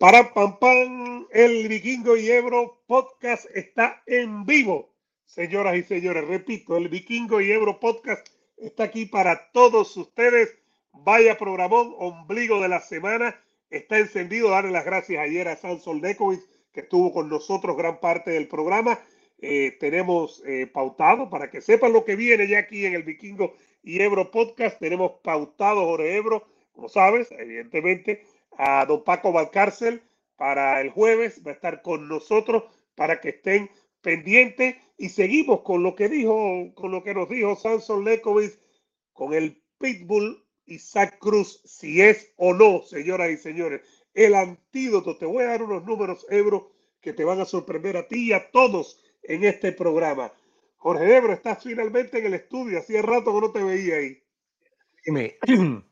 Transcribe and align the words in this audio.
Para 0.00 0.32
pam 0.32 0.58
pam, 0.58 1.26
el 1.30 1.68
Vikingo 1.68 2.16
y 2.16 2.30
Ebro 2.30 2.80
podcast 2.86 3.44
está 3.54 4.02
en 4.06 4.46
vivo. 4.46 4.94
Señoras 5.26 5.76
y 5.76 5.82
señores, 5.82 6.26
repito, 6.26 6.78
el 6.78 6.88
Vikingo 6.88 7.38
y 7.42 7.52
Ebro 7.52 7.78
podcast 7.78 8.26
está 8.56 8.84
aquí 8.84 9.04
para 9.04 9.50
todos 9.52 9.94
ustedes. 9.98 10.56
Vaya 10.94 11.36
programón, 11.36 11.94
ombligo 11.98 12.62
de 12.62 12.68
la 12.70 12.80
semana. 12.80 13.38
Está 13.68 13.98
encendido. 13.98 14.48
Darle 14.48 14.70
las 14.70 14.86
gracias 14.86 15.22
ayer 15.22 15.46
a 15.48 15.56
Sansol 15.56 16.00
Dekovic, 16.00 16.40
que 16.72 16.80
estuvo 16.80 17.12
con 17.12 17.28
nosotros 17.28 17.76
gran 17.76 18.00
parte 18.00 18.30
del 18.30 18.48
programa. 18.48 18.98
Eh, 19.42 19.76
tenemos 19.78 20.42
eh, 20.46 20.66
pautado, 20.66 21.28
para 21.28 21.50
que 21.50 21.60
sepan 21.60 21.92
lo 21.92 22.06
que 22.06 22.16
viene 22.16 22.48
ya 22.48 22.60
aquí 22.60 22.86
en 22.86 22.94
el 22.94 23.02
Vikingo 23.02 23.52
y 23.82 24.00
Ebro 24.00 24.30
podcast, 24.30 24.78
tenemos 24.80 25.20
pautado 25.22 25.84
Jorge 25.84 26.16
Ebro, 26.16 26.46
como 26.72 26.88
sabes, 26.88 27.30
evidentemente 27.32 28.24
a 28.62 28.84
don 28.84 29.02
Paco 29.04 29.32
Valcárcel 29.32 30.02
para 30.36 30.82
el 30.82 30.90
jueves, 30.90 31.40
va 31.46 31.52
a 31.52 31.54
estar 31.54 31.80
con 31.80 32.08
nosotros 32.08 32.64
para 32.94 33.18
que 33.18 33.30
estén 33.30 33.70
pendientes 34.02 34.76
y 34.98 35.08
seguimos 35.08 35.62
con 35.62 35.82
lo 35.82 35.94
que 35.94 36.10
dijo, 36.10 36.70
con 36.74 36.90
lo 36.90 37.02
que 37.02 37.14
nos 37.14 37.28
dijo 37.30 37.56
Samson 37.56 38.04
Lekovic 38.04 38.58
con 39.14 39.32
el 39.32 39.62
Pitbull 39.78 40.44
Isaac 40.66 41.18
Cruz, 41.18 41.62
si 41.64 42.02
es 42.02 42.34
o 42.36 42.52
no, 42.52 42.82
señoras 42.82 43.30
y 43.30 43.38
señores, 43.38 43.80
el 44.12 44.34
antídoto. 44.34 45.16
Te 45.16 45.24
voy 45.24 45.42
a 45.44 45.48
dar 45.48 45.62
unos 45.62 45.84
números, 45.86 46.26
Ebro, 46.28 46.70
que 47.00 47.14
te 47.14 47.24
van 47.24 47.40
a 47.40 47.46
sorprender 47.46 47.96
a 47.96 48.08
ti 48.08 48.28
y 48.28 48.32
a 48.34 48.50
todos 48.50 49.02
en 49.22 49.44
este 49.44 49.72
programa. 49.72 50.32
Jorge 50.76 51.16
Ebro, 51.16 51.32
estás 51.32 51.62
finalmente 51.62 52.18
en 52.18 52.26
el 52.26 52.34
estudio. 52.34 52.78
Hacía 52.78 53.00
rato 53.00 53.34
que 53.34 53.40
no 53.40 53.52
te 53.52 53.62
veía 53.62 53.96
ahí. 53.96 54.22
Dime. 55.04 55.38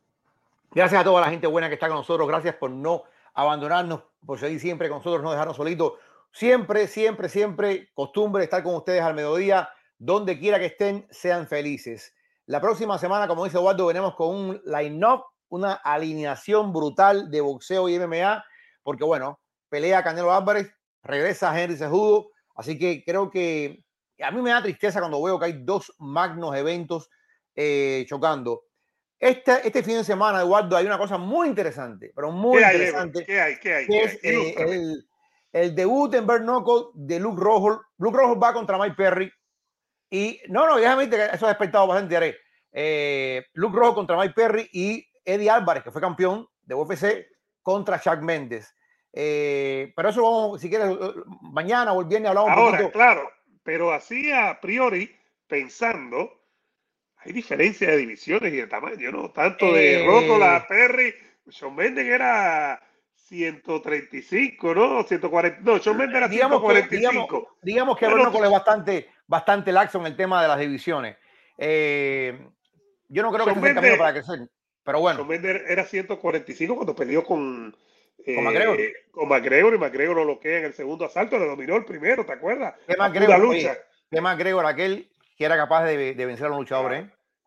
Gracias 0.70 1.00
a 1.00 1.04
toda 1.04 1.20
la 1.22 1.30
gente 1.30 1.46
buena 1.46 1.68
que 1.68 1.74
está 1.74 1.88
con 1.88 1.96
nosotros. 1.96 2.28
Gracias 2.28 2.54
por 2.56 2.70
no 2.70 3.04
abandonarnos, 3.34 4.02
por 4.24 4.38
seguir 4.38 4.60
siempre 4.60 4.88
con 4.88 4.98
nosotros, 4.98 5.22
no 5.22 5.30
dejarnos 5.30 5.56
solitos. 5.56 5.94
Siempre, 6.30 6.86
siempre, 6.86 7.28
siempre 7.28 7.90
costumbre 7.94 8.44
estar 8.44 8.62
con 8.62 8.74
ustedes 8.74 9.02
al 9.02 9.14
mediodía. 9.14 9.70
Donde 9.98 10.38
quiera 10.38 10.58
que 10.58 10.66
estén, 10.66 11.06
sean 11.10 11.48
felices. 11.48 12.14
La 12.46 12.60
próxima 12.60 12.98
semana, 12.98 13.26
como 13.26 13.44
dice 13.44 13.58
Eduardo, 13.58 13.86
venimos 13.86 14.14
con 14.14 14.34
un 14.34 14.62
line-up, 14.64 15.24
una 15.48 15.74
alineación 15.74 16.72
brutal 16.72 17.30
de 17.30 17.40
boxeo 17.40 17.88
y 17.88 17.98
MMA, 17.98 18.44
porque 18.82 19.04
bueno, 19.04 19.40
pelea 19.68 20.02
Canelo 20.02 20.32
Álvarez, 20.32 20.72
regresa 21.02 21.58
Henry 21.60 21.76
Cejudo, 21.76 22.30
así 22.54 22.78
que 22.78 23.02
creo 23.04 23.30
que 23.30 23.84
a 24.22 24.30
mí 24.30 24.40
me 24.40 24.50
da 24.50 24.62
tristeza 24.62 25.00
cuando 25.00 25.22
veo 25.22 25.38
que 25.38 25.46
hay 25.46 25.62
dos 25.64 25.92
magnos 25.98 26.54
eventos 26.56 27.10
eh, 27.54 28.06
chocando. 28.08 28.62
Este, 29.18 29.66
este 29.66 29.82
fin 29.82 29.96
de 29.96 30.04
semana, 30.04 30.40
Eduardo, 30.40 30.76
hay 30.76 30.86
una 30.86 30.98
cosa 30.98 31.18
muy 31.18 31.48
interesante, 31.48 32.12
pero 32.14 32.30
muy 32.30 32.62
interesante. 32.62 33.24
¿Qué 33.24 33.40
hay? 33.40 33.58
¿Qué 33.58 33.74
hay? 33.74 33.86
es, 33.88 34.18
eh, 34.22 34.54
el, 34.56 35.08
el, 35.52 35.74
debut 35.74 36.14
en 36.14 36.26
Bare 36.26 36.44
de 36.94 37.18
Luke 37.18 37.40
Rojo. 37.40 37.82
Luke 37.98 38.16
Rojo 38.16 38.38
va 38.38 38.52
contra 38.52 38.78
Mike 38.78 38.94
Perry. 38.96 39.32
Y 40.10 40.40
no, 40.48 40.66
no, 40.66 40.76
déjame 40.76 41.10
que 41.10 41.16
eso 41.32 41.46
ha 41.46 41.50
despertado 41.50 41.86
bastante 41.88 42.16
haré. 42.16 42.36
Eh, 42.72 43.44
Luke 43.54 43.76
Rojo 43.76 43.96
contra 43.96 44.16
Mike 44.16 44.34
Perry 44.34 44.68
y 44.72 45.04
Eddie 45.24 45.50
Álvarez, 45.50 45.82
que 45.82 45.90
fue 45.90 46.00
campeón 46.00 46.46
de 46.62 46.74
UFC, 46.74 47.26
contra 47.62 48.00
Chuck 48.00 48.20
Méndez. 48.20 48.72
Eh, 49.12 49.92
pero 49.96 50.10
eso 50.10 50.22
vamos, 50.22 50.60
si 50.60 50.68
quieres, 50.68 50.96
mañana 51.40 51.92
o 51.92 52.00
el 52.00 52.06
viernes 52.06 52.28
hablamos 52.28 52.50
Ahora, 52.50 52.62
un 52.62 52.70
poquito. 52.70 52.92
claro, 52.92 53.30
pero 53.64 53.92
así 53.92 54.30
a 54.32 54.60
priori, 54.60 55.10
pensando, 55.48 56.37
hay 57.24 57.32
diferencia 57.32 57.90
de 57.90 57.96
divisiones 57.96 58.52
y 58.52 58.56
de 58.56 58.66
tamaño, 58.66 59.10
¿no? 59.10 59.30
Tanto 59.30 59.72
de 59.72 60.04
eh... 60.04 60.44
a 60.44 60.66
Perry, 60.68 61.14
Sean 61.48 61.74
Mendes 61.74 62.06
era 62.06 62.80
135, 63.14 64.74
¿no? 64.74 65.02
140, 65.02 65.60
no, 65.62 65.78
Sean 65.78 65.96
Mendes 65.96 66.16
era 66.16 66.28
digamos 66.28 66.60
145. 66.60 66.88
Que, 66.90 66.96
digamos, 66.96 67.48
digamos 67.62 67.98
que 67.98 68.06
a 68.06 68.10
Rockle 68.10 68.44
es 68.44 68.50
bastante, 68.50 69.08
bastante 69.26 69.72
laxo 69.72 69.98
en 69.98 70.06
el 70.06 70.16
tema 70.16 70.42
de 70.42 70.48
las 70.48 70.58
divisiones. 70.58 71.16
Eh, 71.56 72.38
yo 73.08 73.22
no 73.22 73.32
creo 73.32 73.44
Sean 73.44 73.56
que 73.56 73.60
sea 73.60 73.70
el 73.70 73.74
camino 73.74 73.98
para 73.98 74.12
crecer, 74.12 74.48
pero 74.84 75.00
bueno. 75.00 75.18
Sean 75.18 75.28
Mendes 75.28 75.62
era 75.68 75.84
145 75.84 76.76
cuando 76.76 76.94
perdió 76.94 77.24
con, 77.24 77.76
eh, 78.24 78.34
con 78.36 78.44
McGregor. 78.44 78.78
Con 79.10 79.28
McGregor 79.28 79.74
y 79.74 79.78
McGregor 79.78 80.16
lo 80.16 80.24
bloquea 80.24 80.58
en 80.58 80.64
el 80.66 80.74
segundo 80.74 81.04
asalto, 81.04 81.36
le 81.36 81.46
dominó 81.46 81.76
el 81.76 81.84
primero, 81.84 82.24
¿te 82.24 82.32
acuerdas? 82.32 82.74
¿Qué 82.86 82.96
McGregor, 82.96 83.40
lucha. 83.40 83.76
¿Qué 84.08 84.20
McGregor 84.20 84.64
aquel 84.64 85.10
que 85.38 85.44
era 85.44 85.56
capaz 85.56 85.84
de, 85.84 86.14
de 86.14 86.26
vencer 86.26 86.46
a 86.46 86.50
los 86.50 86.58
luchadores? 86.58 87.04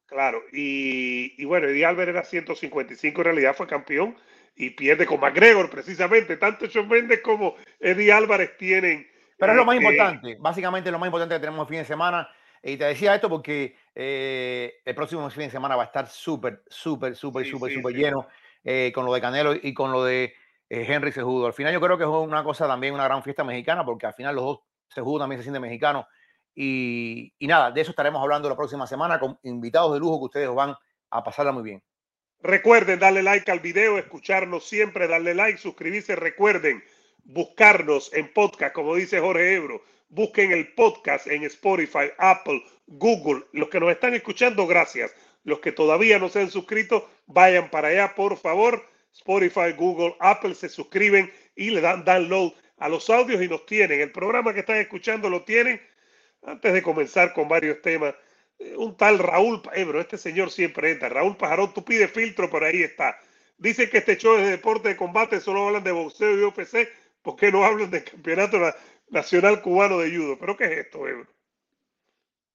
Claro, 0.07 0.40
claro. 0.40 0.44
Y, 0.53 1.35
y, 1.38 1.46
bueno, 1.46 1.68
Eddie 1.68 1.85
Álvarez 1.85 2.16
era 2.16 2.24
155, 2.24 3.22
en 3.22 3.25
realidad 3.25 3.56
fue 3.56 3.68
campeón 3.68 4.16
y 4.56 4.72
pierde 4.72 5.06
con 5.06 5.19
McGregor 5.19 5.69
precisamente. 5.69 6.38
Tanto 6.38 6.69
Sean 6.69 6.88
Mendes 6.88 7.19
como 7.22 7.56
Eddie 7.80 8.12
Álvarez 8.12 8.57
tienen. 8.57 9.07
Pero 9.38 9.51
es 9.51 9.57
lo 9.57 9.66
más 9.66 9.75
eh, 9.75 9.80
importante, 9.80 10.38
básicamente 10.40 10.91
lo 10.91 11.00
más 11.00 11.07
importante 11.07 11.35
que 11.35 11.40
tenemos 11.40 11.68
el 11.68 11.69
fin 11.69 11.80
de 11.80 11.85
semana. 11.85 12.30
Y 12.63 12.78
te 12.78 12.85
decía 12.85 13.16
esto 13.16 13.28
porque 13.28 13.75
eh, 13.96 14.81
el 14.85 14.96
próximo 14.96 15.30
fin 15.31 15.44
de 15.44 15.50
semana 15.50 15.75
va 15.75 15.84
a 15.84 15.85
estar 15.88 16.07
súper, 16.07 16.63
súper, 16.68 17.16
súper, 17.16 17.46
súper, 17.46 17.72
sí, 17.72 17.78
súper 17.78 17.94
sí. 17.94 18.00
lleno 18.00 18.28
eh, 18.63 18.91
con 18.94 19.06
lo 19.06 19.13
de 19.13 19.22
Canelo 19.22 19.56
y 19.56 19.74
con 19.74 19.91
lo 19.91 20.03
de 20.03 20.35
eh, 20.69 20.85
Henry 20.88 21.12
Cejudo. 21.12 21.47
Al 21.47 21.53
final 21.53 21.74
yo 21.74 21.81
creo 21.81 21.97
que 21.97 22.03
es 22.03 22.09
una 22.09 22.44
cosa 22.44 22.68
también, 22.68 22.94
una 22.94 23.06
gran 23.06 23.24
fiesta 23.24 23.44
mexicana, 23.44 23.84
porque 23.84 24.06
al 24.06 24.13
final 24.13 24.35
los 24.35 24.46
dos, 24.46 24.59
Cejudo 24.94 25.19
también 25.19 25.40
se 25.40 25.44
siente 25.44 25.59
mexicano. 25.59 26.07
Y, 26.56 27.34
y 27.39 27.47
nada, 27.47 27.72
de 27.72 27.81
eso 27.81 27.91
estaremos 27.91 28.22
hablando 28.22 28.50
la 28.50 28.57
próxima 28.57 28.85
semana 28.85 29.19
con 29.19 29.39
invitados 29.44 29.94
de 29.94 30.00
lujo 30.00 30.19
que 30.19 30.25
ustedes 30.25 30.50
van 30.53 30.75
a 31.09 31.23
pasarla 31.23 31.51
muy 31.51 31.63
bien. 31.63 31.84
Recuerden 32.44 33.00
darle 33.00 33.22
like 33.22 33.51
al 33.51 33.59
video, 33.59 34.00
escucharnos 34.00 34.67
siempre, 34.67 35.07
darle 35.07 35.35
like, 35.35 35.59
suscribirse. 35.59 36.16
Recuerden 36.16 36.84
buscarnos 37.23 38.12
en 38.13 38.34
podcast, 38.34 38.73
como 38.73 38.95
dice 38.95 39.19
Jorge 39.19 39.53
Ebro. 39.53 39.84
Busquen 40.09 40.51
el 40.51 40.73
podcast 40.73 41.28
en 41.28 41.44
Spotify, 41.44 42.12
Apple, 42.17 42.63
Google. 42.88 43.45
Los 43.53 43.69
que 43.69 43.79
nos 43.79 43.91
están 43.91 44.16
escuchando, 44.16 44.66
gracias. 44.66 45.13
Los 45.44 45.59
que 45.59 45.72
todavía 45.72 46.19
no 46.19 46.29
se 46.29 46.41
han 46.41 46.50
suscrito, 46.50 47.09
vayan 47.28 47.69
para 47.69 47.89
allá, 47.89 48.16
por 48.16 48.38
favor. 48.38 48.83
Spotify, 49.13 49.73
Google, 49.78 50.16
Apple 50.19 50.56
se 50.56 50.69
suscriben 50.69 51.31
y 51.56 51.69
le 51.69 51.81
dan 51.81 52.03
download 52.03 52.53
a 52.77 52.89
los 52.89 53.09
audios 53.09 53.42
y 53.42 53.48
nos 53.48 53.65
tienen. 53.65 54.01
El 54.01 54.12
programa 54.12 54.53
que 54.53 54.62
están 54.62 54.77
escuchando 54.77 55.30
lo 55.30 55.44
tienen. 55.44 55.80
Antes 56.43 56.73
de 56.73 56.81
comenzar 56.81 57.33
con 57.33 57.47
varios 57.47 57.81
temas, 57.81 58.15
eh, 58.59 58.75
un 58.77 58.95
tal 58.97 59.19
Raúl 59.19 59.61
Ebro, 59.73 59.99
este 60.01 60.17
señor 60.17 60.51
siempre 60.51 60.91
entra. 60.91 61.09
Raúl 61.09 61.38
Pajarón, 61.38 61.73
tú 61.73 61.83
pides 61.85 62.11
filtro, 62.11 62.49
pero 62.49 62.65
ahí 62.65 62.83
está. 62.83 63.17
Dicen 63.57 63.89
que 63.89 63.99
este 63.99 64.17
show 64.17 64.35
es 64.38 64.45
de 64.45 64.51
deporte 64.51 64.89
de 64.89 64.97
combate, 64.97 65.39
solo 65.39 65.67
hablan 65.67 65.83
de 65.83 65.91
boxeo 65.91 66.38
y 66.39 66.43
UFC. 66.43 66.88
¿Por 67.21 67.35
qué 67.35 67.51
no 67.51 67.63
hablan 67.63 67.91
del 67.91 68.03
campeonato 68.03 68.57
na- 68.59 68.75
nacional 69.09 69.61
cubano 69.61 69.99
de 69.99 70.09
judo? 70.15 70.38
¿Pero 70.39 70.57
qué 70.57 70.63
es 70.65 70.71
esto, 70.79 71.07
Ebro? 71.07 71.27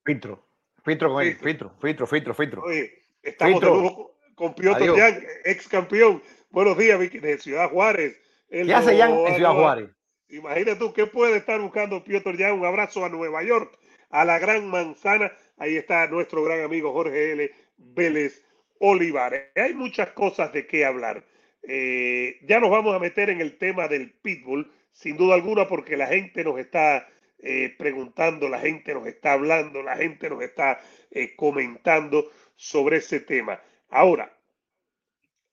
Filtro, 0.04 0.46
filtro 0.84 1.12
con 1.12 1.22
él, 1.22 1.36
Filtro. 1.36 1.74
filtro, 1.80 2.06
filtro, 2.06 2.34
filtro. 2.34 2.62
Oye, 2.62 2.92
estamos 3.22 3.60
de 3.60 3.66
nuevo 3.66 4.18
con 4.34 4.54
Piotr. 4.54 4.96
Yang, 4.96 5.24
ex 5.44 5.68
campeón. 5.68 6.22
Buenos 6.50 6.76
días, 6.78 6.98
Vicky, 6.98 7.18
de 7.18 7.38
Ciudad 7.38 7.70
Juárez. 7.70 8.16
Él 8.48 8.66
¿Qué 8.68 8.74
hace 8.74 8.96
Jan 8.98 9.10
no- 9.10 9.26
en 9.28 9.34
Ciudad 9.34 9.52
Juárez? 9.52 9.90
Imagínate 10.28 10.76
tú 10.76 10.92
qué 10.92 11.06
puede 11.06 11.36
estar 11.36 11.60
buscando 11.60 12.02
Piotr 12.02 12.36
Yang. 12.36 12.60
Un 12.60 12.66
abrazo 12.66 13.04
a 13.04 13.08
Nueva 13.08 13.42
York, 13.42 13.78
a 14.10 14.24
la 14.24 14.38
Gran 14.38 14.68
Manzana. 14.68 15.32
Ahí 15.56 15.76
está 15.76 16.06
nuestro 16.08 16.42
gran 16.42 16.62
amigo 16.62 16.92
Jorge 16.92 17.32
L. 17.32 17.50
Vélez 17.76 18.42
Olivares. 18.80 19.50
Hay 19.54 19.74
muchas 19.74 20.10
cosas 20.12 20.52
de 20.52 20.66
qué 20.66 20.84
hablar. 20.84 21.24
Eh, 21.62 22.38
ya 22.42 22.60
nos 22.60 22.70
vamos 22.70 22.94
a 22.94 22.98
meter 22.98 23.30
en 23.30 23.40
el 23.40 23.58
tema 23.58 23.88
del 23.88 24.12
pitbull, 24.12 24.70
sin 24.92 25.16
duda 25.16 25.34
alguna, 25.34 25.66
porque 25.66 25.96
la 25.96 26.06
gente 26.06 26.44
nos 26.44 26.58
está 26.58 27.08
eh, 27.38 27.74
preguntando, 27.76 28.48
la 28.48 28.60
gente 28.60 28.94
nos 28.94 29.06
está 29.06 29.32
hablando, 29.32 29.82
la 29.82 29.96
gente 29.96 30.30
nos 30.30 30.42
está 30.42 30.80
eh, 31.10 31.34
comentando 31.36 32.30
sobre 32.54 32.98
ese 32.98 33.20
tema. 33.20 33.60
Ahora, 33.90 34.36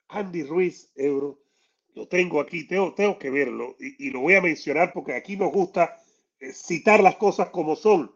Andy 0.08 0.44
Ruiz, 0.44 0.92
Euro, 0.96 1.43
lo 1.96 2.08
tengo 2.08 2.40
aquí, 2.40 2.68
tengo, 2.68 3.20
que 3.20 3.30
verlo 3.30 3.76
y, 3.80 4.10
lo 4.10 4.22
voy 4.22 4.36
a 4.36 4.42
mencionar 4.42 4.92
porque 4.94 5.14
aquí 5.14 5.38
nos 5.38 5.52
gusta 5.52 5.98
citar 6.54 7.02
las 7.02 7.16
cosas 7.16 7.50
como 7.50 7.76
son. 7.76 8.12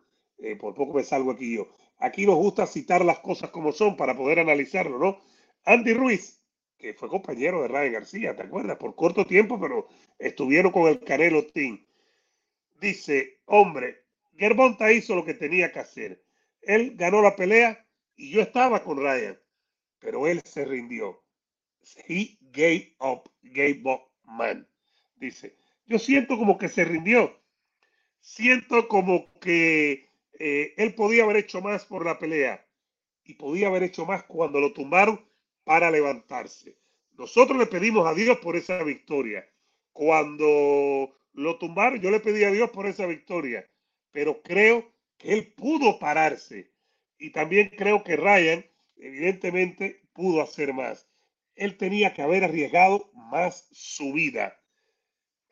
por 0.60 0.74
poco 0.74 0.94
me 0.94 1.04
salgo 1.04 1.32
aquí 1.32 1.56
yo. 1.56 1.68
Aquí 2.00 2.26
nos 2.26 2.36
gusta 2.36 2.68
citar 2.68 3.04
las 3.04 3.20
cosas 3.20 3.50
como 3.50 3.72
son 3.72 3.98
para 3.98 4.16
poder 4.16 4.40
analizarlo, 4.40 5.00
¿no? 5.00 5.20
Andy 5.66 5.94
Ruiz, 5.94 6.42
que 6.78 6.94
fue 6.94 7.10
compañero 7.10 7.62
de 7.62 7.68
Ryan 7.68 7.94
García, 7.94 8.36
¿te 8.36 8.44
acuerdas? 8.44 8.78
Por 8.78 8.96
corto 8.96 9.26
tiempo, 9.26 9.60
pero 9.60 9.88
estuvieron 10.20 10.72
con 10.72 10.88
el 10.88 11.00
Canelo 11.00 11.46
Team. 11.48 11.86
Dice, 12.80 13.40
hombre, 13.46 14.04
Gervonta 14.38 14.92
hizo 14.92 15.16
lo 15.16 15.26
que 15.26 15.34
tenía 15.34 15.72
que 15.72 15.80
hacer. 15.80 16.24
Él 16.62 16.94
ganó 16.96 17.22
la 17.22 17.36
pelea 17.36 17.86
y 18.16 18.32
yo 18.32 18.42
estaba 18.42 18.84
con 18.84 18.98
Ryan, 18.98 19.40
pero 20.00 20.28
él 20.28 20.42
se 20.46 20.66
rindió. 20.66 21.24
He 22.08 22.38
gave 22.52 22.96
up, 23.00 23.30
gave 23.44 23.82
man. 24.24 24.68
Dice, 25.16 25.56
yo 25.86 26.00
siento 26.00 26.38
como 26.38 26.58
que 26.58 26.70
se 26.70 26.84
rindió. 26.84 27.40
Siento 28.20 28.88
como 28.88 29.32
que 29.40 30.10
eh, 30.40 30.74
él 30.78 30.94
podía 30.96 31.24
haber 31.24 31.38
hecho 31.38 31.62
más 31.62 31.86
por 31.86 32.06
la 32.06 32.20
pelea 32.20 32.66
y 33.24 33.34
podía 33.34 33.68
haber 33.68 33.84
hecho 33.84 34.06
más 34.06 34.24
cuando 34.24 34.60
lo 34.60 34.74
tumbaron 34.74 35.26
para 35.64 35.92
levantarse. 35.92 36.78
Nosotros 37.18 37.58
le 37.58 37.66
pedimos 37.66 38.08
a 38.08 38.14
Dios 38.14 38.38
por 38.40 38.56
esa 38.56 38.84
victoria. 38.84 39.48
Cuando 39.92 41.14
lo 41.34 41.58
tumbaron, 41.58 42.00
yo 42.00 42.12
le 42.12 42.20
pedí 42.20 42.44
a 42.44 42.52
Dios 42.52 42.70
por 42.70 42.86
esa 42.86 43.06
victoria, 43.06 43.68
pero 44.12 44.42
creo 44.42 44.92
que 45.18 45.34
él 45.34 45.54
pudo 45.54 46.00
pararse. 46.00 46.72
Y 47.18 47.32
también 47.32 47.70
creo 47.70 48.04
que 48.04 48.16
Ryan, 48.16 48.66
evidentemente, 48.96 50.02
pudo 50.14 50.42
hacer 50.42 50.74
más. 50.74 51.10
Él 51.58 51.76
tenía 51.76 52.14
que 52.14 52.22
haber 52.22 52.44
arriesgado 52.44 53.10
más 53.14 53.68
su 53.72 54.14
vida. 54.14 54.60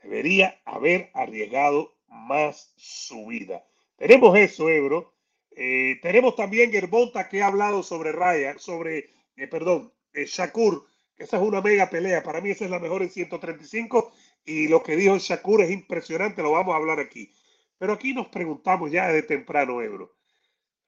Debería 0.02 0.62
haber 0.64 1.10
arriesgado 1.14 1.98
más 2.08 2.74
su 2.78 3.26
vida. 3.26 3.66
Tenemos 3.98 4.38
eso, 4.38 4.70
Ebro. 4.70 5.14
Eh, 5.52 6.00
tenemos 6.02 6.36
también 6.36 6.72
Gervonta 6.72 7.28
que 7.28 7.42
ha 7.42 7.48
hablado 7.48 7.82
sobre 7.82 8.12
Ryan, 8.12 8.60
sobre, 8.60 9.10
eh, 9.36 9.48
perdón, 9.48 9.92
eh, 10.14 10.26
Shakur, 10.26 10.86
esa 11.18 11.38
es 11.38 11.44
una 11.44 11.62
mega 11.62 11.90
pelea. 11.90 12.22
Para 12.22 12.40
mí 12.40 12.52
esa 12.52 12.66
es 12.66 12.72
la 12.72 12.80
mejor 12.80 13.02
en 13.02 13.10
135 13.10 14.14
y 14.46 14.68
lo 14.68 14.84
que 14.84 14.96
dijo 14.96 15.18
Shakur 15.18 15.62
es 15.62 15.72
impresionante, 15.72 16.44
lo 16.44 16.52
vamos 16.52 16.74
a 16.74 16.78
hablar 16.78 17.00
aquí. 17.00 17.34
Pero 17.80 17.94
aquí 17.94 18.14
nos 18.14 18.28
preguntamos 18.28 18.92
ya 18.92 19.08
desde 19.08 19.28
temprano, 19.28 19.82
Ebro. 19.82 20.16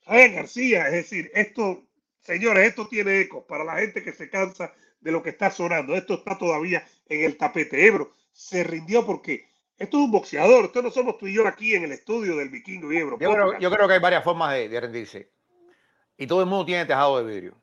Ryan 0.05 0.35
García, 0.35 0.85
es 0.87 0.93
decir, 0.93 1.31
esto, 1.33 1.87
señores, 2.21 2.67
esto 2.67 2.87
tiene 2.87 3.21
eco 3.21 3.45
para 3.47 3.63
la 3.63 3.77
gente 3.77 4.03
que 4.03 4.13
se 4.13 4.29
cansa 4.29 4.73
de 4.99 5.11
lo 5.11 5.21
que 5.23 5.29
está 5.29 5.51
sonando. 5.51 5.95
Esto 5.95 6.15
está 6.15 6.37
todavía 6.37 6.85
en 7.07 7.25
el 7.25 7.37
tapete. 7.37 7.85
Ebro 7.85 8.13
se 8.31 8.63
rindió 8.63 9.05
porque 9.05 9.49
esto 9.77 9.97
es 9.97 10.03
un 10.03 10.11
boxeador. 10.11 10.65
Esto 10.65 10.81
no 10.81 10.91
somos 10.91 11.17
tú 11.17 11.27
y 11.27 11.33
yo 11.33 11.47
aquí 11.47 11.75
en 11.75 11.83
el 11.83 11.91
estudio 11.91 12.35
del 12.37 12.49
Vikingo 12.49 12.91
y 12.91 12.97
Ebro. 12.97 13.17
Yo 13.19 13.31
creo, 13.31 13.59
yo 13.59 13.71
creo, 13.71 13.87
que 13.87 13.93
hay 13.93 13.99
varias 13.99 14.23
formas 14.23 14.53
de, 14.53 14.69
de 14.69 14.79
rendirse. 14.79 15.31
Y 16.17 16.27
todo 16.27 16.41
el 16.41 16.47
mundo 16.47 16.65
tiene 16.65 16.85
tejado 16.85 17.17
de 17.17 17.31
vidrio. 17.31 17.61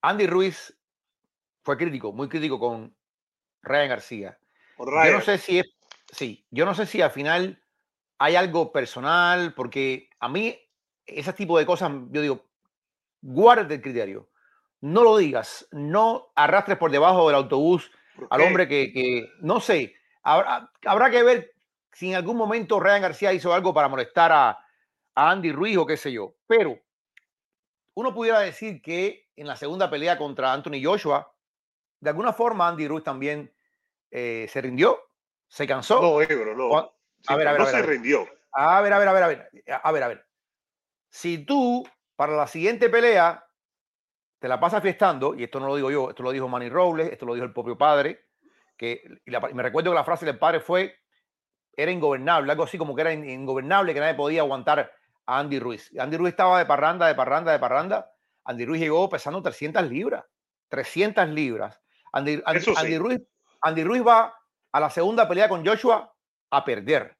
Andy 0.00 0.26
Ruiz 0.26 0.76
fue 1.62 1.76
crítico, 1.76 2.12
muy 2.12 2.28
crítico 2.28 2.58
con 2.58 2.96
Ryan 3.62 3.88
García. 3.88 4.38
Yo 4.78 5.12
no 5.12 5.20
sé 5.20 5.38
si 5.38 5.58
es, 5.58 5.66
sí, 6.12 6.46
yo 6.50 6.64
no 6.64 6.74
sé 6.74 6.86
si 6.86 7.02
al 7.02 7.10
final 7.10 7.62
hay 8.18 8.36
algo 8.36 8.72
personal, 8.72 9.54
porque 9.54 10.08
a 10.20 10.28
mí 10.28 10.58
ese 11.04 11.32
tipo 11.32 11.58
de 11.58 11.66
cosas, 11.66 11.90
yo 12.10 12.22
digo, 12.22 12.46
guarda 13.20 13.74
el 13.74 13.82
criterio. 13.82 14.30
No 14.80 15.02
lo 15.02 15.16
digas, 15.16 15.66
no 15.72 16.30
arrastres 16.36 16.78
por 16.78 16.90
debajo 16.90 17.26
del 17.26 17.36
autobús 17.36 17.90
al 18.30 18.40
hombre 18.40 18.68
que, 18.68 19.28
no 19.40 19.60
sé, 19.60 19.94
habrá, 20.22 20.70
habrá, 20.84 21.10
que 21.10 21.22
ver 21.22 21.52
si 21.92 22.10
en 22.10 22.16
algún 22.16 22.36
momento 22.36 22.78
Ryan 22.78 23.02
García 23.02 23.32
hizo 23.32 23.52
algo 23.52 23.74
para 23.74 23.88
molestar 23.88 24.30
a, 24.32 24.50
a 25.14 25.30
Andy 25.30 25.52
Ruiz 25.52 25.76
o 25.76 25.86
qué 25.86 25.96
sé 25.96 26.12
yo. 26.12 26.34
Pero 26.46 26.78
uno 27.94 28.14
pudiera 28.14 28.40
decir 28.40 28.80
que 28.80 29.28
en 29.34 29.46
la 29.46 29.56
segunda 29.56 29.90
pelea 29.90 30.16
contra 30.16 30.52
Anthony 30.52 30.82
Joshua, 30.82 31.32
de 32.00 32.10
alguna 32.10 32.32
forma 32.32 32.68
Andy 32.68 32.86
Ruiz 32.86 33.02
también 33.02 33.52
eh, 34.10 34.46
se 34.48 34.60
rindió, 34.60 34.98
se 35.48 35.66
cansó. 35.66 36.00
No, 36.00 36.22
Ebro, 36.22 36.54
no. 36.56 36.76
a 36.76 37.36
ver, 37.36 37.48
a 37.48 37.52
ver, 37.52 37.60
no 37.60 37.66
se 37.66 37.82
rindió. 37.82 38.26
A 38.52 38.80
ver, 38.80 38.92
a 38.92 38.98
ver, 38.98 39.08
a 39.08 39.12
ver, 39.12 39.22
a 39.22 39.26
ver, 39.28 39.50
a 39.82 39.92
ver, 39.92 40.02
a 40.02 40.08
ver. 40.08 40.26
Si 41.10 41.44
tú 41.44 41.86
para 42.16 42.36
la 42.36 42.46
siguiente 42.46 42.88
pelea 42.88 43.47
te 44.38 44.48
la 44.48 44.60
pasas 44.60 44.82
fiestando, 44.82 45.34
y 45.34 45.44
esto 45.44 45.58
no 45.60 45.66
lo 45.66 45.76
digo 45.76 45.90
yo, 45.90 46.10
esto 46.10 46.22
lo 46.22 46.30
dijo 46.30 46.48
Manny 46.48 46.68
Robles, 46.68 47.10
esto 47.10 47.26
lo 47.26 47.34
dijo 47.34 47.44
el 47.44 47.52
propio 47.52 47.76
padre, 47.76 48.26
que 48.76 49.02
me 49.26 49.62
recuerdo 49.62 49.90
que 49.90 49.96
la 49.96 50.04
frase 50.04 50.24
del 50.24 50.38
padre 50.38 50.60
fue, 50.60 50.96
era 51.76 51.90
ingobernable, 51.90 52.52
algo 52.52 52.64
así 52.64 52.78
como 52.78 52.94
que 52.94 53.02
era 53.02 53.12
ingobernable, 53.12 53.94
que 53.94 54.00
nadie 54.00 54.14
podía 54.14 54.40
aguantar 54.40 54.90
Andy 55.26 55.58
Ruiz. 55.58 55.90
Andy 55.98 56.16
Ruiz 56.16 56.30
estaba 56.30 56.58
de 56.58 56.66
parranda, 56.66 57.06
de 57.06 57.14
parranda, 57.14 57.52
de 57.52 57.58
parranda. 57.58 58.10
Andy 58.44 58.64
Ruiz 58.64 58.80
llegó 58.80 59.08
pesando 59.08 59.42
300 59.42 59.88
libras. 59.88 60.24
300 60.68 61.28
libras. 61.28 61.80
Andy, 62.12 62.40
Ruiz, 62.98 63.20
Andy 63.60 63.84
Ruiz 63.84 64.06
va 64.06 64.34
a 64.72 64.80
la 64.80 64.90
segunda 64.90 65.28
pelea 65.28 65.48
con 65.48 65.64
Joshua 65.64 66.12
a 66.50 66.64
perder. 66.64 67.16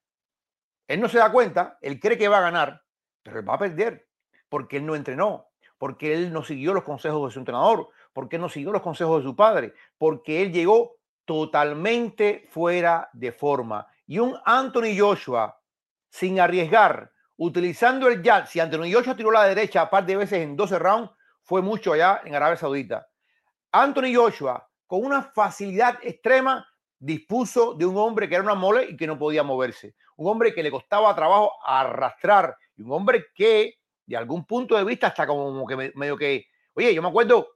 Él 0.87 1.01
no 1.01 1.09
se 1.09 1.19
da 1.19 1.31
cuenta, 1.31 1.79
él 1.83 2.01
cree 2.01 2.17
que 2.17 2.29
va 2.29 2.39
a 2.39 2.43
ganar, 2.43 2.83
pero 3.23 3.41
él 3.41 3.49
va 3.49 3.55
a 3.55 3.59
perder 3.59 4.09
porque 4.49 4.79
él 4.79 4.87
no 4.87 4.95
entrenó, 4.95 5.48
porque 5.79 6.13
él 6.13 6.33
no 6.33 6.43
siguió 6.43 6.75
los 6.75 6.85
consejos 6.85 7.29
de 7.29 7.33
su 7.33 7.39
entrenador, 7.39 7.89
porque 8.13 8.39
no 8.39 8.49
siguió 8.49 8.73
los 8.73 8.83
consejos 8.83 9.23
de 9.23 9.29
su 9.29 9.37
padre, 9.37 9.75
porque 9.97 10.43
él 10.43 10.53
llegó 10.53 10.97
totalmente 11.25 12.47
fuera 12.51 13.09
de 13.13 13.33
forma. 13.33 13.87
Y 14.07 14.19
un 14.19 14.37
Anthony 14.45 14.99
Joshua, 14.99 15.61
sin 16.09 16.41
arriesgar, 16.41 17.13
utilizando 17.37 18.09
el 18.09 18.23
jab, 18.23 18.47
si 18.47 18.61
Anthony 18.61 18.93
Joshua 18.93 19.15
tiró 19.15 19.31
a 19.31 19.43
la 19.43 19.49
derecha 19.49 19.85
un 19.85 19.91
par 19.91 20.07
de 20.07 20.17
veces 20.17 20.41
en 20.41 20.57
12 20.57 20.79
rounds, 20.79 21.13
fue 21.43 21.63
mucho 21.63 21.93
allá 21.93 22.21
en 22.25 22.35
Arabia 22.35 22.57
Saudita. 22.57 23.07
Anthony 23.73 24.15
Joshua, 24.15 24.69
con 24.87 25.05
una 25.05 25.23
facilidad 25.23 25.99
extrema, 26.03 26.67
dispuso 26.99 27.75
de 27.75 27.87
un 27.87 27.97
hombre 27.97 28.29
que 28.29 28.35
era 28.35 28.45
una 28.45 28.55
mole 28.55 28.87
y 28.91 28.97
que 28.97 29.07
no 29.07 29.19
podía 29.19 29.43
moverse. 29.43 29.95
Un 30.17 30.31
hombre 30.31 30.53
que 30.53 30.63
le 30.63 30.71
costaba 30.71 31.15
trabajo 31.15 31.53
arrastrar 31.65 32.57
y 32.77 32.83
un 32.83 32.93
hombre 32.93 33.27
que, 33.35 33.78
de 34.09 34.17
algún 34.17 34.47
punto 34.47 34.75
de 34.75 34.85
vista, 34.85 35.09
hasta 35.09 35.27
como 35.27 35.67
que 35.67 35.93
medio 35.95 36.17
que, 36.17 36.47
oye, 36.73 36.95
yo 36.95 37.03
me 37.03 37.09
acuerdo, 37.09 37.47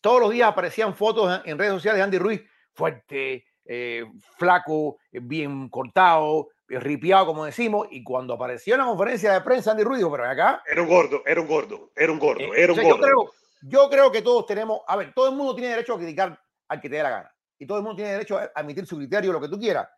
todos 0.00 0.20
los 0.20 0.30
días 0.30 0.48
aparecían 0.48 0.94
fotos 0.94 1.40
en 1.44 1.58
redes 1.58 1.72
sociales 1.72 1.98
de 1.98 2.04
Andy 2.04 2.18
Ruiz, 2.18 2.42
fuerte, 2.72 3.44
eh, 3.64 4.04
flaco, 4.38 4.98
bien 5.10 5.68
cortado, 5.68 6.50
ripiado, 6.68 7.26
como 7.26 7.44
decimos, 7.44 7.88
y 7.90 8.04
cuando 8.04 8.34
apareció 8.34 8.74
en 8.74 8.80
la 8.82 8.86
conferencia 8.86 9.32
de 9.32 9.40
prensa 9.40 9.72
Andy 9.72 9.82
Ruiz, 9.82 10.04
pero 10.08 10.24
acá... 10.24 10.62
Era 10.70 10.82
un 10.82 10.88
gordo, 10.88 11.22
era 11.26 11.40
un 11.40 11.48
gordo, 11.48 11.90
era 11.96 12.12
un 12.12 12.18
gordo, 12.20 12.44
eh, 12.44 12.50
era 12.54 12.72
un 12.72 12.80
gordo. 12.80 12.96
Yo 12.96 13.02
creo, 13.02 13.30
yo 13.62 13.90
creo 13.90 14.12
que 14.12 14.22
todos 14.22 14.46
tenemos, 14.46 14.82
a 14.86 14.94
ver, 14.94 15.12
todo 15.12 15.28
el 15.28 15.34
mundo 15.34 15.56
tiene 15.56 15.70
derecho 15.70 15.94
a 15.94 15.98
criticar 15.98 16.40
al 16.68 16.80
que 16.80 16.88
te 16.88 16.94
dé 16.94 17.02
la 17.02 17.10
gana, 17.10 17.34
y 17.58 17.66
todo 17.66 17.78
el 17.78 17.82
mundo 17.82 17.96
tiene 17.96 18.12
derecho 18.12 18.38
a 18.38 18.52
admitir 18.54 18.86
su 18.86 18.96
criterio, 18.96 19.32
lo 19.32 19.40
que 19.40 19.48
tú 19.48 19.58
quieras, 19.58 19.88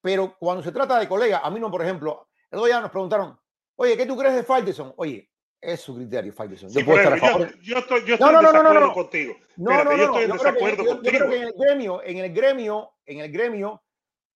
pero 0.00 0.34
cuando 0.36 0.64
se 0.64 0.72
trata 0.72 0.98
de 0.98 1.08
colegas, 1.08 1.42
a 1.44 1.50
mí 1.50 1.60
no, 1.60 1.70
por 1.70 1.82
ejemplo, 1.82 2.26
el 2.50 2.58
otro 2.58 2.66
día 2.66 2.80
nos 2.80 2.90
preguntaron, 2.90 3.38
oye, 3.80 3.96
¿qué 3.96 4.04
tú 4.04 4.14
crees 4.14 4.34
de 4.34 4.42
Faitelson? 4.42 4.92
Oye, 4.96 5.30
es 5.58 5.80
su 5.80 5.96
criterio, 5.96 6.32
Faitelson. 6.34 6.70
Yo, 6.70 6.84
puedo 6.84 6.98
estar 6.98 7.14
a 7.14 7.16
favor. 7.16 7.60
yo, 7.62 7.78
estoy, 7.78 8.04
yo 8.04 8.14
estoy 8.14 8.32
no, 8.32 8.42
no, 8.42 8.48
en 8.48 8.54
desacuerdo 8.54 8.86
no, 8.86 8.92
contigo. 8.92 9.36
No, 9.56 9.70
no, 9.72 9.84
no, 9.84 9.96
yo 9.96 10.04
estoy 10.04 10.24
en 10.24 10.32
desacuerdo 10.32 10.84
contigo. 10.84 11.02
Yo 11.02 11.10
creo 11.10 11.30
que 11.30 11.36
en 11.36 11.42
el 11.44 11.52
gremio, 11.54 12.02
en 12.04 12.18
el 12.18 12.32
gremio, 12.32 12.92
en 13.06 13.20
el 13.20 13.32
gremio, 13.32 13.82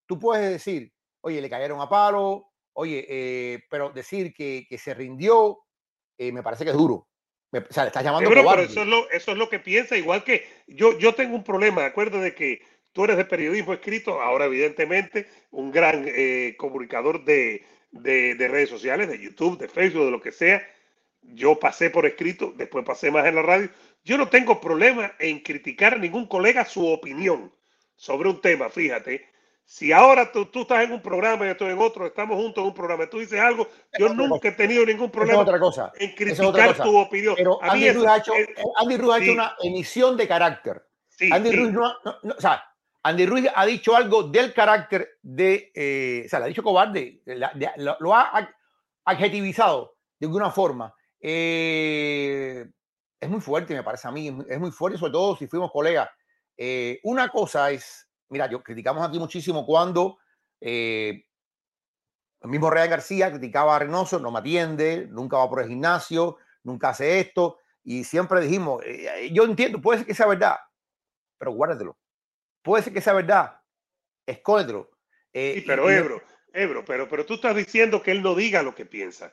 tú 0.06 0.18
puedes 0.18 0.50
decir, 0.50 0.90
oye, 1.20 1.42
le 1.42 1.50
cayeron 1.50 1.78
a 1.82 1.88
palo, 1.90 2.52
oye, 2.72 3.04
eh, 3.06 3.60
pero 3.68 3.90
decir 3.90 4.32
que, 4.32 4.66
que 4.66 4.78
se 4.78 4.94
rindió, 4.94 5.58
eh, 6.16 6.32
me 6.32 6.42
parece 6.42 6.64
que 6.64 6.70
es 6.70 6.76
duro. 6.76 7.06
o 7.52 7.60
sea, 7.68 7.84
le 7.84 7.88
estás 7.88 8.02
llamando 8.02 8.30
pero, 8.30 8.48
pero 8.48 8.62
eso, 8.62 8.80
es 8.80 8.86
lo, 8.86 9.10
eso 9.10 9.32
es 9.32 9.36
lo 9.36 9.50
que 9.50 9.58
piensa, 9.58 9.94
igual 9.94 10.24
que 10.24 10.46
yo, 10.66 10.98
yo 10.98 11.14
tengo 11.14 11.36
un 11.36 11.44
problema, 11.44 11.82
de 11.82 11.88
acuerdo 11.88 12.18
de 12.18 12.34
que 12.34 12.62
tú 12.92 13.04
eres 13.04 13.18
de 13.18 13.26
periodismo 13.26 13.74
escrito, 13.74 14.22
ahora 14.22 14.46
evidentemente 14.46 15.28
un 15.50 15.70
gran 15.70 16.06
eh, 16.06 16.54
comunicador 16.56 17.26
de, 17.26 17.62
de, 18.00 18.34
de, 18.34 18.48
redes 18.48 18.68
sociales, 18.68 19.08
de 19.08 19.18
YouTube, 19.18 19.58
de 19.58 19.68
Facebook, 19.68 20.04
de 20.04 20.10
lo 20.10 20.20
que 20.20 20.32
sea. 20.32 20.66
Yo 21.22 21.58
pasé 21.58 21.90
por 21.90 22.06
escrito, 22.06 22.52
después 22.56 22.84
pasé 22.84 23.10
más 23.10 23.26
en 23.26 23.36
la 23.36 23.42
radio. 23.42 23.68
Yo 24.04 24.18
no 24.18 24.28
tengo 24.28 24.60
problema 24.60 25.12
en 25.18 25.40
criticar 25.40 25.94
a 25.94 25.98
ningún 25.98 26.26
colega 26.26 26.64
su 26.64 26.86
opinión 26.86 27.52
sobre 27.96 28.28
un 28.28 28.40
tema, 28.40 28.68
fíjate. 28.68 29.26
Si 29.64 29.92
ahora 29.92 30.30
tú, 30.30 30.46
tú, 30.46 30.62
estás 30.62 30.84
en 30.84 30.92
un 30.92 31.00
programa 31.00 31.44
y 31.44 31.48
yo 31.48 31.52
estoy 31.52 31.70
en 31.70 31.78
otro, 31.78 32.06
estamos 32.06 32.36
juntos 32.36 32.60
en 32.60 32.68
un 32.68 32.74
programa, 32.74 33.08
tú 33.08 33.18
dices 33.18 33.40
algo, 33.40 33.66
yo 33.98 34.10
nunca 34.10 34.48
he 34.48 34.52
tenido 34.52 34.84
ningún 34.84 35.10
problema 35.10 35.40
otra 35.40 35.58
cosa. 35.58 35.90
en 35.98 36.14
criticar 36.14 36.76
tu 36.76 36.98
opinión. 36.98 37.34
Pero 37.34 37.62
Andy, 37.62 37.90
Ruiz 37.92 38.06
ha 38.06 38.18
hecho, 38.18 38.32
Andy 38.76 38.96
Ruiz 38.98 39.12
ha 39.14 39.22
hecho 39.22 39.32
una 39.32 39.56
emisión 39.62 40.16
de 40.18 40.28
carácter. 40.28 40.82
Andy 41.30 41.52
Ruiz 41.52 41.72
no, 41.72 41.94
o 42.04 42.40
sea, 42.40 42.62
Andy 43.06 43.26
Ruiz 43.26 43.46
ha 43.54 43.66
dicho 43.66 43.94
algo 43.94 44.22
del 44.22 44.54
carácter 44.54 45.18
de, 45.20 45.70
eh, 45.74 46.22
o 46.24 46.28
sea, 46.28 46.38
le 46.38 46.46
ha 46.46 46.48
dicho 46.48 46.62
cobarde, 46.62 47.20
lo, 47.76 48.14
ha 48.14 48.48
adjetivizado 49.04 49.98
de 50.18 50.26
alguna 50.26 50.50
forma. 50.50 50.94
Eh, 51.20 52.66
es 53.20 53.28
muy 53.28 53.42
fuerte, 53.42 53.74
me 53.74 53.82
parece 53.82 54.08
a 54.08 54.10
mí, 54.10 54.34
es 54.48 54.58
muy 54.58 54.70
fuerte, 54.70 54.98
sobre 54.98 55.12
todo 55.12 55.36
si 55.36 55.46
fuimos 55.46 55.70
colegas. 55.70 56.08
Eh, 56.56 56.98
una 57.02 57.28
cosa 57.28 57.70
es, 57.70 58.08
mira, 58.30 58.48
yo 58.50 58.62
criticamos 58.62 59.06
aquí 59.06 59.18
muchísimo 59.18 59.66
cuando 59.66 60.16
el 60.58 61.22
mismo 62.40 62.70
Real 62.70 62.88
García 62.88 63.30
criticaba 63.30 63.76
a 63.76 63.80
Reynoso, 63.80 64.18
no 64.18 64.30
me 64.30 64.38
atiende, 64.38 65.08
nunca 65.10 65.36
va 65.36 65.50
por 65.50 65.60
el 65.60 65.68
gimnasio, 65.68 66.38
nunca 66.62 66.88
hace 66.88 67.20
esto, 67.20 67.58
y 67.82 68.04
siempre 68.04 68.40
dijimos, 68.40 68.82
yo 69.30 69.44
entiendo, 69.44 69.82
puede 69.82 69.98
ser 69.98 70.06
que 70.06 70.14
sea 70.14 70.26
verdad, 70.26 70.56
pero 71.36 71.52
guárdatelo 71.52 71.98
puede 72.64 72.82
ser 72.82 72.92
que 72.92 73.00
sea 73.00 73.12
verdad, 73.12 73.60
escóndelo. 74.26 74.90
Eh, 75.32 75.56
sí, 75.56 75.64
pero 75.66 75.88
Ebro, 75.88 76.22
Ebro, 76.52 76.84
pero, 76.84 77.08
pero 77.08 77.24
tú 77.24 77.34
estás 77.34 77.54
diciendo 77.54 78.02
que 78.02 78.10
él 78.10 78.22
no 78.22 78.34
diga 78.34 78.62
lo 78.62 78.74
que 78.74 78.86
piensa. 78.86 79.32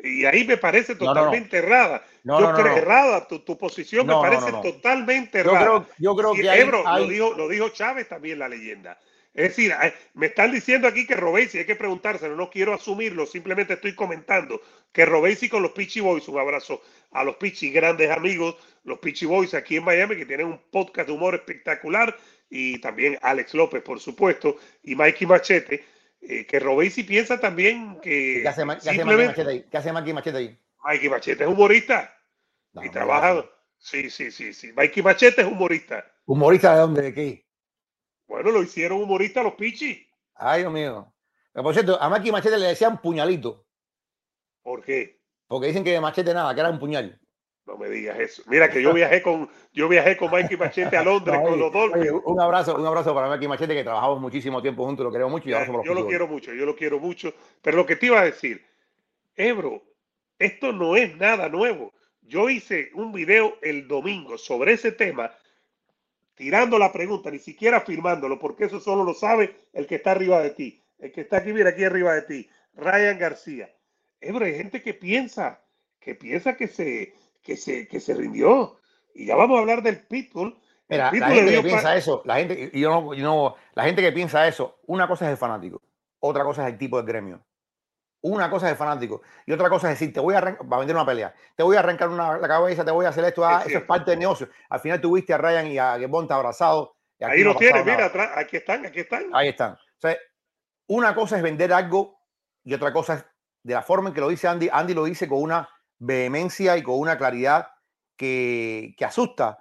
Y 0.00 0.24
ahí 0.24 0.46
me 0.46 0.56
parece 0.56 0.94
totalmente 0.94 1.58
errada. 1.58 2.04
yo 2.22 2.52
creo 2.54 2.76
errada, 2.76 3.26
tu, 3.26 3.40
tu 3.40 3.58
posición 3.58 4.06
me 4.06 4.14
parece 4.14 4.52
totalmente 4.62 5.40
errada. 5.40 5.86
Yo 5.98 6.14
creo, 6.14 6.32
que 6.34 6.48
Ebro 6.48 6.84
lo, 6.84 7.06
dijo, 7.06 7.34
lo 7.34 7.48
dijo 7.48 7.68
Chávez 7.70 8.08
también 8.08 8.38
la 8.38 8.48
leyenda. 8.48 8.96
Es 9.34 9.50
decir, 9.50 9.74
me 10.14 10.26
están 10.26 10.50
diciendo 10.52 10.88
aquí 10.88 11.06
que 11.06 11.14
Robesi, 11.14 11.58
hay 11.58 11.66
que 11.66 11.76
preguntárselo, 11.76 12.34
no 12.34 12.50
quiero 12.50 12.74
asumirlo, 12.74 13.26
simplemente 13.26 13.74
estoy 13.74 13.94
comentando 13.94 14.60
que 14.90 15.04
Robesi 15.04 15.48
con 15.48 15.62
los 15.62 15.72
Pichi 15.72 16.00
Boys, 16.00 16.26
un 16.28 16.38
abrazo 16.38 16.82
a 17.12 17.22
los 17.22 17.36
Pichi, 17.36 17.70
grandes 17.70 18.10
amigos, 18.10 18.56
los 18.84 18.98
Pichi 18.98 19.26
Boys 19.26 19.54
aquí 19.54 19.76
en 19.76 19.84
Miami, 19.84 20.16
que 20.16 20.26
tienen 20.26 20.46
un 20.46 20.60
podcast 20.70 21.08
de 21.08 21.14
humor 21.14 21.34
espectacular, 21.34 22.16
y 22.50 22.80
también 22.80 23.18
Alex 23.22 23.54
López, 23.54 23.82
por 23.82 24.00
supuesto, 24.00 24.56
y 24.82 24.94
Mikey 24.94 25.26
Machete, 25.26 25.84
eh, 26.20 26.46
que 26.46 26.58
Robesi 26.58 27.02
piensa 27.02 27.38
también 27.38 28.00
que... 28.00 28.40
¿Qué 28.42 28.48
hace, 28.48 28.64
Machete 28.64 29.42
ahí? 29.46 29.64
¿Qué 29.70 29.76
hace 29.76 29.92
Mikey 29.92 30.12
Machete 30.12 30.38
ahí? 30.38 30.58
Mikey 30.84 31.08
Machete 31.08 31.44
es 31.44 31.48
humorista 31.48 32.14
y 32.82 32.88
trabaja... 32.90 33.44
Sí, 33.80 34.10
sí, 34.10 34.32
sí, 34.32 34.52
sí. 34.52 34.72
Mikey 34.72 35.02
Machete 35.02 35.42
es 35.42 35.46
humorista. 35.46 36.04
¿Humorista 36.26 36.74
de 36.74 36.80
dónde? 36.80 37.02
¿De 37.02 37.14
qué? 37.14 37.46
Bueno, 38.26 38.50
lo 38.50 38.62
hicieron 38.62 39.00
humorista 39.00 39.42
los 39.42 39.54
Pichis. 39.54 40.04
Ay, 40.34 40.62
Dios 40.62 40.72
mío. 40.72 41.12
por 41.52 41.72
cierto, 41.72 42.00
a 42.00 42.08
Mikey 42.08 42.32
Machete 42.32 42.58
le 42.58 42.66
decían 42.66 43.00
puñalito. 43.00 43.66
¿Por 44.62 44.84
qué? 44.84 45.18
Porque 45.46 45.68
dicen 45.68 45.82
que 45.82 45.92
de 45.92 46.00
machete 46.00 46.34
nada, 46.34 46.54
que 46.54 46.60
era 46.60 46.68
un 46.68 46.78
puñal. 46.78 47.18
No 47.68 47.76
me 47.76 47.90
digas 47.90 48.18
eso. 48.18 48.42
Mira 48.46 48.70
que 48.70 48.80
yo 48.80 48.94
viajé 48.94 49.20
con 49.20 49.46
yo 49.74 49.88
viajé 49.90 50.16
con 50.16 50.30
Mikey 50.30 50.56
Machete 50.56 50.96
a 50.96 51.04
Londres 51.04 51.38
con 51.38 51.60
los 51.60 51.70
Dolphins. 51.70 52.22
un 52.24 52.40
abrazo, 52.40 52.74
un 52.74 52.86
abrazo 52.86 53.14
para 53.14 53.28
Mikey 53.28 53.46
Machete 53.46 53.74
que 53.74 53.84
trabajamos 53.84 54.20
muchísimo 54.22 54.62
tiempo 54.62 54.86
juntos, 54.86 55.04
lo 55.04 55.12
queremos 55.12 55.30
mucho 55.30 55.50
y 55.50 55.52
ahora 55.52 55.66
Yo 55.84 55.92
lo 55.92 56.06
quiero 56.06 56.26
mucho, 56.26 56.54
yo 56.54 56.64
lo 56.64 56.74
quiero 56.74 56.98
mucho, 56.98 57.34
pero 57.60 57.76
lo 57.76 57.84
que 57.84 57.96
te 57.96 58.06
iba 58.06 58.20
a 58.20 58.24
decir, 58.24 58.64
Ebro, 59.36 59.82
esto 60.38 60.72
no 60.72 60.96
es 60.96 61.14
nada 61.18 61.50
nuevo. 61.50 61.92
Yo 62.22 62.48
hice 62.48 62.90
un 62.94 63.12
video 63.12 63.58
el 63.60 63.86
domingo 63.86 64.38
sobre 64.38 64.72
ese 64.72 64.92
tema 64.92 65.30
tirando 66.34 66.78
la 66.78 66.90
pregunta, 66.90 67.30
ni 67.30 67.38
siquiera 67.38 67.82
firmándolo, 67.82 68.38
porque 68.38 68.64
eso 68.64 68.80
solo 68.80 69.04
lo 69.04 69.12
sabe 69.12 69.56
el 69.74 69.86
que 69.86 69.96
está 69.96 70.12
arriba 70.12 70.40
de 70.40 70.50
ti, 70.50 70.82
el 71.00 71.12
que 71.12 71.20
está 71.20 71.38
aquí, 71.38 71.52
mira, 71.52 71.70
aquí 71.70 71.84
arriba 71.84 72.14
de 72.14 72.22
ti, 72.22 72.48
Ryan 72.74 73.18
García. 73.18 73.74
Ebro, 74.22 74.46
hay 74.46 74.54
gente 74.54 74.80
que 74.80 74.94
piensa, 74.94 75.60
que 76.00 76.14
piensa 76.14 76.56
que 76.56 76.68
se, 76.68 77.12
que 77.48 77.56
se, 77.56 77.88
que 77.88 77.98
se 77.98 78.12
rindió. 78.12 78.78
Y 79.14 79.24
ya 79.24 79.34
vamos 79.34 79.56
a 79.56 79.60
hablar 79.62 79.82
del 79.82 80.06
Pitbull. 80.06 80.54
Mira, 80.86 81.10
la 81.10 81.30
gente 81.30 81.52
que 81.54 81.62
piensa 81.62 81.96
eso, 81.96 82.22
la 82.26 82.36
gente, 82.36 82.70
yo 82.74 82.90
no, 82.90 83.14
yo 83.14 83.24
no, 83.24 83.56
la 83.74 83.84
gente 83.84 84.02
que 84.02 84.12
piensa 84.12 84.46
eso, 84.46 84.80
una 84.86 85.08
cosa 85.08 85.24
es 85.26 85.32
el 85.32 85.36
fanático, 85.36 85.82
otra 86.20 86.44
cosa 86.44 86.66
es 86.66 86.72
el 86.72 86.78
tipo 86.78 87.00
de 87.00 87.06
gremio. 87.06 87.40
Una 88.20 88.50
cosa 88.50 88.66
es 88.66 88.72
el 88.72 88.78
fanático 88.78 89.22
y 89.46 89.52
otra 89.52 89.68
cosa 89.68 89.90
es 89.90 89.98
decir, 89.98 90.12
te 90.12 90.20
voy 90.20 90.34
a, 90.34 90.38
arrancar, 90.38 90.66
a 90.70 90.78
vender 90.78 90.96
una 90.96 91.06
pelea, 91.06 91.34
te 91.54 91.62
voy 91.62 91.76
a 91.76 91.80
arrancar 91.80 92.08
una, 92.08 92.36
la 92.36 92.48
cabeza, 92.48 92.84
te 92.84 92.90
voy 92.90 93.06
a 93.06 93.10
hacer 93.10 93.24
esto, 93.24 93.46
ah, 93.46 93.62
eso 93.66 93.78
es 93.78 93.84
parte 93.84 94.10
del 94.10 94.20
negocio. 94.20 94.48
Al 94.68 94.80
final 94.80 95.00
tuviste 95.00 95.32
a 95.32 95.38
Ryan 95.38 95.66
y 95.68 95.78
a 95.78 95.98
Gebonta 95.98 96.34
abrazado. 96.34 96.96
Ahí 97.20 97.42
lo 97.42 97.54
tienes, 97.54 97.84
mira, 97.84 98.06
atrás, 98.06 98.30
aquí 98.36 98.56
están, 98.56 98.84
aquí 98.86 99.00
están. 99.00 99.30
Ahí 99.32 99.48
están. 99.48 99.72
O 99.72 100.00
sea, 100.00 100.16
una 100.86 101.14
cosa 101.14 101.36
es 101.36 101.42
vender 101.42 101.72
algo 101.72 102.18
y 102.64 102.74
otra 102.74 102.92
cosa 102.92 103.14
es 103.14 103.24
de 103.62 103.74
la 103.74 103.82
forma 103.82 104.08
en 104.08 104.14
que 104.14 104.20
lo 104.20 104.28
dice 104.28 104.48
Andy. 104.48 104.68
Andy 104.72 104.94
lo 104.94 105.04
dice 105.04 105.28
con 105.28 105.42
una 105.42 105.68
vehemencia 105.98 106.76
y 106.76 106.82
con 106.82 106.98
una 106.98 107.18
claridad 107.18 107.68
que, 108.16 108.94
asusta, 109.00 109.58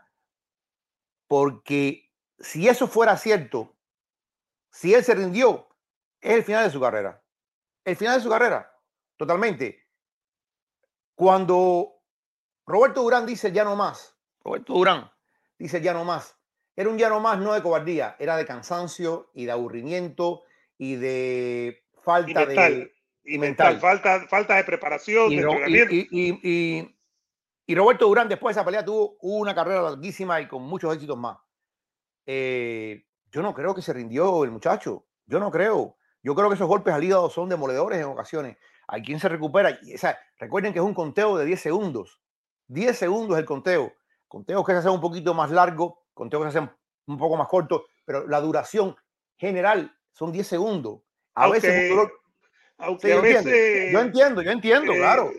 porque 1.28 2.12
si 2.40 2.68
eso 2.68 2.88
fuera 2.88 3.18
cierto, 3.18 3.76
si 4.72 4.94
él 4.94 5.04
se 5.04 5.16
rindió, 5.16 5.68
es 6.22 6.34
el 6.34 6.44
final 6.44 6.66
de 6.66 6.72
su 6.72 6.80
carrera. 6.80 7.24
El 7.84 7.96
final 7.96 8.18
de 8.18 8.24
su 8.24 8.30
carrera, 8.30 8.72
totalmente. 9.16 9.88
Cuando 11.16 12.02
Roberto 12.66 13.02
Durán 13.02 13.26
dice 13.26 13.52
ya 13.52 13.64
no 13.64 13.76
más, 13.76 14.16
Roberto 14.44 14.74
Durán 14.74 15.12
dice 15.58 15.82
ya 15.82 15.94
no 15.94 16.04
más, 16.04 16.36
era 16.76 16.90
un 16.90 16.98
ya 16.98 17.10
no 17.10 17.20
más 17.20 17.40
no 17.40 17.54
de 17.54 17.64
cobardía, 17.64 18.16
era 18.20 18.36
de 18.36 18.46
cansancio 18.46 19.32
y 19.34 19.46
de 19.46 19.52
aburrimiento 19.52 20.44
y 20.78 20.96
de 20.96 21.86
falta 22.04 22.46
de 22.46 22.97
y 23.28 23.38
mental. 23.38 23.80
Falta, 23.80 24.26
falta 24.28 24.56
de 24.56 24.64
preparación, 24.64 25.32
y, 25.32 25.42
Y, 26.12 26.96
y, 27.68 27.76
Roberto 27.76 28.08
Durán, 28.08 28.30
después 28.30 28.56
de 28.56 28.62
esa 28.62 28.66
pelea, 28.66 28.84
tuvo 28.84 29.18
una 29.22 29.54
carrera 29.54 29.82
larguísima 29.82 30.40
y 30.40 30.48
con 30.48 30.64
muchos 30.64 30.94
éxitos 30.94 31.18
más. 31.18 31.38
Eh, 32.26 33.06
yo 33.30 33.42
no 33.42 33.54
creo 33.54 33.76
que 33.76 33.82
se 33.82 33.94
rindió 33.94 34.44
el 34.46 34.52
muchacho. 34.52 35.06
Yo 35.26 35.40
no 35.40 35.52
creo. 35.52 35.98
Yo 36.24 36.34
creo 36.34 36.48
que 36.48 36.56
esos 36.56 36.68
golpes 36.68 36.94
al 36.94 37.04
hígado 37.04 37.30
son 37.30 37.50
demoledores 37.50 38.00
en 38.00 38.06
ocasiones. 38.06 38.58
Hay 38.88 39.02
quien 39.02 39.20
se 39.20 39.28
recupera. 39.28 39.78
O 39.94 39.98
sea, 39.98 40.18
recuerden 40.40 40.72
que 40.72 40.80
es 40.80 40.86
un 40.86 40.94
conteo 40.94 41.38
de 41.38 41.46
10 41.46 41.60
segundos. 41.60 42.22
10 42.68 42.98
segundos 42.98 43.38
el 43.38 43.46
conteo. 43.46 43.94
Conteos 44.28 44.66
que 44.66 44.72
se 44.72 44.80
hacen 44.80 44.92
un 44.92 45.02
poquito 45.02 45.34
más 45.34 45.52
largo, 45.52 46.06
conteos 46.14 46.46
que 46.46 46.52
se 46.52 46.58
hacen 46.58 46.72
un 47.06 47.18
poco 47.18 47.38
más 47.38 47.48
cortos, 47.48 47.84
pero 48.06 48.28
la 48.28 48.42
duración 48.42 48.96
general 49.38 49.94
son 50.12 50.32
10 50.32 50.48
segundos. 50.48 51.02
A 51.34 51.48
veces 51.50 51.92
un 51.92 51.98
dolor, 51.98 52.14
aunque 52.78 53.14
a 53.14 53.22
veces. 53.22 53.92
Yo 53.92 54.00
entiendo, 54.00 54.42
yo 54.42 54.52
entiendo, 54.52 54.94
eh, 54.94 54.98
claro. 54.98 55.32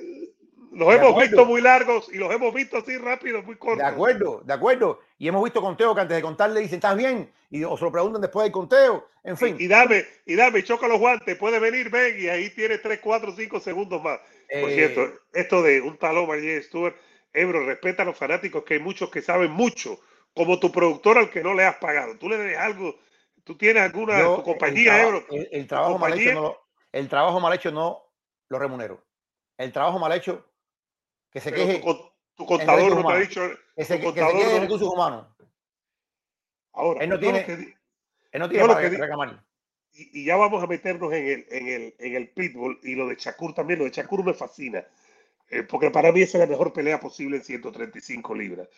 Los 0.73 0.95
hemos 0.95 1.21
visto 1.21 1.45
muy 1.45 1.61
largos 1.61 2.09
y 2.12 2.18
los 2.18 2.33
hemos 2.33 2.54
visto 2.54 2.76
así 2.76 2.97
rápido, 2.99 3.42
muy 3.42 3.57
cortos. 3.57 3.78
De 3.78 3.85
acuerdo, 3.85 4.42
de 4.45 4.52
acuerdo. 4.52 5.00
Y 5.18 5.26
hemos 5.26 5.42
visto 5.42 5.61
conteos 5.61 5.95
que 5.95 6.02
antes 6.02 6.16
de 6.16 6.23
contarle 6.23 6.61
dicen, 6.61 6.76
¿estás 6.76 6.97
bien? 6.97 7.33
Y 7.50 7.64
o 7.64 7.76
se 7.76 7.85
lo 7.85 7.90
preguntan 7.90 8.21
después 8.21 8.45
del 8.45 8.52
conteo. 8.52 9.09
En 9.25 9.37
fin. 9.37 9.57
Y, 9.59 9.66
dame, 9.66 10.04
y 10.25 10.37
dame, 10.37 10.62
choca 10.62 10.87
los 10.87 11.00
guantes, 11.00 11.37
puede 11.37 11.59
venir, 11.59 11.90
ven, 11.90 12.21
y 12.21 12.28
ahí 12.28 12.50
tiene 12.50 12.78
3, 12.78 13.00
4, 13.02 13.35
5 13.37 13.61
segundos 13.61 14.02
más. 14.02 14.18
Por 14.21 14.71
eh, 14.71 14.75
cierto, 14.75 15.21
esto 15.33 15.62
de 15.62 15.80
un 15.80 15.97
talón, 15.97 16.28
María 16.28 16.62
Stuart, 16.62 16.95
Ebro, 17.33 17.66
respeta 17.66 18.02
a 18.02 18.07
los 18.07 18.16
fanáticos, 18.16 18.62
que 18.62 18.75
hay 18.75 18.80
muchos 18.80 19.11
que 19.11 19.21
saben 19.21 19.50
mucho, 19.50 19.99
como 20.33 20.61
tu 20.61 20.71
productor 20.71 21.18
al 21.18 21.30
que 21.30 21.42
no 21.42 21.54
le 21.54 21.64
has 21.64 21.76
pagado. 21.76 22.16
Tú 22.18 22.28
le 22.28 22.37
debes 22.37 22.59
algo, 22.59 22.97
tú 23.42 23.57
tienes 23.57 23.83
alguna, 23.83 24.23
tu 24.23 24.45
compañía, 24.45 25.02
Ebro. 25.02 25.25
El, 25.50 25.66
trabajo 25.66 25.99
mal 25.99 26.18
hecho 26.18 26.35
no 26.35 26.40
lo 26.42 26.68
el 26.99 27.09
trabajo 27.09 27.40
mal 27.40 27.52
hecho 27.52 27.71
no 27.71 28.02
lo 28.49 28.59
remunero. 28.59 29.05
El 29.57 29.73
trabajo 29.73 29.99
mal 29.99 30.12
hecho, 30.12 30.45
que 31.31 31.40
se 31.40 31.52
queje. 31.52 31.83
Tu, 32.35 32.47
contador 32.47 32.95
no 32.95 33.07
te 33.07 33.12
ha 33.12 33.19
dicho. 33.19 33.40
Que 33.76 33.85
se, 33.85 34.00
que, 34.00 34.12
queje 34.12 34.61
recursos 34.61 34.88
humanos. 34.88 35.26
Ahora, 36.73 37.02
él 37.02 37.11
no 37.11 37.19
tiene, 37.19 37.45
él 38.31 38.40
no 38.40 38.49
tiene 38.49 38.67
para 38.67 38.88
reclamar. 38.88 39.45
Y, 39.93 40.21
y, 40.21 40.25
ya 40.25 40.37
vamos 40.37 40.62
a 40.62 40.67
meternos 40.67 41.12
en 41.12 41.26
el, 41.26 41.47
en, 41.50 41.69
el, 41.69 41.95
en 41.99 42.14
el 42.14 42.28
pitbull 42.31 42.78
y 42.85 42.95
lo 42.95 43.09
de 43.09 43.17
Shakur 43.17 43.55
también. 43.55 43.81
Lo 43.81 43.85
de 43.85 43.90
Shakur 43.90 44.25
me 44.25 44.35
fascina. 44.35 44.85
Eh, 45.50 45.62
porque 45.64 45.90
para 45.90 46.12
mí 46.12 46.23
esa 46.23 46.38
es 46.38 46.45
la 46.45 46.50
mejor 46.50 46.73
pelea 46.73 47.00
posible 47.00 47.38
en 47.38 47.45
135 47.45 48.35
libras. 48.35 48.69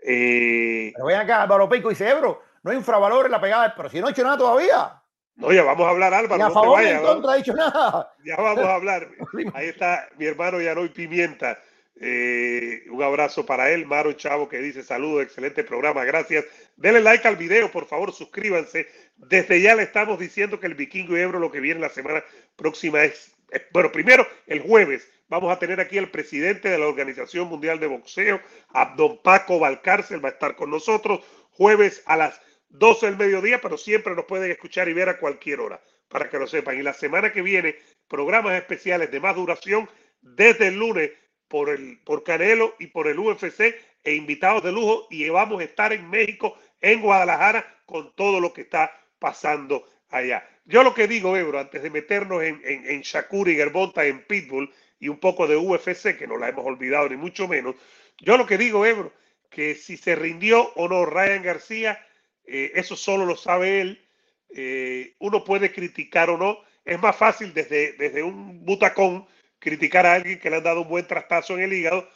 Eh, 0.00 0.92
pero 0.94 1.06
ven 1.06 1.18
acá, 1.18 1.42
Álvaro 1.42 1.68
Pico 1.68 1.90
dice, 1.90 2.08
Ebro, 2.08 2.42
no 2.62 2.70
hay 2.70 2.76
infravalor 2.76 3.26
en 3.26 3.32
la 3.32 3.40
pegada, 3.40 3.74
pero 3.76 3.88
si 3.88 4.00
no 4.00 4.08
ha 4.08 4.10
hecho 4.10 4.24
nada 4.24 4.38
todavía. 4.38 5.03
No, 5.36 5.52
ya 5.52 5.64
vamos 5.64 5.86
a 5.86 5.90
hablar, 5.90 6.14
Álvaro. 6.14 6.48
no 6.48 6.62
te 6.62 6.68
vayas, 6.68 7.02
ha 7.02 7.36
dicho 7.36 7.54
nada. 7.54 8.14
Ya 8.24 8.36
vamos 8.36 8.64
a 8.64 8.74
hablar. 8.74 9.08
Ahí 9.54 9.68
está 9.68 10.08
mi 10.16 10.26
hermano 10.26 10.60
Yanoy 10.60 10.88
Pimienta. 10.90 11.58
Eh, 12.00 12.84
un 12.90 13.02
abrazo 13.02 13.46
para 13.46 13.70
él, 13.70 13.86
Maro 13.86 14.12
Chavo, 14.12 14.48
que 14.48 14.58
dice 14.58 14.82
saludos, 14.82 15.22
excelente 15.22 15.62
programa, 15.62 16.04
gracias. 16.04 16.44
Denle 16.76 17.00
like 17.00 17.26
al 17.26 17.36
video, 17.36 17.70
por 17.70 17.86
favor, 17.86 18.12
suscríbanse. 18.12 18.88
Desde 19.16 19.60
ya 19.60 19.74
le 19.76 19.84
estamos 19.84 20.18
diciendo 20.18 20.58
que 20.58 20.66
el 20.66 20.74
Vikingo 20.74 21.16
y 21.16 21.20
Ebro 21.20 21.38
lo 21.38 21.52
que 21.52 21.60
viene 21.60 21.80
la 21.80 21.88
semana 21.88 22.24
próxima 22.56 23.04
es, 23.04 23.32
bueno, 23.72 23.92
primero 23.92 24.26
el 24.46 24.60
jueves 24.60 25.08
vamos 25.28 25.52
a 25.52 25.58
tener 25.58 25.80
aquí 25.80 25.98
al 25.98 26.10
presidente 26.10 26.68
de 26.68 26.78
la 26.78 26.86
Organización 26.86 27.48
Mundial 27.48 27.78
de 27.78 27.86
Boxeo, 27.86 28.40
Abdon 28.72 29.20
Paco 29.22 29.58
Valcárcel, 29.58 30.24
va 30.24 30.30
a 30.30 30.32
estar 30.32 30.56
con 30.56 30.70
nosotros 30.70 31.20
jueves 31.52 32.02
a 32.06 32.16
las 32.16 32.40
12 32.74 33.06
del 33.06 33.16
mediodía, 33.16 33.60
pero 33.60 33.78
siempre 33.78 34.14
nos 34.14 34.24
pueden 34.24 34.50
escuchar 34.50 34.88
y 34.88 34.92
ver 34.92 35.08
a 35.08 35.18
cualquier 35.18 35.60
hora, 35.60 35.80
para 36.08 36.28
que 36.28 36.38
lo 36.38 36.46
sepan. 36.46 36.78
Y 36.78 36.82
la 36.82 36.92
semana 36.92 37.32
que 37.32 37.40
viene, 37.40 37.76
programas 38.08 38.54
especiales 38.56 39.10
de 39.10 39.20
más 39.20 39.36
duración 39.36 39.88
desde 40.20 40.68
el 40.68 40.74
lunes 40.74 41.12
por, 41.46 41.70
el, 41.70 42.00
por 42.04 42.24
Canelo 42.24 42.74
y 42.80 42.88
por 42.88 43.06
el 43.06 43.18
UFC 43.18 43.76
e 44.02 44.14
invitados 44.14 44.64
de 44.64 44.72
lujo. 44.72 45.06
Y 45.08 45.28
vamos 45.28 45.60
a 45.60 45.64
estar 45.64 45.92
en 45.92 46.10
México 46.10 46.58
en 46.80 47.00
Guadalajara 47.00 47.82
con 47.86 48.12
todo 48.16 48.40
lo 48.40 48.52
que 48.52 48.62
está 48.62 48.90
pasando 49.20 49.88
allá. 50.10 50.48
Yo 50.64 50.82
lo 50.82 50.94
que 50.94 51.06
digo, 51.06 51.36
Ebro, 51.36 51.60
antes 51.60 51.80
de 51.82 51.90
meternos 51.90 52.42
en, 52.42 52.60
en, 52.64 52.90
en 52.90 53.02
Shakur 53.02 53.48
y 53.48 53.54
Gervonta, 53.54 54.04
en 54.04 54.24
Pitbull 54.24 54.72
y 54.98 55.08
un 55.08 55.20
poco 55.20 55.46
de 55.46 55.56
UFC, 55.56 56.16
que 56.18 56.26
no 56.26 56.38
la 56.38 56.48
hemos 56.48 56.64
olvidado 56.64 57.08
ni 57.08 57.16
mucho 57.16 57.46
menos, 57.46 57.76
yo 58.18 58.36
lo 58.36 58.46
que 58.46 58.58
digo, 58.58 58.84
Ebro, 58.84 59.12
que 59.50 59.74
si 59.74 59.96
se 59.96 60.16
rindió 60.16 60.72
o 60.74 60.88
no 60.88 61.04
Ryan 61.06 61.42
García, 61.42 62.04
eh, 62.46 62.72
eso 62.74 62.96
solo 62.96 63.24
lo 63.24 63.36
sabe 63.36 63.80
él. 63.80 64.08
Eh, 64.50 65.14
uno 65.18 65.44
puede 65.44 65.72
criticar 65.72 66.30
o 66.30 66.38
no. 66.38 66.58
Es 66.84 67.00
más 67.00 67.16
fácil 67.16 67.54
desde, 67.54 67.92
desde 67.94 68.22
un 68.22 68.64
butacón 68.64 69.26
criticar 69.58 70.06
a 70.06 70.14
alguien 70.14 70.38
que 70.38 70.50
le 70.50 70.56
han 70.56 70.64
dado 70.64 70.82
un 70.82 70.88
buen 70.88 71.06
trastazo 71.06 71.54
en 71.54 71.62
el 71.62 71.72
hígado, 71.72 72.06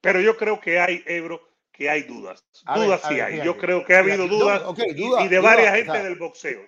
pero 0.00 0.20
yo 0.20 0.36
creo 0.36 0.60
que 0.60 0.78
hay, 0.78 1.02
Ebro, 1.06 1.42
que 1.72 1.90
hay 1.90 2.02
dudas. 2.02 2.44
dudas 2.74 3.02
sí 3.08 3.18
hay. 3.18 3.42
yo 3.42 3.56
creo 3.58 3.84
que 3.84 3.96
ha 3.96 3.98
habido 3.98 4.28
dudas 4.28 4.62
y, 4.86 5.28
de 5.28 5.38
varias 5.40 5.74
gente 5.74 6.02
del 6.02 6.14
boxeo. 6.14 6.62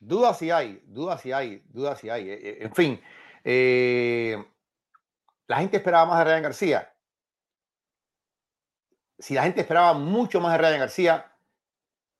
Dudas 0.00 0.38
sí 0.38 0.50
hay, 0.50 0.82
dudas 0.86 1.20
sí 1.22 1.30
hay, 1.30 1.62
dudas 1.66 2.00
sí 2.00 2.10
hay. 2.10 2.28
Eh, 2.28 2.58
en 2.62 2.74
fin, 2.74 3.00
la 5.46 5.58
gente 5.58 5.76
esperaba 5.76 6.06
más 6.06 6.18
de 6.18 6.24
Ryan 6.24 6.42
García 6.42 6.92
si 9.22 9.34
la 9.34 9.44
gente 9.44 9.60
esperaba 9.60 9.94
mucho 9.94 10.40
más 10.40 10.52
de 10.52 10.58
Ryan 10.58 10.80
García, 10.80 11.31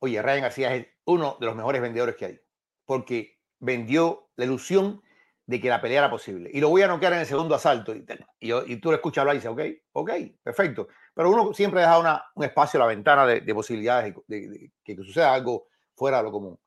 oye, 0.03 0.21
Ryan 0.21 0.43
García 0.43 0.75
es 0.75 0.87
uno 1.05 1.37
de 1.39 1.47
los 1.47 1.55
mejores 1.55 1.81
vendedores 1.81 2.17
que 2.17 2.25
hay, 2.27 2.41
porque 2.85 3.39
vendió 3.61 4.31
la 4.37 4.45
ilusión 4.45 5.01
de 5.47 5.61
que 5.61 5.69
la 5.69 5.81
pelea 5.81 6.01
era 6.01 6.11
posible. 6.11 6.51
Y 6.53 6.61
lo 6.61 6.69
voy 6.69 6.83
a 6.83 6.89
noquear 6.89 7.13
en 7.13 7.21
el 7.21 7.27
segundo 7.27 7.55
asalto. 7.55 7.95
Y, 8.41 8.77
tú 8.77 8.91
lo 8.91 8.97
escuchas 8.97 9.23
hablar 9.23 9.37
y 9.37 9.39
dices, 9.39 9.51
ok, 9.53 9.61
ok, 9.93 10.11
perfecto. 10.43 10.89
Pero 11.15 11.31
uno 11.31 11.55
siempre 11.55 11.81
deja 11.81 11.99
una, 11.99 12.25
un 12.35 12.45
espacio 12.45 12.81
la 12.81 12.87
ventana 12.87 13.27
de, 13.27 13.55
posibilidades 13.55 14.15
de, 14.27 14.73
que, 14.83 14.97
suceda 14.97 15.33
algo 15.33 15.67
fuera 15.95 16.19
de 16.19 16.25
lo 16.25 16.33
común. 16.33 16.59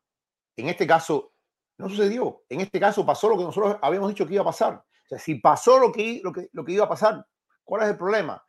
En 0.56 0.70
este 0.70 0.88
caso, 0.88 1.34
no 1.78 1.90
sucedió. 1.90 2.44
En 2.48 2.62
este 2.62 2.80
caso 2.80 3.06
pasó 3.06 3.28
lo 3.28 3.38
que 3.38 3.44
nosotros 3.44 3.78
habíamos 3.82 4.10
dicho 4.10 4.26
que 4.26 4.36
iba 4.36 4.44
a 4.44 4.46
pasar. 4.46 4.76
O 4.76 5.08
sea, 5.08 5.20
si 5.20 5.36
pasó 5.36 5.78
lo 5.78 5.92
que, 5.92 6.22
lo 6.24 6.32
que, 6.32 6.50
lo 6.54 6.64
que 6.64 6.72
iba 6.72 6.86
a 6.86 6.90
pasar, 6.90 7.26
¿cuál 7.64 7.84
es 7.84 7.90
el 7.90 7.98
problema? 7.98 8.42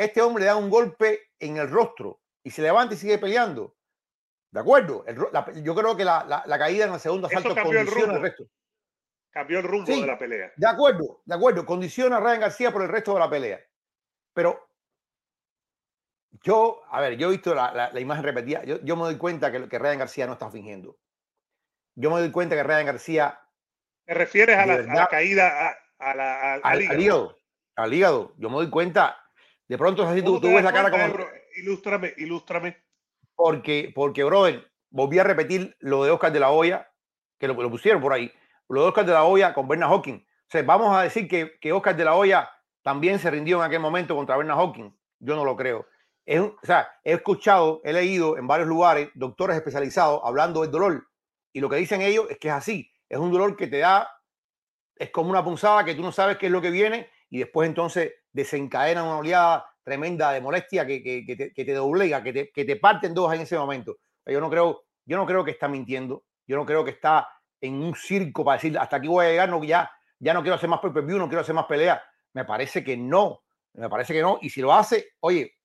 este 0.00 0.22
hombre 0.22 0.46
da 0.46 0.56
un 0.56 0.70
golpe 0.70 1.28
en 1.38 1.58
el 1.58 1.68
rostro 1.68 2.22
y 2.42 2.50
se 2.50 2.62
levanta 2.62 2.94
y 2.94 2.96
sigue 2.96 3.18
peleando. 3.18 3.76
¿De 4.50 4.60
acuerdo? 4.60 5.04
yo 5.62 5.74
creo 5.74 5.96
que 5.96 6.04
la, 6.04 6.44
caída 6.58 6.86
en 6.86 6.94
el 6.94 7.00
segundo 7.00 7.28
asalto 7.28 7.54
condiciona 7.54 8.14
el, 8.14 8.22
resto. 8.22 8.44
Cambió 9.30 9.58
el 9.58 9.64
rumbo 9.64 9.90
de 9.90 10.06
la 10.06 10.18
pelea. 10.18 10.52
De 10.56 10.66
acuerdo, 10.66 11.22
de 11.24 11.34
acuerdo. 11.34 11.64
Condiciona 11.64 12.16
a 12.16 12.20
Ryan 12.20 12.40
García 12.40 12.72
por 12.72 12.82
el 12.82 12.88
resto 12.88 13.14
de 13.14 13.20
la 13.20 13.30
pelea. 13.30 13.60
Pero 14.32 14.68
yo, 16.42 16.82
a 16.90 17.00
ver, 17.00 17.16
yo 17.16 17.28
he 17.28 17.32
visto 17.32 17.54
la, 17.54 17.90
imagen 18.00 18.24
repetida. 18.24 18.64
Yo, 18.64 18.96
me 18.96 19.02
doy 19.04 19.18
cuenta 19.18 19.52
que, 19.52 19.68
que 19.68 19.78
Ryan 19.78 20.00
García 20.00 20.26
no 20.26 20.32
está 20.32 20.50
fingiendo. 20.50 20.98
Yo 21.94 22.10
me 22.10 22.20
doy 22.20 22.30
cuenta 22.32 22.56
que 22.56 22.62
Ryan 22.62 22.86
García. 22.86 23.40
¿Te 24.04 24.14
refieres 24.14 24.56
a 24.56 24.66
la, 24.66 25.06
caída 25.06 25.76
a, 25.98 26.14
la, 26.14 26.54
al, 26.54 26.82
hígado? 26.82 27.36
Al 27.76 27.94
hígado. 27.94 28.34
Yo 28.38 28.50
me 28.50 28.56
doy 28.56 28.70
cuenta 28.70 29.20
de 29.70 29.78
pronto 29.78 30.04
así, 30.04 30.20
tú, 30.20 30.40
tú 30.40 30.48
ves 30.48 30.64
la 30.64 30.72
cara 30.72 30.90
como... 30.90 31.04
Ilústrame, 31.54 32.12
ilústrame. 32.16 32.76
Porque, 33.42 33.90
porque, 33.94 34.22
brother, 34.22 34.70
volví 34.90 35.18
a 35.18 35.24
repetir 35.24 35.74
lo 35.80 36.04
de 36.04 36.10
Oscar 36.10 36.30
de 36.30 36.40
la 36.40 36.50
Hoya, 36.50 36.86
que 37.38 37.48
lo, 37.48 37.56
pusieron 37.70 38.02
por 38.02 38.12
ahí, 38.12 38.30
lo 38.68 38.82
de 38.82 38.88
Oscar 38.88 39.06
de 39.06 39.12
la 39.12 39.24
Hoya 39.24 39.54
con 39.54 39.66
Bernard 39.66 39.88
Hawking. 39.88 40.16
O 40.16 40.46
sea, 40.46 40.62
vamos 40.62 40.94
a 40.94 41.02
decir 41.02 41.26
que, 41.26 41.58
que 41.58 41.72
Oscar 41.72 41.96
de 41.96 42.04
la 42.04 42.14
Hoya 42.16 42.50
también 42.82 43.18
se 43.18 43.30
rindió 43.30 43.56
en 43.56 43.62
aquel 43.64 43.80
momento 43.80 44.14
contra 44.14 44.36
Bernard 44.36 44.58
Hawking. 44.58 44.94
Yo 45.20 45.36
no 45.36 45.46
lo 45.46 45.56
creo. 45.56 45.86
Es 46.26 46.38
o 46.38 46.58
sea, 46.62 46.92
he 47.02 47.14
escuchado, 47.14 47.80
he 47.82 47.94
leído 47.94 48.36
en 48.36 48.46
varios 48.46 48.68
lugares 48.68 49.08
doctores 49.14 49.56
especializados 49.56 50.20
hablando 50.22 50.60
del 50.60 50.70
dolor 50.70 51.08
y 51.50 51.60
lo 51.60 51.70
que 51.70 51.76
dicen 51.76 52.02
ellos 52.02 52.26
es 52.28 52.36
que 52.36 52.48
es 52.48 52.54
así. 52.54 52.92
Es 53.08 53.18
un 53.18 53.32
dolor 53.32 53.56
que 53.56 53.68
te 53.68 53.78
da, 53.78 54.06
es 54.96 55.10
como 55.10 55.30
una 55.30 55.42
punzada 55.42 55.86
que 55.86 55.94
tú 55.94 56.02
no 56.02 56.12
sabes 56.12 56.36
qué 56.36 56.46
es 56.46 56.52
lo 56.52 56.60
que 56.60 56.70
viene 56.70 57.08
y 57.30 57.38
después 57.38 57.66
entonces 57.66 58.12
desencadena 58.32 59.02
una 59.02 59.16
oleada 59.16 59.69
tremenda 59.82 60.32
de 60.32 60.40
molestia 60.40 60.86
que, 60.86 61.02
que, 61.02 61.24
que, 61.24 61.36
te, 61.36 61.52
que 61.52 61.64
te, 61.64 61.72
doblega, 61.72 62.22
que 62.22 62.32
te, 62.32 62.50
que 62.50 62.64
te 62.64 62.76
parte 62.76 63.06
en 63.06 63.14
dos 63.14 63.32
en 63.32 63.40
ese 63.40 63.58
momento. 63.58 63.98
Yo 64.26 64.40
no, 64.40 64.50
creo, 64.50 64.84
yo 65.04 65.16
no 65.16 65.26
creo 65.26 65.44
que 65.44 65.50
está 65.50 65.68
mintiendo, 65.68 66.24
yo 66.46 66.56
no 66.56 66.66
creo 66.66 66.84
que 66.84 66.90
está 66.90 67.28
en 67.60 67.74
un 67.82 67.94
circo 67.94 68.44
para 68.44 68.56
decir 68.56 68.78
hasta 68.78 68.96
aquí 68.96 69.08
voy 69.08 69.26
a 69.26 69.30
llegar, 69.30 69.48
no, 69.48 69.62
ya, 69.64 69.90
ya 70.18 70.34
no 70.34 70.42
quiero 70.42 70.54
hacer 70.54 70.68
más 70.68 70.80
pay 70.80 70.90
view 70.90 71.18
no 71.18 71.28
quiero 71.28 71.40
hacer 71.40 71.54
más 71.54 71.66
pelea. 71.66 72.02
Me 72.32 72.44
parece 72.44 72.84
que 72.84 72.96
no, 72.96 73.42
me 73.74 73.88
parece 73.88 74.12
que 74.12 74.22
no. 74.22 74.38
Y 74.42 74.50
si 74.50 74.60
lo 74.60 74.72
hace, 74.72 75.14
oye, 75.20 75.56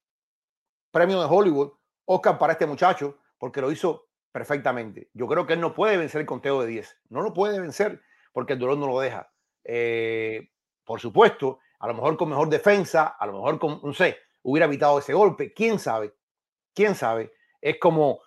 premio 0.92 1.20
de 1.20 1.28
Hollywood, 1.30 1.74
Oscar 2.06 2.38
para 2.38 2.54
este 2.54 2.66
muchacho, 2.66 3.20
porque 3.38 3.62
lo 3.62 3.72
hizo 3.72 4.08
perfectamente. 4.32 5.10
Yo 5.14 5.28
creo 5.28 5.46
que 5.46 5.54
él 5.54 5.62
no 5.62 5.74
puede 5.74 5.98
vencer 5.98 6.22
el 6.22 6.28
conteo 6.28 6.62
de 6.62 6.68
10, 6.68 7.02
no 7.10 7.22
lo 7.22 7.34
puede 7.34 7.60
vencer 7.60 8.02
porque 8.34 8.54
el 8.54 8.60
dolor 8.60 8.78
no 8.78 8.88
lo 8.88 9.00
deja. 9.00 9.32
Eh, 9.64 10.50
por 10.84 11.00
supuesto, 11.00 11.60
a 11.86 11.88
lo 11.90 11.94
mejor 11.94 12.18
con 12.18 12.30
mejor 12.30 12.50
defensa, 12.50 13.16
a 13.20 13.28
lo 13.28 13.34
mejor 13.34 13.60
con, 13.60 13.80
no 13.84 13.94
sé, 13.94 14.18
hubiera 14.42 14.66
evitado 14.66 14.98
ese 14.98 15.14
golpe, 15.14 15.54
quién 15.54 15.78
sabe, 15.78 16.16
quién 16.74 16.96
sabe. 16.96 17.32
Es 17.62 17.78
como, 17.80 18.22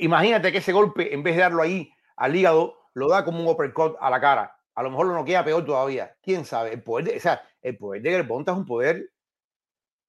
imagínate 0.00 0.50
que 0.50 0.58
ese 0.58 0.72
golpe, 0.72 1.14
en 1.14 1.22
vez 1.22 1.36
de 1.36 1.42
darlo 1.42 1.62
ahí 1.62 1.92
al 2.16 2.34
hígado, 2.34 2.76
lo 2.94 3.08
da 3.08 3.24
como 3.24 3.40
un 3.40 3.46
uppercut 3.46 3.96
a 4.00 4.10
la 4.10 4.20
cara. 4.20 4.58
A 4.74 4.82
lo 4.82 4.90
mejor 4.90 5.06
lo 5.06 5.14
no 5.14 5.24
queda 5.24 5.44
peor 5.44 5.64
todavía. 5.64 6.16
¿Quién 6.20 6.44
sabe? 6.44 6.72
El 6.72 6.82
poder 6.82 7.04
de, 7.04 7.16
o 7.18 7.20
sea, 7.20 7.48
el 7.62 7.76
poder 7.76 8.02
de 8.02 8.10
Gervonta 8.10 8.50
es 8.50 8.58
un 8.58 8.66
poder 8.66 9.12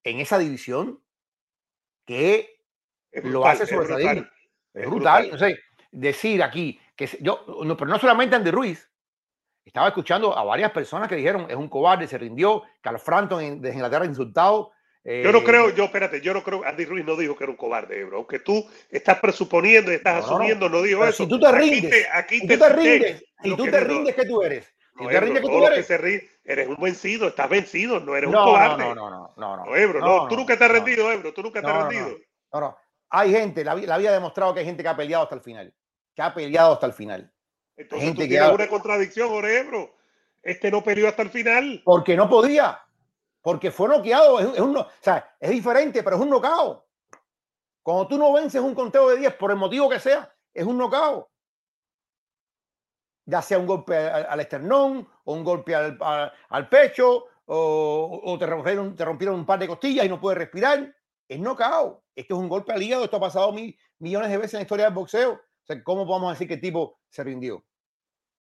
en 0.02 0.18
esa 0.18 0.38
división 0.38 1.00
que 2.04 2.58
lo 3.12 3.46
hace 3.46 3.64
sobresalir. 3.64 4.28
Es 4.74 4.90
brutal. 4.90 5.30
No 5.30 5.38
sé, 5.38 5.56
decir 5.92 6.42
aquí 6.42 6.80
que 6.96 7.08
yo, 7.20 7.44
no, 7.64 7.76
pero 7.76 7.90
no 7.90 7.98
solamente 8.00 8.34
Andy 8.34 8.50
Ruiz, 8.50 8.91
estaba 9.64 9.88
escuchando 9.88 10.36
a 10.36 10.44
varias 10.44 10.70
personas 10.72 11.08
que 11.08 11.16
dijeron 11.16 11.46
es 11.48 11.56
un 11.56 11.68
cobarde, 11.68 12.06
se 12.06 12.18
rindió, 12.18 12.62
Carl 12.80 12.98
Frampton 12.98 13.60
de 13.60 13.72
Inglaterra 13.72 14.04
insultado. 14.04 14.72
yo 15.04 15.32
no 15.32 15.38
eh, 15.38 15.44
creo, 15.44 15.70
yo 15.70 15.84
espérate, 15.84 16.20
yo 16.20 16.34
no 16.34 16.42
creo, 16.42 16.64
Andy 16.64 16.84
Ruiz 16.84 17.04
no 17.04 17.16
dijo 17.16 17.36
que 17.36 17.44
era 17.44 17.50
un 17.50 17.56
cobarde, 17.56 18.04
bro. 18.04 18.18
Aunque 18.18 18.40
tú 18.40 18.68
estás 18.90 19.18
presuponiendo 19.20 19.92
y 19.92 19.96
estás 19.96 20.24
asumiendo, 20.24 20.68
no, 20.68 20.82
dijo 20.82 21.04
eso. 21.04 21.24
Si 21.24 21.28
tú 21.28 21.38
te 21.38 21.52
rindes, 21.52 22.06
aquí 22.12 22.46
te, 22.46 22.58
tú 22.58 22.64
te 22.64 22.68
rindes, 22.70 23.24
si 23.42 23.56
tú 23.56 23.64
te 23.64 23.80
rindes, 23.80 24.14
¿qué 24.14 24.24
tú 24.24 24.42
eres? 24.42 24.66
Si 24.98 25.06
te 25.06 25.20
rindes, 25.20 25.42
¿qué 25.42 25.48
tú 25.48 25.66
eres? 25.66 26.30
eres 26.44 26.68
un 26.68 26.76
vencido, 26.76 27.28
estás 27.28 27.48
vencido, 27.48 28.00
no 28.00 28.16
eres 28.16 28.28
un 28.28 28.34
cobarde. 28.34 28.84
No, 28.84 28.94
no, 28.94 29.10
no, 29.10 29.34
no, 29.36 29.64
no. 29.64 29.76
Ebro, 29.76 30.00
no, 30.00 30.28
tú 30.28 30.36
nunca 30.36 30.56
te 30.58 30.64
has 30.64 30.70
rendido, 30.70 31.10
Ebro, 31.10 31.32
tú 31.32 31.42
nunca 31.42 31.62
te 31.62 31.68
has 31.68 31.88
rendido. 31.88 32.18
No, 32.52 32.60
no. 32.60 32.76
Hay 33.10 33.30
gente, 33.30 33.62
la, 33.62 33.74
la 33.74 33.94
había 33.94 34.10
demostrado 34.10 34.52
que 34.54 34.60
hay 34.60 34.66
gente 34.66 34.82
que 34.82 34.88
ha 34.88 34.96
peleado 34.96 35.24
hasta 35.24 35.34
el 35.34 35.42
final, 35.42 35.72
que 36.14 36.22
ha 36.22 36.34
peleado 36.34 36.72
hasta 36.72 36.86
el 36.86 36.94
final. 36.94 37.31
Entonces 37.76 38.08
gente 38.08 38.22
tú 38.22 38.28
tienes 38.28 38.48
que 38.48 38.54
una 38.54 38.68
contradicción, 38.68 39.44
Ebro 39.44 40.02
este 40.42 40.70
no 40.70 40.82
peleó 40.82 41.08
hasta 41.08 41.22
el 41.22 41.30
final. 41.30 41.82
Porque 41.84 42.16
no 42.16 42.28
podía. 42.28 42.80
Porque 43.40 43.70
fue 43.70 43.88
noqueado. 43.88 44.40
Es, 44.40 44.60
un, 44.60 44.76
o 44.76 44.88
sea, 45.00 45.34
es 45.38 45.50
diferente, 45.50 46.02
pero 46.02 46.16
es 46.16 46.22
un 46.22 46.30
nocao. 46.30 46.86
Cuando 47.82 48.08
tú 48.08 48.18
no 48.18 48.32
vences 48.32 48.60
un 48.60 48.74
conteo 48.74 49.08
de 49.08 49.16
10, 49.18 49.34
por 49.34 49.50
el 49.50 49.56
motivo 49.56 49.88
que 49.88 50.00
sea, 50.00 50.32
es 50.52 50.64
un 50.64 50.78
nocao. 50.78 51.30
Ya 53.24 53.40
sea 53.40 53.58
un 53.58 53.66
golpe 53.66 53.96
al, 53.96 54.40
esternón, 54.40 55.08
o 55.24 55.34
un 55.34 55.44
golpe 55.44 55.74
al, 55.74 55.96
al, 56.48 56.68
pecho, 56.68 57.26
o, 57.46 58.36
te, 58.38 58.46
rompieron, 58.46 58.96
te, 58.96 59.04
rompieron, 59.04 59.36
un 59.36 59.46
par 59.46 59.60
de 59.60 59.68
costillas 59.68 60.04
y 60.04 60.08
no 60.08 60.20
puedes 60.20 60.38
respirar. 60.38 60.94
Es 61.28 61.38
nocao. 61.38 62.02
Esto 62.14 62.34
es 62.34 62.40
un 62.40 62.48
golpe 62.48 62.72
al 62.72 62.82
hígado. 62.82 63.04
Esto 63.04 63.16
ha 63.16 63.20
pasado 63.20 63.52
mil, 63.52 63.76
millones 63.98 64.30
de 64.30 64.38
veces 64.38 64.54
en 64.54 64.58
la 64.58 64.62
historia 64.62 64.84
del 64.86 64.94
boxeo. 64.94 65.40
O 65.62 65.66
sea, 65.66 65.82
¿cómo 65.84 66.06
podemos 66.06 66.32
decir 66.32 66.48
que 66.48 66.56
tipo 66.56 67.00
se 67.08 67.22
rindió? 67.24 67.64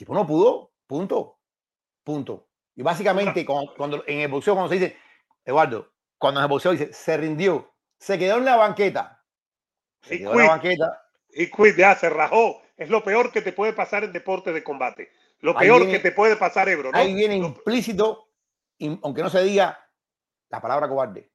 Tipo 0.00 0.14
no 0.14 0.26
pudo, 0.26 0.72
punto. 0.86 1.38
Punto. 2.02 2.48
Y 2.74 2.80
básicamente, 2.80 3.44
cuando, 3.44 3.74
cuando, 3.76 4.02
en 4.06 4.20
el 4.20 4.28
boxeo, 4.28 4.54
cuando 4.54 4.70
se 4.70 4.76
dice, 4.78 4.96
Eduardo, 5.44 5.92
cuando 6.16 6.40
en 6.40 6.44
el 6.44 6.48
boxeo 6.48 6.72
dice, 6.72 6.90
se 6.90 7.18
rindió, 7.18 7.74
se 7.98 8.18
quedó 8.18 8.38
en 8.38 8.46
la 8.46 8.56
banqueta. 8.56 9.22
Se 10.00 10.16
quedó 10.16 10.32
en 10.32 10.38
la 10.38 10.48
banqueta. 10.52 11.02
Y 11.28 11.50
quit, 11.50 11.76
ya 11.76 11.94
se 11.96 12.08
rajó. 12.08 12.62
Es 12.78 12.88
lo 12.88 13.04
peor 13.04 13.30
que 13.30 13.42
te 13.42 13.52
puede 13.52 13.74
pasar 13.74 14.02
en 14.02 14.12
deporte 14.14 14.54
de 14.54 14.64
combate. 14.64 15.12
Lo 15.40 15.54
peor 15.54 15.80
viene, 15.82 15.92
que 15.92 15.98
te 15.98 16.12
puede 16.12 16.36
pasar, 16.36 16.70
Ebro. 16.70 16.92
¿no? 16.92 16.96
Ahí 16.98 17.12
viene 17.12 17.36
implícito, 17.36 18.30
aunque 19.02 19.22
no 19.22 19.28
se 19.28 19.42
diga, 19.42 19.86
la 20.48 20.62
palabra 20.62 20.88
cobarde. 20.88 21.30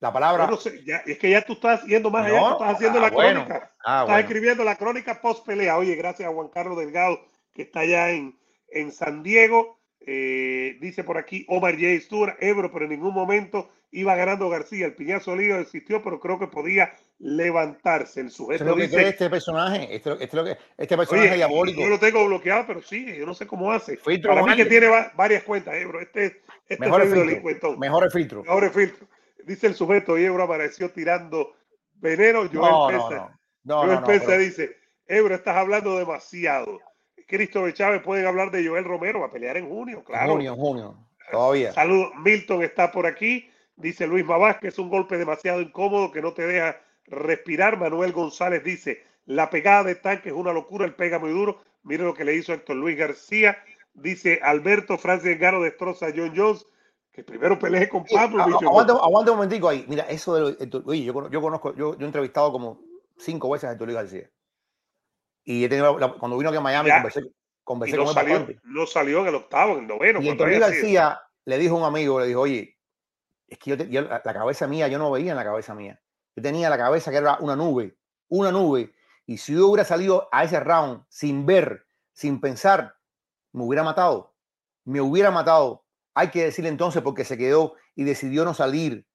La 0.00 0.12
palabra. 0.12 0.48
No 0.48 0.56
sé, 0.56 0.82
ya, 0.84 0.96
es 1.06 1.16
que 1.16 1.30
ya 1.30 1.42
tú 1.42 1.52
estás 1.52 1.84
yendo 1.84 2.10
más 2.10 2.26
allá, 2.26 2.40
tú 2.40 2.52
estás 2.54 2.74
haciendo 2.74 2.98
ah, 2.98 3.02
la 3.02 3.10
bueno. 3.10 3.44
crónica. 3.44 3.72
Ah, 3.84 4.00
estás 4.00 4.06
bueno. 4.06 4.18
escribiendo 4.18 4.64
la 4.64 4.76
crónica 4.76 5.20
post 5.20 5.46
pelea. 5.46 5.78
Oye, 5.78 5.94
gracias 5.94 6.28
a 6.28 6.32
Juan 6.32 6.48
Carlos 6.48 6.76
Delgado, 6.76 7.29
que 7.60 7.64
está 7.66 7.80
allá 7.80 8.10
en, 8.10 8.38
en 8.68 8.90
San 8.90 9.22
Diego. 9.22 9.78
Eh, 10.00 10.78
dice 10.80 11.04
por 11.04 11.18
aquí 11.18 11.44
Omar 11.46 11.74
J. 11.74 12.00
Stura, 12.00 12.36
Ebro, 12.40 12.72
pero 12.72 12.86
en 12.86 12.92
ningún 12.92 13.12
momento 13.12 13.68
iba 13.90 14.14
ganando 14.14 14.48
García. 14.48 14.86
El 14.86 14.94
piñazo 14.94 15.36
lío 15.36 15.58
existió, 15.58 16.02
pero 16.02 16.18
creo 16.18 16.38
que 16.38 16.46
podía 16.46 16.90
levantarse. 17.18 18.20
El 18.22 18.30
sujeto 18.30 18.64
lo 18.64 18.76
que 18.76 18.84
dice, 18.84 19.08
este 19.08 19.28
personaje, 19.28 19.94
este, 19.94 20.10
este, 20.24 20.36
lo 20.36 20.44
que, 20.44 20.56
este 20.78 20.96
personaje 20.96 21.28
oye, 21.28 21.36
diabólico. 21.36 21.82
Yo 21.82 21.88
lo 21.88 21.98
tengo 21.98 22.24
bloqueado, 22.26 22.64
pero 22.66 22.80
sí, 22.80 23.14
yo 23.14 23.26
no 23.26 23.34
sé 23.34 23.46
cómo 23.46 23.70
hace. 23.70 23.98
Filtro 23.98 24.34
Para 24.34 24.46
mí 24.46 24.56
que 24.56 24.64
tiene 24.64 24.88
varias 25.14 25.42
cuentas, 25.42 25.74
Ebro. 25.74 26.00
Este, 26.00 26.40
este 26.66 26.78
mejor, 26.78 27.02
el 27.02 27.08
filtro, 27.42 27.76
mejor 27.76 28.04
el 28.04 28.10
filtro. 28.10 28.42
Mejor 28.42 28.64
el 28.64 28.70
filtro. 28.70 29.06
Dice 29.44 29.66
el 29.66 29.74
sujeto, 29.74 30.16
y 30.16 30.24
Ebro 30.24 30.44
apareció 30.44 30.90
tirando 30.90 31.54
veneno. 31.96 32.48
Joel 32.50 32.52
no, 32.52 32.86
Pesa, 32.88 33.38
no, 33.64 33.74
no. 33.74 33.82
Joel 33.82 34.00
no, 34.00 34.06
Pesa 34.06 34.26
pero... 34.28 34.38
dice, 34.38 34.76
Ebro, 35.06 35.34
estás 35.34 35.56
hablando 35.56 35.98
demasiado. 35.98 36.80
Christopher 37.30 37.72
Chávez 37.72 38.02
pueden 38.02 38.26
hablar 38.26 38.50
de 38.50 38.66
Joel 38.66 38.84
Romero, 38.84 39.20
va 39.20 39.26
a 39.26 39.30
pelear 39.30 39.56
en 39.56 39.68
junio, 39.68 40.02
claro. 40.02 40.32
Junio, 40.32 40.56
junio, 40.56 40.96
todavía. 41.30 41.72
Saludos, 41.72 42.10
Milton 42.16 42.62
está 42.64 42.90
por 42.90 43.06
aquí. 43.06 43.48
Dice 43.76 44.06
Luis 44.06 44.26
Mabás 44.26 44.58
que 44.58 44.68
es 44.68 44.78
un 44.78 44.90
golpe 44.90 45.16
demasiado 45.16 45.60
incómodo 45.60 46.10
que 46.10 46.20
no 46.20 46.34
te 46.34 46.46
deja 46.46 46.80
respirar. 47.06 47.78
Manuel 47.78 48.12
González 48.12 48.64
dice, 48.64 49.04
la 49.26 49.48
pegada 49.48 49.84
de 49.84 49.94
tanque 49.94 50.30
es 50.30 50.34
una 50.34 50.52
locura, 50.52 50.84
él 50.84 50.94
pega 50.94 51.18
muy 51.18 51.30
duro. 51.30 51.62
Mire 51.84 52.04
lo 52.04 52.14
que 52.14 52.24
le 52.24 52.34
hizo 52.34 52.52
Héctor 52.52 52.76
Luis 52.76 52.98
García. 52.98 53.56
Dice 53.94 54.40
Alberto 54.42 54.98
Francis 54.98 55.38
Garo 55.38 55.62
destroza 55.62 56.06
a 56.06 56.12
John 56.14 56.32
Jones. 56.36 56.66
Que 57.12 57.22
primero 57.24 57.58
pelee 57.58 57.88
con 57.88 58.04
Pablo. 58.04 58.44
Sí, 58.44 58.64
aguanta, 58.64 58.92
aguanta, 58.92 59.30
un 59.30 59.38
momentico 59.38 59.68
ahí. 59.68 59.84
Mira, 59.88 60.04
eso 60.04 60.34
de 60.34 60.66
lo, 60.66 60.82
oye, 60.84 61.04
yo, 61.04 61.30
yo 61.30 61.40
conozco, 61.40 61.74
yo, 61.74 61.96
yo 61.96 62.02
he 62.02 62.06
entrevistado 62.06 62.52
como 62.52 62.80
cinco 63.16 63.50
veces 63.50 63.68
a 63.68 63.72
Héctor 63.72 63.86
Luis 63.86 63.96
García. 63.96 64.30
Y 65.44 65.64
he 65.64 65.68
tenido, 65.68 65.98
la, 65.98 66.12
cuando 66.12 66.36
vino 66.36 66.50
aquí 66.50 66.58
a 66.58 66.60
Miami, 66.60 66.88
ya. 66.88 66.96
conversé, 66.96 67.22
conversé 67.64 67.96
no 67.96 68.04
con 68.04 68.14
salió, 68.14 68.36
él 68.36 68.60
no 68.64 68.86
salió 68.86 69.20
en 69.20 69.28
el 69.28 69.34
octavo, 69.36 69.74
en 69.74 69.80
el 69.80 69.86
noveno. 69.86 70.22
Y 70.22 70.28
Héctor 70.28 70.50
García 70.58 71.20
le 71.44 71.58
dijo 71.58 71.76
a 71.76 71.78
un 71.78 71.84
amigo, 71.84 72.20
le 72.20 72.26
dijo, 72.26 72.40
oye, 72.40 72.78
es 73.48 73.58
que 73.58 73.70
yo, 73.70 73.76
te, 73.76 73.88
yo, 73.88 74.02
la 74.02 74.22
cabeza 74.22 74.66
mía, 74.66 74.88
yo 74.88 74.98
no 74.98 75.10
veía 75.10 75.32
en 75.32 75.36
la 75.36 75.44
cabeza 75.44 75.74
mía. 75.74 76.00
Yo 76.36 76.42
tenía 76.42 76.70
la 76.70 76.78
cabeza 76.78 77.10
que 77.10 77.16
era 77.16 77.38
una 77.40 77.56
nube, 77.56 77.96
una 78.28 78.52
nube. 78.52 78.92
Y 79.26 79.38
si 79.38 79.54
yo 79.54 79.66
hubiera 79.66 79.84
salido 79.84 80.28
a 80.32 80.44
ese 80.44 80.60
round 80.60 81.04
sin 81.08 81.46
ver, 81.46 81.86
sin 82.12 82.40
pensar, 82.40 82.96
me 83.52 83.64
hubiera 83.64 83.82
matado. 83.82 84.34
Me 84.84 85.00
hubiera 85.00 85.30
matado. 85.30 85.84
Hay 86.14 86.28
que 86.30 86.44
decirle 86.44 86.70
entonces 86.70 87.02
porque 87.02 87.24
se 87.24 87.36
quedó 87.36 87.74
y 87.94 88.04
decidió 88.04 88.44
no 88.44 88.54
salir 88.54 89.06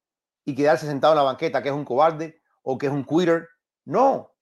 y 0.43 0.55
quedarse 0.55 0.85
sentado 0.85 1.13
en 1.13 1.17
la 1.17 1.23
banqueta, 1.23 1.63
que 1.63 1.69
es 1.69 1.75
un 1.75 1.85
cobarde 1.85 2.39
o 2.61 2.77
que 2.77 2.87
es 2.87 2.91
un 2.91 3.05
quitter. 3.05 3.47
No, 3.85 4.34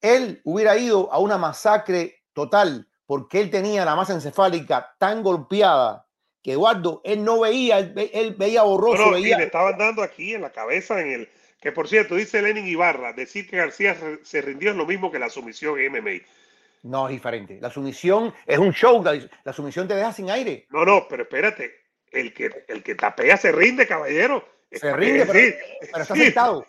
él 0.00 0.40
hubiera 0.44 0.76
ido 0.76 1.12
a 1.12 1.18
una 1.18 1.38
masacre 1.38 2.22
total 2.32 2.88
porque 3.06 3.40
él 3.40 3.50
tenía 3.50 3.84
la 3.84 3.96
masa 3.96 4.14
encefálica 4.14 4.94
tan 4.98 5.22
golpeada 5.22 6.06
que 6.42 6.52
Eduardo, 6.52 7.00
él 7.04 7.24
no 7.24 7.40
veía, 7.40 7.78
él, 7.78 8.34
veía 8.38 8.62
borroso. 8.62 8.98
No, 8.98 9.06
no, 9.06 9.12
veía... 9.12 9.38
le 9.38 9.44
estaban 9.44 9.76
dando 9.78 10.02
aquí 10.02 10.34
en 10.34 10.42
la 10.42 10.50
cabeza, 10.50 11.00
en 11.00 11.10
el 11.10 11.28
que 11.60 11.72
por 11.72 11.88
cierto, 11.88 12.14
dice 12.14 12.42
Lenin 12.42 12.66
Ibarra, 12.66 13.12
decir 13.12 13.48
que 13.48 13.56
García 13.56 13.96
se 14.22 14.42
rindió 14.42 14.70
es 14.70 14.76
lo 14.76 14.86
mismo 14.86 15.10
que 15.10 15.18
la 15.18 15.28
sumisión 15.28 15.78
en 15.80 15.92
MMA. 15.92 16.20
No, 16.84 17.08
es 17.08 17.12
diferente. 17.12 17.58
La 17.60 17.70
sumisión 17.70 18.32
es 18.46 18.58
un 18.58 18.72
show, 18.72 19.02
la, 19.02 19.18
la 19.42 19.52
sumisión 19.52 19.88
te 19.88 19.94
deja 19.94 20.12
sin 20.12 20.30
aire. 20.30 20.66
No, 20.70 20.84
no, 20.84 21.08
pero 21.08 21.24
espérate, 21.24 21.72
el 22.12 22.32
que, 22.32 22.64
el 22.68 22.82
que 22.82 22.94
tapea 22.94 23.36
se 23.36 23.50
rinde, 23.50 23.86
caballero. 23.86 24.46
Se 24.70 24.92
rinde, 24.92 25.26
pero, 25.26 25.38
sí, 25.38 25.54
pero 25.80 26.02
está 26.02 26.14
sí. 26.14 26.20
sentado. 26.20 26.66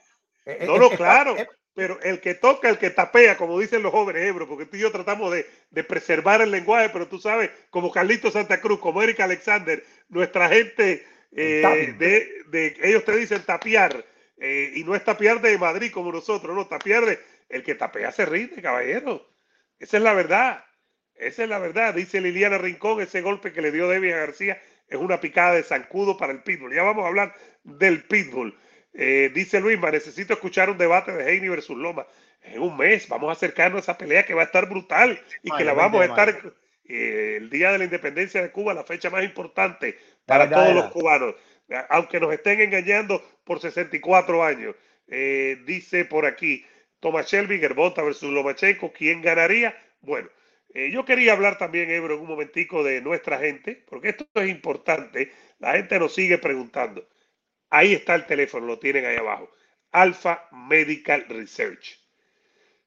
No, 0.62 0.78
no, 0.78 0.90
claro. 0.90 1.36
Pero 1.78 2.00
el 2.02 2.20
que 2.22 2.34
toca, 2.34 2.70
el 2.70 2.80
que 2.80 2.90
tapea, 2.90 3.38
como 3.38 3.60
dicen 3.60 3.84
los 3.84 3.92
jóvenes 3.92 4.24
hebros, 4.24 4.48
porque 4.48 4.66
tú 4.66 4.78
y 4.78 4.80
yo 4.80 4.92
tratamos 4.92 5.32
de, 5.32 5.46
de, 5.70 5.84
preservar 5.84 6.42
el 6.42 6.50
lenguaje, 6.50 6.90
pero 6.90 7.08
tú 7.08 7.20
sabes, 7.20 7.52
como 7.70 7.92
Carlito 7.92 8.32
Santa 8.32 8.60
Cruz, 8.60 8.80
como 8.80 9.04
Eric 9.04 9.20
Alexander, 9.20 9.86
nuestra 10.10 10.50
gente, 10.50 11.06
eh, 11.34 11.94
de, 12.00 12.32
de, 12.48 12.76
ellos 12.82 13.06
te 13.06 13.16
dicen 13.16 13.44
tapear, 13.44 14.04
eh, 14.40 14.72
y 14.74 14.84
no 14.84 14.96
es 14.96 15.04
tapear 15.04 15.40
de 15.40 15.56
Madrid 15.60 15.92
como 15.92 16.12
nosotros, 16.12 16.56
no, 16.56 16.66
tapear 16.66 17.06
de, 17.06 17.20
el 17.48 17.62
que 17.62 17.76
tapea 17.76 18.12
se 18.12 18.26
rinde, 18.26 18.60
caballero. 18.60 19.30
Esa 19.78 19.98
es 19.98 20.04
la 20.04 20.14
verdad, 20.16 20.66
esa 21.14 21.44
es 21.44 21.50
la 21.50 21.60
verdad, 21.60 21.94
dice 21.94 22.20
Liliana 22.22 22.58
Rincón, 22.58 23.02
ese 23.02 23.22
golpe 23.22 23.54
que 23.54 23.62
le 23.62 23.72
dio 23.72 23.88
Debbie 23.88 24.16
a 24.16 24.18
García 24.18 24.60
es 24.88 24.98
una 24.98 25.20
picada 25.20 25.54
de 25.54 25.62
zancudo 25.62 26.18
para 26.18 26.34
el 26.34 26.42
pitbull. 26.42 26.74
Ya 26.74 26.82
vamos 26.82 27.06
a 27.06 27.10
hablar 27.10 27.36
del 27.64 28.04
pitbull. 28.06 28.58
Eh, 29.00 29.32
dice 29.32 29.60
Luisma, 29.60 29.92
necesito 29.92 30.34
escuchar 30.34 30.72
un 30.72 30.78
debate 30.78 31.12
de 31.12 31.32
Heine 31.32 31.50
versus 31.50 31.78
Loma. 31.78 32.08
En 32.42 32.62
un 32.62 32.76
mes 32.76 33.08
vamos 33.08 33.30
a 33.30 33.34
acercarnos 33.34 33.78
a 33.78 33.92
esa 33.92 33.98
pelea 33.98 34.26
que 34.26 34.34
va 34.34 34.42
a 34.42 34.46
estar 34.46 34.68
brutal 34.68 35.22
y 35.44 35.52
que 35.52 35.64
la 35.64 35.74
vamos 35.74 36.02
a 36.02 36.06
estar 36.06 36.54
eh, 36.86 37.36
el 37.38 37.50
día 37.52 37.72
de 37.72 37.78
la 37.78 37.84
independencia 37.84 38.42
de 38.42 38.52
Cuba, 38.52 38.74
la 38.74 38.84
fecha 38.84 39.12
más 39.12 39.24
importante 39.24 40.00
para 40.26 40.50
todos 40.50 40.74
los 40.74 40.92
cubanos, 40.92 41.36
aunque 41.90 42.20
nos 42.20 42.34
estén 42.34 42.60
engañando 42.60 43.24
por 43.44 43.60
64 43.60 44.44
años. 44.44 44.76
Eh, 45.08 45.62
dice 45.66 46.06
por 46.06 46.26
aquí, 46.26 46.66
Tomás 47.00 47.28
Shelby, 47.28 47.60
Gerbota 47.60 48.02
versus 48.02 48.32
Lomachenko, 48.32 48.92
¿quién 48.92 49.22
ganaría? 49.22 49.78
Bueno, 50.02 50.30
eh, 50.74 50.90
yo 50.92 51.06
quería 51.06 51.34
hablar 51.34 51.60
también, 51.60 51.92
Ebro, 51.92 52.16
en 52.16 52.22
un 52.22 52.28
momentico 52.28 52.84
de 52.84 53.02
nuestra 53.02 53.38
gente, 53.38 53.84
porque 53.88 54.10
esto 54.10 54.26
es 54.34 54.50
importante. 54.50 55.32
La 55.60 55.74
gente 55.74 56.00
nos 56.00 56.14
sigue 56.14 56.38
preguntando. 56.40 57.08
Ahí 57.70 57.94
está 57.94 58.16
el 58.16 58.26
teléfono, 58.26 58.66
lo 58.66 58.80
tienen 58.80 59.06
ahí 59.06 59.18
abajo. 59.18 59.50
Alpha 59.92 60.48
Medical 60.52 61.26
Research. 61.28 62.00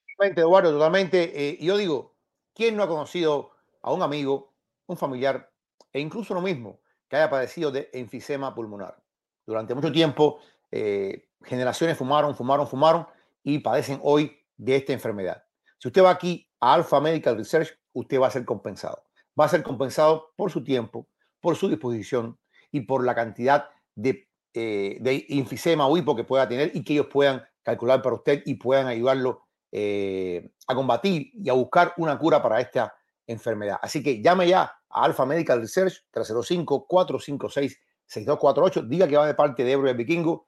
Totalmente, 0.07 0.41
Eduardo, 0.41 0.71
totalmente. 0.71 1.31
Eh, 1.35 1.59
yo 1.61 1.77
digo, 1.77 2.15
¿quién 2.55 2.75
no 2.75 2.81
ha 2.81 2.87
conocido 2.87 3.51
a 3.83 3.93
un 3.93 4.01
amigo, 4.01 4.51
un 4.87 4.97
familiar, 4.97 5.47
e 5.91 5.99
incluso 5.99 6.33
lo 6.33 6.41
mismo, 6.41 6.79
que 7.07 7.17
haya 7.17 7.29
padecido 7.29 7.69
de 7.69 7.91
enfisema 7.93 8.55
pulmonar? 8.55 8.97
Durante 9.45 9.75
mucho 9.75 9.91
tiempo, 9.91 10.39
eh, 10.71 11.29
generaciones 11.43 11.99
fumaron, 11.99 12.35
fumaron, 12.35 12.67
fumaron 12.67 13.05
y 13.43 13.59
padecen 13.59 13.99
hoy 14.01 14.35
de 14.57 14.77
esta 14.77 14.91
enfermedad. 14.91 15.43
Si 15.77 15.87
usted 15.87 16.03
va 16.03 16.09
aquí 16.09 16.49
a 16.59 16.73
Alpha 16.73 16.99
Medical 16.99 17.37
Research, 17.37 17.77
usted 17.93 18.19
va 18.19 18.27
a 18.27 18.31
ser 18.31 18.45
compensado. 18.45 19.03
Va 19.39 19.45
a 19.45 19.49
ser 19.49 19.63
compensado 19.63 20.33
por 20.35 20.51
su 20.51 20.63
tiempo, 20.63 21.07
por 21.39 21.55
su 21.55 21.69
disposición 21.69 22.37
y 22.71 22.81
por 22.81 23.05
la 23.05 23.15
cantidad 23.15 23.69
de 23.95 24.27
eh, 24.53 25.25
infisema 25.29 25.87
o 25.87 25.97
hipo 25.97 26.15
que 26.15 26.23
pueda 26.23 26.47
tener 26.47 26.71
y 26.75 26.83
que 26.83 26.93
ellos 26.93 27.07
puedan 27.07 27.43
calcular 27.63 28.01
para 28.01 28.15
usted 28.15 28.41
y 28.45 28.55
puedan 28.55 28.87
ayudarlo 28.87 29.43
eh, 29.71 30.51
a 30.67 30.75
combatir 30.75 31.31
y 31.33 31.49
a 31.49 31.53
buscar 31.53 31.93
una 31.97 32.17
cura 32.19 32.41
para 32.41 32.61
esta 32.61 32.95
enfermedad. 33.25 33.77
Así 33.81 34.03
que 34.03 34.21
llame 34.21 34.47
ya 34.47 34.71
a 34.89 35.03
Alpha 35.03 35.25
Medical 35.25 35.61
Research 35.61 36.03
305-456-6248. 36.13 38.87
Diga 38.87 39.07
que 39.07 39.17
va 39.17 39.25
de 39.25 39.33
parte 39.33 39.63
de 39.63 39.71
Ebro 39.71 39.89
y 39.89 39.93
Vikingo 39.93 40.47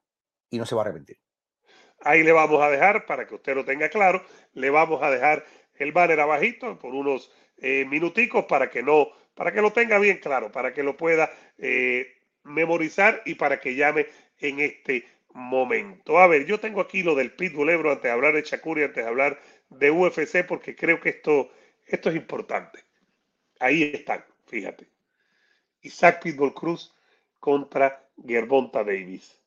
y 0.50 0.60
no 0.60 0.66
se 0.66 0.76
va 0.76 0.82
a 0.82 0.86
arrepentir. 0.86 1.18
Ahí 2.02 2.22
le 2.22 2.34
vamos 2.34 2.62
a 2.62 2.70
dejar, 2.70 3.08
para 3.08 3.26
que 3.26 3.34
usted 3.34 3.56
lo 3.56 3.66
tenga 3.66 3.90
claro, 3.90 4.22
le 4.54 4.70
vamos 4.70 5.02
a 5.02 5.10
dejar 5.10 5.44
el 5.78 5.92
banner 5.92 6.20
abajito 6.20 6.78
por 6.80 6.94
unos 6.94 7.32
eh, 7.58 7.86
minuticos 7.86 8.46
para 8.46 8.70
que 8.70 8.84
no, 8.84 9.10
para 9.34 9.52
que 9.54 9.62
lo 9.62 9.72
tenga 9.72 10.00
bien 10.00 10.18
claro, 10.18 10.52
para 10.52 10.74
que 10.74 10.84
lo 10.84 10.98
pueda 10.98 11.32
eh, 11.58 12.22
memorizar 12.44 13.22
y 13.26 13.36
para 13.36 13.60
que 13.60 13.76
llame 13.76 14.08
en 14.40 14.60
este 14.60 15.06
momento. 15.34 16.18
A 16.18 16.28
ver, 16.28 16.46
yo 16.46 16.60
tengo 16.60 16.82
aquí 16.82 17.04
lo 17.04 17.16
del 17.16 17.34
Pitbull 17.34 17.70
Ebro 17.70 17.92
antes 17.92 18.04
de 18.04 18.12
hablar 18.12 18.34
de 18.34 18.42
Shakur 18.42 18.80
y 18.80 18.84
antes 18.84 19.04
de 19.04 19.10
hablar 19.10 19.40
de 19.70 19.92
UFC 19.92 20.46
porque 20.48 20.76
creo 20.76 21.00
que 21.00 21.10
esto, 21.10 21.52
esto 21.86 22.10
es 22.10 22.16
importante. 22.16 22.80
Ahí 23.60 23.84
están, 23.94 24.24
fíjate. 24.48 24.88
Isaac 25.82 26.22
Pitbull 26.24 26.54
Cruz 26.54 26.96
contra 27.40 28.08
Gervonta 28.26 28.84
Davis. 28.84 29.40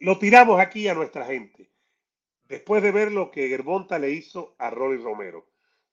Lo 0.00 0.18
tiramos 0.18 0.60
aquí 0.60 0.88
a 0.88 0.94
nuestra 0.94 1.24
gente. 1.24 1.67
Después 2.48 2.82
de 2.82 2.92
ver 2.92 3.12
lo 3.12 3.30
que 3.30 3.48
Gervonta 3.48 3.98
le 3.98 4.10
hizo 4.10 4.54
a 4.58 4.70
Rolly 4.70 5.02
Romero, 5.02 5.46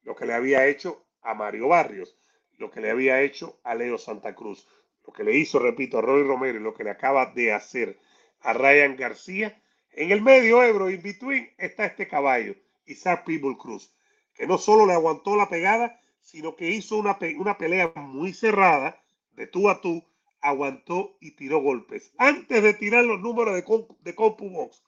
lo 0.04 0.16
que 0.16 0.26
le 0.26 0.34
había 0.34 0.68
hecho 0.68 1.06
a 1.22 1.34
Mario 1.34 1.68
Barrios, 1.68 2.18
lo 2.58 2.72
que 2.72 2.80
le 2.80 2.92
había 2.92 3.22
hecho 3.22 3.60
a 3.64 3.76
Leo 3.76 3.98
Santa 3.98 4.34
Cruz, 4.34 4.66
lo 5.06 5.12
que 5.12 5.26
le 5.26 5.36
hizo, 5.36 5.60
repito, 5.60 5.98
a 5.98 6.02
Roy 6.02 6.24
Romero 6.24 6.58
y 6.58 6.64
lo 6.64 6.74
que 6.74 6.86
le 6.86 6.92
acaba 6.92 7.26
de 7.28 7.52
hacer 7.52 8.00
a 8.40 8.54
Ryan 8.54 8.96
García, 8.96 9.62
en 9.92 10.12
el 10.12 10.22
medio 10.22 10.64
Ebro, 10.64 10.90
in 10.90 11.02
between, 11.02 11.50
está 11.58 11.86
este 11.86 12.08
caballo, 12.08 12.56
Isaac 12.86 13.26
Pitbull 13.26 13.58
Cruz, 13.58 13.94
que 14.34 14.48
no 14.48 14.58
solo 14.58 14.86
le 14.86 14.94
aguantó 14.94 15.36
la 15.36 15.50
pegada, 15.50 16.00
sino 16.22 16.56
que 16.56 16.70
hizo 16.70 16.98
una, 16.98 17.18
una 17.38 17.58
pelea 17.58 17.92
muy 17.96 18.34
cerrada, 18.34 19.02
de 19.34 19.48
tú 19.48 19.70
a 19.70 19.82
tú, 19.82 20.04
aguantó 20.40 21.18
y 21.20 21.32
tiró 21.32 21.60
golpes. 21.60 22.14
Antes 22.18 22.64
de 22.64 22.74
tirar 22.74 23.04
los 23.04 23.20
números 23.20 23.56
de, 23.56 23.64
de 24.02 24.16
CompuBox, 24.16 24.85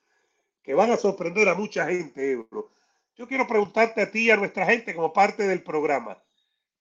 que 0.67 0.73
van 0.73 0.91
a 0.91 0.97
sorprender 0.97 1.47
a 1.47 1.55
mucha 1.55 1.87
gente, 1.87 2.33
Ebro, 2.33 2.71
yo 3.15 3.25
quiero 3.25 3.47
preguntarte 3.47 4.01
a 4.01 4.11
ti 4.11 4.25
y 4.25 4.31
a 4.31 4.35
nuestra 4.35 4.65
gente 4.65 4.93
como 4.93 5.13
parte 5.13 5.47
del 5.47 5.63
programa. 5.63 6.21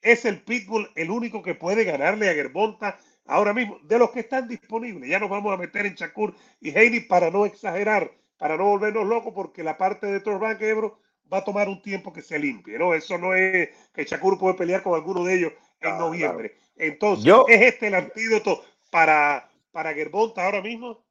¿Es 0.02 0.24
el 0.24 0.42
Pitbull 0.42 0.90
el 0.96 1.08
único 1.08 1.40
que 1.40 1.54
puede 1.54 1.84
ganarle 1.84 2.28
a 2.28 2.34
Gervonta 2.34 2.98
ahora 3.26 3.54
mismo, 3.54 3.78
de 3.84 4.00
los 4.00 4.10
que 4.10 4.20
están 4.20 4.48
disponibles. 4.48 5.08
Ya 5.08 5.20
nos 5.20 5.30
vamos 5.30 5.54
a 5.54 5.56
meter 5.56 5.86
en 5.86 5.94
Shakur 5.94 6.34
y 6.60 6.76
Heidi 6.76 7.02
para 7.02 7.30
no 7.30 7.46
exagerar, 7.46 8.10
para 8.36 8.56
no 8.56 8.64
volvernos 8.64 9.06
locos, 9.06 9.32
porque 9.32 9.62
la 9.62 9.78
parte 9.78 10.08
de 10.08 10.18
Torbank 10.18 10.60
Ebro 10.62 10.98
va 11.32 11.38
a 11.38 11.44
tomar 11.44 11.68
un 11.68 11.80
tiempo 11.80 12.12
que 12.12 12.22
se 12.22 12.40
limpie, 12.40 12.80
¿no? 12.80 12.92
Eso 12.92 13.18
no 13.18 13.34
es 13.34 13.68
que 13.94 14.04
Shakur 14.04 14.36
puede 14.36 14.54
pelear 14.54 14.82
con 14.82 14.96
alguno 14.96 15.22
de 15.22 15.34
ellos 15.36 15.52
en 15.78 15.96
noviembre. 15.96 16.56
Entonces, 16.74 17.32
¿es 17.46 17.62
este 17.62 17.86
el 17.86 17.94
antídoto 17.94 18.64
para, 18.90 19.48
para 19.70 19.94
Gerbonta 19.94 20.44
ahora 20.44 20.60
mismo? 20.60 21.04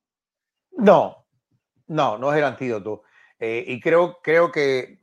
No, 0.72 1.25
no, 1.88 2.18
no 2.18 2.32
es 2.32 2.38
el 2.38 2.44
antídoto. 2.44 3.04
Eh, 3.40 3.64
y 3.68 3.80
creo, 3.80 4.20
creo 4.22 4.52
que, 4.52 5.00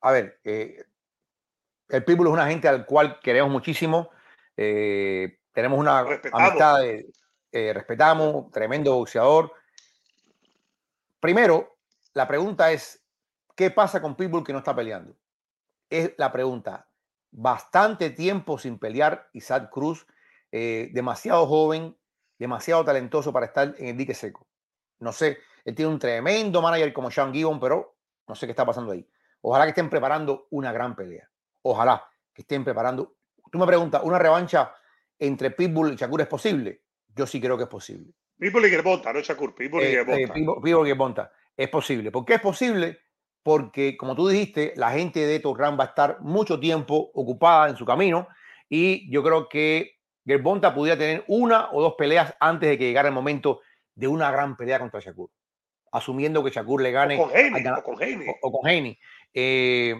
a 0.00 0.12
ver, 0.12 0.40
eh, 0.44 0.84
el 1.88 2.04
Pitbull 2.04 2.28
es 2.28 2.32
una 2.32 2.48
gente 2.48 2.68
al 2.68 2.84
cual 2.84 3.20
queremos 3.20 3.50
muchísimo. 3.50 4.10
Eh, 4.56 5.38
tenemos 5.52 5.78
una 5.78 6.00
amistad, 6.32 6.80
respetamos, 7.52 8.50
tremendo 8.50 8.94
boxeador. 8.94 9.52
Primero, 11.18 11.76
la 12.14 12.26
pregunta 12.28 12.70
es, 12.70 13.02
¿qué 13.56 13.70
pasa 13.70 14.00
con 14.00 14.14
Pitbull 14.14 14.44
que 14.44 14.52
no 14.52 14.58
está 14.58 14.74
peleando? 14.74 15.16
Es 15.88 16.12
la 16.16 16.30
pregunta. 16.32 16.88
Bastante 17.32 18.10
tiempo 18.10 18.58
sin 18.58 18.78
pelear 18.78 19.28
Isaac 19.32 19.70
Cruz, 19.70 20.06
demasiado 20.50 21.46
joven, 21.46 21.96
demasiado 22.38 22.84
talentoso 22.84 23.32
para 23.32 23.46
estar 23.46 23.74
en 23.78 23.88
el 23.88 23.96
dique 23.96 24.14
seco. 24.14 24.46
No 25.00 25.12
sé, 25.12 25.38
él 25.64 25.74
tiene 25.74 25.90
un 25.90 25.98
tremendo 25.98 26.62
manager 26.62 26.92
como 26.92 27.10
Sean 27.10 27.32
Gibbon, 27.32 27.60
pero 27.60 27.96
no 28.26 28.34
sé 28.34 28.46
qué 28.46 28.52
está 28.52 28.64
pasando 28.64 28.92
ahí. 28.92 29.06
Ojalá 29.42 29.64
que 29.64 29.70
estén 29.70 29.88
preparando 29.88 30.46
una 30.50 30.72
gran 30.72 30.94
pelea. 30.94 31.28
Ojalá 31.62 32.04
que 32.32 32.42
estén 32.42 32.64
preparando. 32.64 33.16
Tú 33.50 33.58
me 33.58 33.66
preguntas, 33.66 34.02
una 34.04 34.18
revancha 34.18 34.74
entre 35.20 35.50
Pitbull 35.50 35.92
y 35.92 35.96
Shakur 35.96 36.22
es 36.22 36.26
posible? 36.26 36.82
Yo 37.14 37.26
sí 37.26 37.40
creo 37.40 37.56
que 37.56 37.64
es 37.64 37.68
posible. 37.68 38.12
Pitbull 38.38 38.66
y 38.66 38.70
Gervonta, 38.70 39.12
no 39.12 39.20
Shakur, 39.20 39.54
Pitbull 39.54 39.82
y 39.82 39.86
eh, 39.86 40.00
eh, 40.00 40.28
Pitbull, 40.32 40.86
y 40.86 40.90
Gervonta. 40.90 41.32
Es 41.56 41.68
posible. 41.68 42.10
¿Por 42.10 42.24
qué 42.24 42.34
es 42.34 42.40
posible? 42.40 42.98
Porque, 43.42 43.96
como 43.96 44.14
tú 44.14 44.28
dijiste, 44.28 44.72
la 44.76 44.90
gente 44.92 45.26
de 45.26 45.40
Torran 45.40 45.78
va 45.78 45.84
a 45.84 45.88
estar 45.88 46.20
mucho 46.20 46.58
tiempo 46.58 47.10
ocupada 47.14 47.68
en 47.68 47.76
su 47.76 47.84
camino 47.84 48.28
y 48.68 49.10
yo 49.10 49.22
creo 49.22 49.48
que 49.48 49.98
Gervonta 50.26 50.74
pudiera 50.74 50.98
tener 50.98 51.24
una 51.28 51.70
o 51.72 51.82
dos 51.82 51.94
peleas 51.98 52.34
antes 52.40 52.68
de 52.68 52.78
que 52.78 52.84
llegara 52.84 53.08
el 53.08 53.14
momento 53.14 53.60
de 53.94 54.08
una 54.08 54.30
gran 54.30 54.56
pelea 54.56 54.78
contra 54.78 55.00
Shakur. 55.00 55.30
Asumiendo 55.92 56.44
que 56.44 56.50
Shakur 56.50 56.82
le 56.82 56.92
gane. 56.92 57.18
O 57.18 57.28
con 57.28 57.36
Haney. 57.36 57.64
O 57.66 57.82
con 57.82 57.98
O, 58.42 58.52
con 58.52 58.96
eh, 59.34 59.94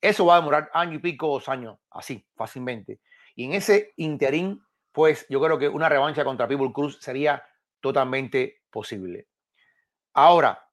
eso 0.00 0.26
va 0.26 0.36
a 0.36 0.40
demorar 0.40 0.70
año 0.72 0.94
y 0.94 0.98
pico, 0.98 1.28
dos 1.28 1.48
años, 1.48 1.78
así, 1.90 2.26
fácilmente. 2.36 3.00
Y 3.34 3.44
en 3.44 3.54
ese 3.54 3.92
interín, 3.96 4.62
pues 4.92 5.26
yo 5.28 5.40
creo 5.40 5.58
que 5.58 5.68
una 5.68 5.88
revancha 5.88 6.24
contra 6.24 6.46
Pitbull 6.48 6.72
Cruz 6.72 6.98
sería 7.00 7.44
totalmente 7.80 8.62
posible. 8.70 9.28
Ahora, 10.14 10.68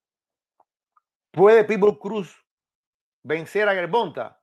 ¿puede 1.31 1.63
Pitbull 1.63 1.99
Cruz 1.99 2.35
vencer 3.23 3.67
a 3.67 3.73
Gerbonta? 3.73 4.41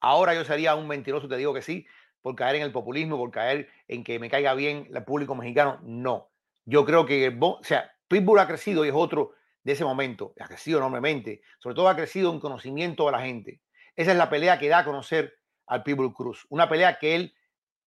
Ahora 0.00 0.34
yo 0.34 0.44
sería 0.44 0.76
un 0.76 0.86
mentiroso, 0.86 1.28
te 1.28 1.36
digo 1.36 1.52
que 1.52 1.62
sí, 1.62 1.86
por 2.22 2.36
caer 2.36 2.56
en 2.56 2.62
el 2.62 2.72
populismo, 2.72 3.16
por 3.16 3.30
caer 3.30 3.68
en 3.88 4.04
que 4.04 4.18
me 4.18 4.30
caiga 4.30 4.54
bien 4.54 4.88
el 4.92 5.04
público 5.04 5.34
mexicano. 5.34 5.80
No. 5.82 6.30
Yo 6.64 6.84
creo 6.84 7.06
que 7.06 7.36
o 7.40 7.58
sea, 7.62 7.90
Pitbull 8.08 8.38
ha 8.38 8.46
crecido 8.46 8.84
y 8.84 8.88
es 8.88 8.94
otro 8.94 9.32
de 9.62 9.72
ese 9.72 9.84
momento. 9.84 10.34
Ha 10.40 10.48
crecido 10.48 10.78
enormemente. 10.78 11.42
Sobre 11.58 11.76
todo 11.76 11.88
ha 11.88 11.96
crecido 11.96 12.32
en 12.32 12.40
conocimiento 12.40 13.06
de 13.06 13.12
la 13.12 13.20
gente. 13.20 13.60
Esa 13.94 14.12
es 14.12 14.16
la 14.16 14.30
pelea 14.30 14.58
que 14.58 14.68
da 14.68 14.78
a 14.78 14.84
conocer 14.84 15.34
al 15.66 15.82
Pitbull 15.82 16.14
Cruz. 16.14 16.46
Una 16.48 16.68
pelea 16.68 16.98
que 16.98 17.14
él 17.14 17.34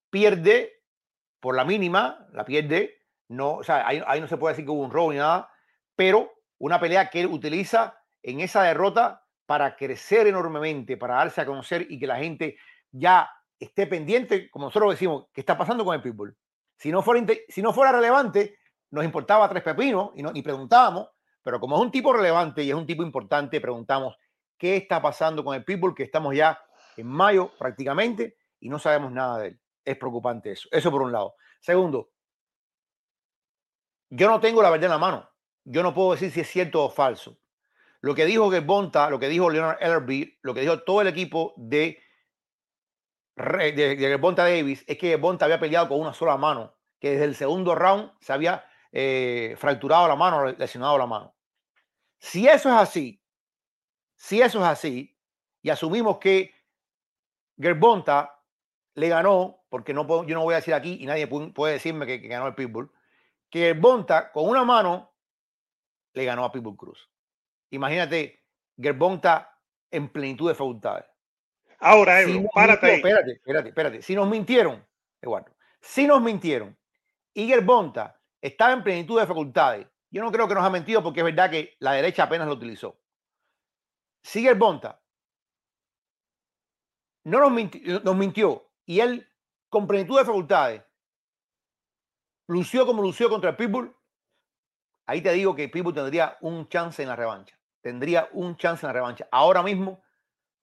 pierde 0.10 0.82
por 1.40 1.56
la 1.56 1.66
mínima, 1.66 2.28
la 2.34 2.46
pierde, 2.46 3.02
no, 3.28 3.56
o 3.56 3.64
sea, 3.64 3.88
ahí, 3.88 4.22
no 4.22 4.28
se 4.28 4.38
puede 4.38 4.54
decir 4.54 4.66
que 4.66 4.72
hubo 4.72 4.84
un 4.84 4.92
robo 4.92 5.12
ni 5.12 5.18
nada, 5.18 5.50
pero 5.96 6.32
una 6.60 6.80
pelea 6.80 7.10
que 7.10 7.22
él 7.22 7.28
utiliza 7.28 7.98
en 8.22 8.42
esa 8.42 8.62
derrota 8.64 9.26
para 9.46 9.76
crecer 9.76 10.28
enormemente, 10.28 10.98
para 10.98 11.16
darse 11.16 11.42
a 11.42 11.46
conocer 11.46 11.88
y 11.90 11.98
que 11.98 12.08
la 12.08 12.18
gente 12.18 12.58
ya 12.92 13.30
esté 13.58 13.88
pendiente, 13.88 14.50
como 14.52 14.66
nosotros 14.66 14.92
decimos, 14.92 15.28
¿qué 15.34 15.42
está 15.42 15.58
pasando 15.58 15.84
con 15.84 15.96
el 15.96 16.02
Pitbull? 16.02 16.36
Si 16.78 16.92
no 16.92 17.02
fuera, 17.02 17.26
si 17.48 17.62
no 17.62 17.74
fuera 17.74 17.92
relevante, 17.92 18.58
nos 18.92 19.06
importaba 19.06 19.50
tres 19.50 19.64
pepinos 19.64 20.12
y, 20.16 20.22
no, 20.22 20.32
y 20.34 20.42
preguntábamos, 20.42 21.10
pero 21.44 21.60
como 21.60 21.78
es 21.78 21.82
un 21.82 21.92
tipo 21.92 22.14
relevante 22.14 22.64
y 22.64 22.70
es 22.70 22.76
un 22.76 22.86
tipo 22.86 23.04
importante, 23.04 23.60
preguntamos, 23.60 24.16
¿qué 24.58 24.76
está 24.76 25.02
pasando 25.02 25.44
con 25.44 25.56
el 25.56 25.64
Pitbull? 25.64 25.96
Que 25.96 26.04
estamos 26.04 26.36
ya 26.36 26.60
en 26.98 27.08
mayo 27.08 27.52
prácticamente 27.58 28.38
y 28.60 28.70
no 28.70 28.78
sabemos 28.78 29.12
nada 29.12 29.40
de 29.40 29.48
él. 29.48 29.60
Es 29.84 29.98
preocupante 29.98 30.52
eso. 30.52 30.70
Eso 30.72 30.92
por 30.92 31.02
un 31.02 31.12
lado. 31.12 31.36
Segundo, 31.60 32.12
yo 34.10 34.30
no 34.30 34.40
tengo 34.40 34.62
la 34.62 34.70
verdad 34.70 34.86
en 34.86 34.92
la 34.92 34.98
mano. 34.98 35.30
Yo 35.64 35.82
no 35.84 35.94
puedo 35.94 36.12
decir 36.12 36.32
si 36.32 36.42
es 36.42 36.50
cierto 36.50 36.84
o 36.84 36.90
falso. 36.90 37.40
Lo 38.02 38.14
que 38.14 38.26
dijo 38.26 38.52
Gebonta, 38.52 39.10
lo 39.10 39.20
que 39.20 39.30
dijo 39.30 39.50
Leonard 39.50 39.78
Ellerby, 39.80 40.40
lo 40.42 40.54
que 40.54 40.62
dijo 40.62 40.84
todo 40.84 41.02
el 41.02 41.08
equipo 41.08 41.54
de, 41.56 42.00
de, 43.36 43.96
de 43.96 44.34
Davis 44.36 44.84
es 44.88 44.98
que 44.98 45.10
Gebonta 45.10 45.46
había 45.46 45.60
peleado 45.60 45.88
con 45.88 46.00
una 46.00 46.14
sola 46.14 46.36
mano, 46.36 46.76
que 47.00 47.12
desde 47.12 47.26
el 47.26 47.36
segundo 47.36 47.76
round 47.76 48.12
se 48.20 48.34
había 48.34 48.66
eh, 48.92 49.56
fracturado 49.58 50.08
la 50.08 50.16
mano, 50.16 50.46
lesionado 50.52 50.98
la 50.98 51.08
mano. 51.08 51.36
Si 52.18 52.48
eso 52.48 52.70
es 52.70 52.76
así, 52.76 53.22
si 54.16 54.42
eso 54.42 54.60
es 54.60 54.66
así, 54.66 55.18
y 55.62 55.70
asumimos 55.70 56.18
que 56.18 56.54
Gerbonta 57.60 58.40
le 58.96 59.10
ganó, 59.10 59.64
porque 59.70 59.94
no 59.94 60.06
puedo, 60.06 60.24
yo 60.26 60.36
no 60.36 60.44
voy 60.44 60.54
a 60.54 60.58
decir 60.58 60.74
aquí 60.74 60.98
y 61.00 61.06
nadie 61.06 61.28
puede, 61.28 61.74
decirme 61.74 62.06
que, 62.06 62.18
ganó 62.20 62.48
el 62.48 62.56
Pitbull, 62.56 62.92
que 63.50 63.60
Gerbonta 63.60 64.32
con 64.32 64.48
una 64.48 64.64
mano 64.64 65.14
le 66.14 66.26
ganó 66.26 66.46
a 66.46 66.52
Pitbull 66.52 66.78
Cruz. 66.78 67.10
Imagínate, 67.70 68.44
Gerbonta 68.80 69.58
en 69.90 70.10
plenitud 70.10 70.50
de 70.50 70.56
facultades. 70.56 71.06
Ahora, 71.80 72.24
si 72.24 72.46
párate 72.54 72.96
Espérate, 72.96 73.32
espérate, 73.32 73.70
espérate. 73.70 74.02
Si 74.04 74.14
nos 74.14 74.30
mintieron, 74.30 74.86
Eduardo, 75.20 75.56
si 75.80 76.06
nos 76.06 76.22
mintieron 76.22 76.78
y 77.34 77.48
Gerbonta 77.48 78.21
estaba 78.42 78.74
en 78.74 78.84
plenitud 78.84 79.20
de 79.20 79.28
facultades, 79.28 79.88
yo 80.10 80.22
no 80.22 80.32
creo 80.32 80.48
que 80.48 80.56
nos 80.56 80.64
ha 80.64 80.70
mentido 80.70 81.02
porque 81.02 81.22
es 81.22 81.26
verdad 81.26 81.50
que 81.50 81.76
la 81.80 81.94
derecha 81.94 82.24
apenas 82.24 82.48
lo 82.48 82.54
utilizó. 82.54 83.00
Si 84.24 84.42
Gerbonta 84.42 85.02
no 87.24 87.40
nos 87.40 87.52
mintió, 87.52 88.00
nos 88.02 88.16
mintió 88.16 88.72
y 88.86 89.00
él, 89.00 89.28
con 89.70 89.88
plenitud 89.88 90.18
de 90.18 90.26
facultades, 90.26 90.84
lució 92.48 92.86
como 92.86 93.02
lució 93.02 93.30
contra 93.30 93.52
el 93.52 93.56
Pitbull, 93.56 93.96
ahí 95.06 95.22
te 95.22 95.32
digo 95.32 95.56
que 95.56 95.70
Pitbull 95.70 95.94
tendría 95.94 96.38
un 96.42 96.68
chance 96.68 97.02
en 97.02 97.08
la 97.08 97.16
revancha. 97.16 97.58
Tendría 97.82 98.30
un 98.34 98.58
chance 98.58 98.86
en 98.86 98.90
la 98.90 98.94
revancha. 98.94 99.28
Ahora 99.32 99.64
mismo, 99.64 100.04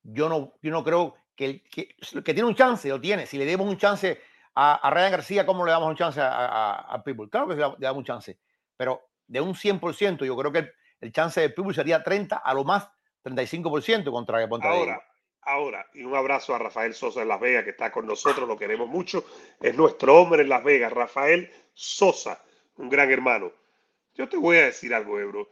yo 0.03 0.29
no, 0.29 0.55
yo 0.63 0.71
no 0.71 0.85
creo 0.85 1.17
que, 1.35 1.63
que, 1.63 1.97
que 1.97 2.35
tiene 2.35 2.45
un 2.45 2.55
chance, 2.55 2.89
lo 2.89 3.01
tiene. 3.01 3.27
Si 3.27 3.39
le 3.39 3.47
demos 3.47 3.67
un 3.67 3.79
chance 3.79 4.21
a, 4.61 4.75
a 4.75 4.91
Ryan 4.91 5.13
García, 5.13 5.47
¿cómo 5.47 5.65
le 5.65 5.71
damos 5.71 5.89
un 5.89 5.95
chance 5.95 6.21
a, 6.21 6.93
a? 6.93 7.03
Claro 7.31 7.47
que 7.47 7.55
le 7.55 7.61
damos 7.79 7.99
un 7.99 8.05
chance, 8.05 8.37
pero 8.77 9.09
de 9.29 9.41
un 9.41 9.55
100%, 9.55 10.25
yo 10.25 10.37
creo 10.37 10.51
que 10.51 10.59
el, 10.59 10.73
el 11.01 11.13
chance 11.13 11.41
de 11.41 11.51
Pitbull 11.51 11.77
sería 11.77 12.03
30, 12.03 12.39
a 12.39 12.55
lo 12.55 12.65
más 12.65 12.91
35% 13.23 14.11
contra 14.11 14.49
contra 14.49 14.71
Ahora, 14.71 15.01
ahora, 15.43 15.87
y 15.95 16.03
un 16.03 16.17
abrazo 16.17 16.57
a 16.57 16.59
Rafael 16.59 16.93
Sosa 16.93 17.23
en 17.23 17.29
Las 17.29 17.39
Vegas, 17.39 17.63
que 17.63 17.71
está 17.71 17.93
con 17.93 18.05
nosotros, 18.05 18.49
lo 18.49 18.57
queremos 18.57 18.89
mucho. 18.89 19.25
Es 19.61 19.77
nuestro 19.77 20.17
hombre 20.17 20.43
en 20.43 20.49
Las 20.49 20.65
Vegas, 20.65 20.93
Rafael 20.93 21.53
Sosa, 21.73 22.43
un 22.79 22.89
gran 22.89 23.13
hermano. 23.13 23.53
Yo 24.15 24.29
te 24.29 24.39
voy 24.39 24.57
a 24.57 24.65
decir 24.65 24.93
algo, 24.93 25.21
Ebro. 25.21 25.49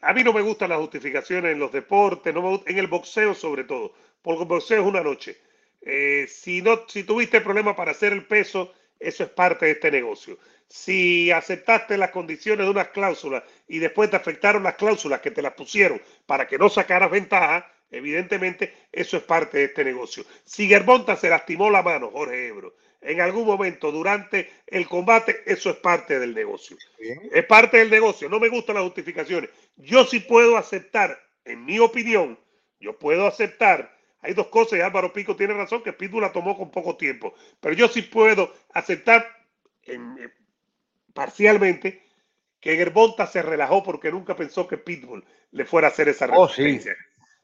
A 0.00 0.12
mí 0.12 0.22
no 0.22 0.32
me 0.32 0.42
gustan 0.42 0.68
las 0.68 0.78
justificaciones 0.78 1.54
en 1.54 1.58
los 1.58 1.72
deportes, 1.72 2.32
no 2.32 2.42
me 2.42 2.62
en 2.66 2.78
el 2.78 2.86
boxeo 2.86 3.34
sobre 3.34 3.64
todo, 3.64 3.94
porque 4.22 4.42
el 4.42 4.48
boxeo 4.48 4.80
es 4.82 4.86
una 4.86 5.02
noche. 5.02 5.36
Eh, 5.82 6.26
si, 6.28 6.62
no, 6.62 6.88
si 6.88 7.04
tuviste 7.04 7.40
problemas 7.40 7.76
para 7.76 7.92
hacer 7.92 8.12
el 8.12 8.26
peso, 8.26 8.72
eso 8.98 9.24
es 9.24 9.30
parte 9.30 9.66
de 9.66 9.72
este 9.72 9.90
negocio. 9.90 10.38
Si 10.68 11.30
aceptaste 11.30 11.96
las 11.96 12.10
condiciones 12.10 12.66
de 12.66 12.70
unas 12.70 12.88
cláusulas 12.88 13.42
y 13.66 13.78
después 13.78 14.10
te 14.10 14.16
afectaron 14.16 14.62
las 14.62 14.74
cláusulas 14.74 15.20
que 15.20 15.30
te 15.30 15.42
las 15.42 15.54
pusieron 15.54 16.00
para 16.26 16.46
que 16.46 16.58
no 16.58 16.68
sacaras 16.68 17.10
ventaja, 17.10 17.70
evidentemente 17.90 18.74
eso 18.92 19.16
es 19.16 19.22
parte 19.22 19.58
de 19.58 19.64
este 19.64 19.84
negocio. 19.84 20.24
Si 20.44 20.68
Gerbonta 20.68 21.16
se 21.16 21.30
lastimó 21.30 21.70
la 21.70 21.82
mano, 21.82 22.10
Jorge 22.10 22.48
Ebro, 22.48 22.74
en 23.00 23.20
algún 23.20 23.46
momento 23.46 23.92
durante 23.92 24.50
el 24.66 24.86
combate, 24.86 25.42
eso 25.46 25.70
es 25.70 25.76
parte 25.76 26.18
del 26.18 26.34
negocio. 26.34 26.76
Es 27.32 27.44
parte 27.46 27.78
del 27.78 27.90
negocio. 27.90 28.28
No 28.28 28.40
me 28.40 28.48
gustan 28.48 28.74
las 28.74 28.84
justificaciones. 28.84 29.50
Yo 29.76 30.04
sí 30.04 30.20
puedo 30.20 30.56
aceptar, 30.56 31.18
en 31.44 31.64
mi 31.64 31.78
opinión, 31.78 32.38
yo 32.80 32.98
puedo 32.98 33.26
aceptar. 33.26 33.96
Hay 34.20 34.34
dos 34.34 34.48
cosas 34.48 34.78
y 34.78 34.82
Álvaro 34.82 35.12
Pico 35.12 35.36
tiene 35.36 35.54
razón 35.54 35.82
que 35.82 35.92
Pitbull 35.92 36.22
la 36.22 36.32
tomó 36.32 36.56
con 36.56 36.70
poco 36.70 36.96
tiempo. 36.96 37.34
Pero 37.60 37.74
yo 37.74 37.88
sí 37.88 38.02
puedo 38.02 38.52
aceptar 38.74 39.26
en, 39.82 40.32
parcialmente 41.14 42.02
que 42.60 42.76
Gerbonta 42.76 43.26
se 43.26 43.42
relajó 43.42 43.82
porque 43.82 44.10
nunca 44.10 44.34
pensó 44.34 44.66
que 44.66 44.78
Pitbull 44.78 45.24
le 45.52 45.64
fuera 45.64 45.88
a 45.88 45.90
hacer 45.90 46.08
esa 46.08 46.26
resistencia. 46.26 46.92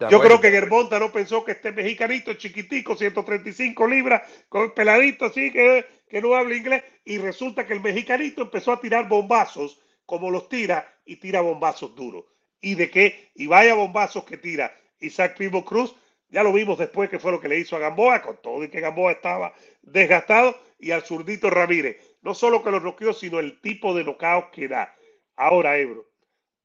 Oh, 0.01 0.09
yo 0.11 0.21
creo 0.21 0.41
que 0.41 0.51
Gerbonta 0.51 0.99
no 0.99 1.13
pensó 1.13 1.45
que 1.45 1.53
este 1.53 1.71
mexicanito 1.71 2.35
chiquitico, 2.35 2.97
135 2.97 3.87
libras, 3.87 4.23
con 4.49 4.75
peladito 4.75 5.27
así, 5.27 5.53
que, 5.53 5.87
que 6.09 6.21
no 6.21 6.35
habla 6.35 6.57
inglés, 6.57 6.83
y 7.05 7.19
resulta 7.19 7.65
que 7.65 7.75
el 7.75 7.81
mexicanito 7.81 8.43
empezó 8.43 8.73
a 8.73 8.81
tirar 8.81 9.09
bombazos 9.09 9.81
como 10.05 10.31
los 10.31 10.49
tira 10.49 10.99
y 11.05 11.17
tira 11.17 11.41
bombazos 11.41 11.95
duros. 11.95 12.25
Y 12.61 12.75
de 12.75 12.91
qué, 12.91 13.31
y 13.35 13.47
vaya 13.47 13.75
bombazos 13.75 14.25
que 14.25 14.37
tira 14.37 14.77
Isaac 14.99 15.37
Primo 15.37 15.65
Cruz, 15.65 15.95
ya 16.35 16.43
lo 16.43 16.53
vimos 16.53 16.77
después 16.77 17.09
que 17.09 17.21
fue 17.21 17.31
lo 17.31 17.41
que 17.41 17.47
le 17.49 17.61
hizo 17.61 17.77
a 17.77 17.79
Gamboa, 17.79 18.21
con 18.21 18.37
todo 18.43 18.65
y 18.65 18.69
que 18.69 18.81
Gamboa 18.81 19.13
estaba 19.13 19.55
desgastado, 19.83 20.59
y 20.81 20.91
al 20.91 21.03
zurdito 21.03 21.49
Ramírez. 21.49 21.97
No 22.23 22.35
solo 22.35 22.65
que 22.65 22.73
lo 22.73 22.81
noqueó, 22.81 23.13
sino 23.13 23.39
el 23.39 23.61
tipo 23.61 23.95
de 23.95 24.03
nocaut 24.03 24.51
que 24.51 24.67
da. 24.67 24.97
Ahora, 25.37 25.79
Ebro, 25.79 26.11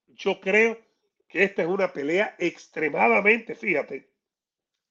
yo 0.07 0.41
creo 0.41 0.79
que 1.27 1.43
esta 1.43 1.61
es 1.61 1.67
una 1.67 1.93
pelea 1.93 2.35
extremadamente, 2.39 3.53
fíjate, 3.53 4.09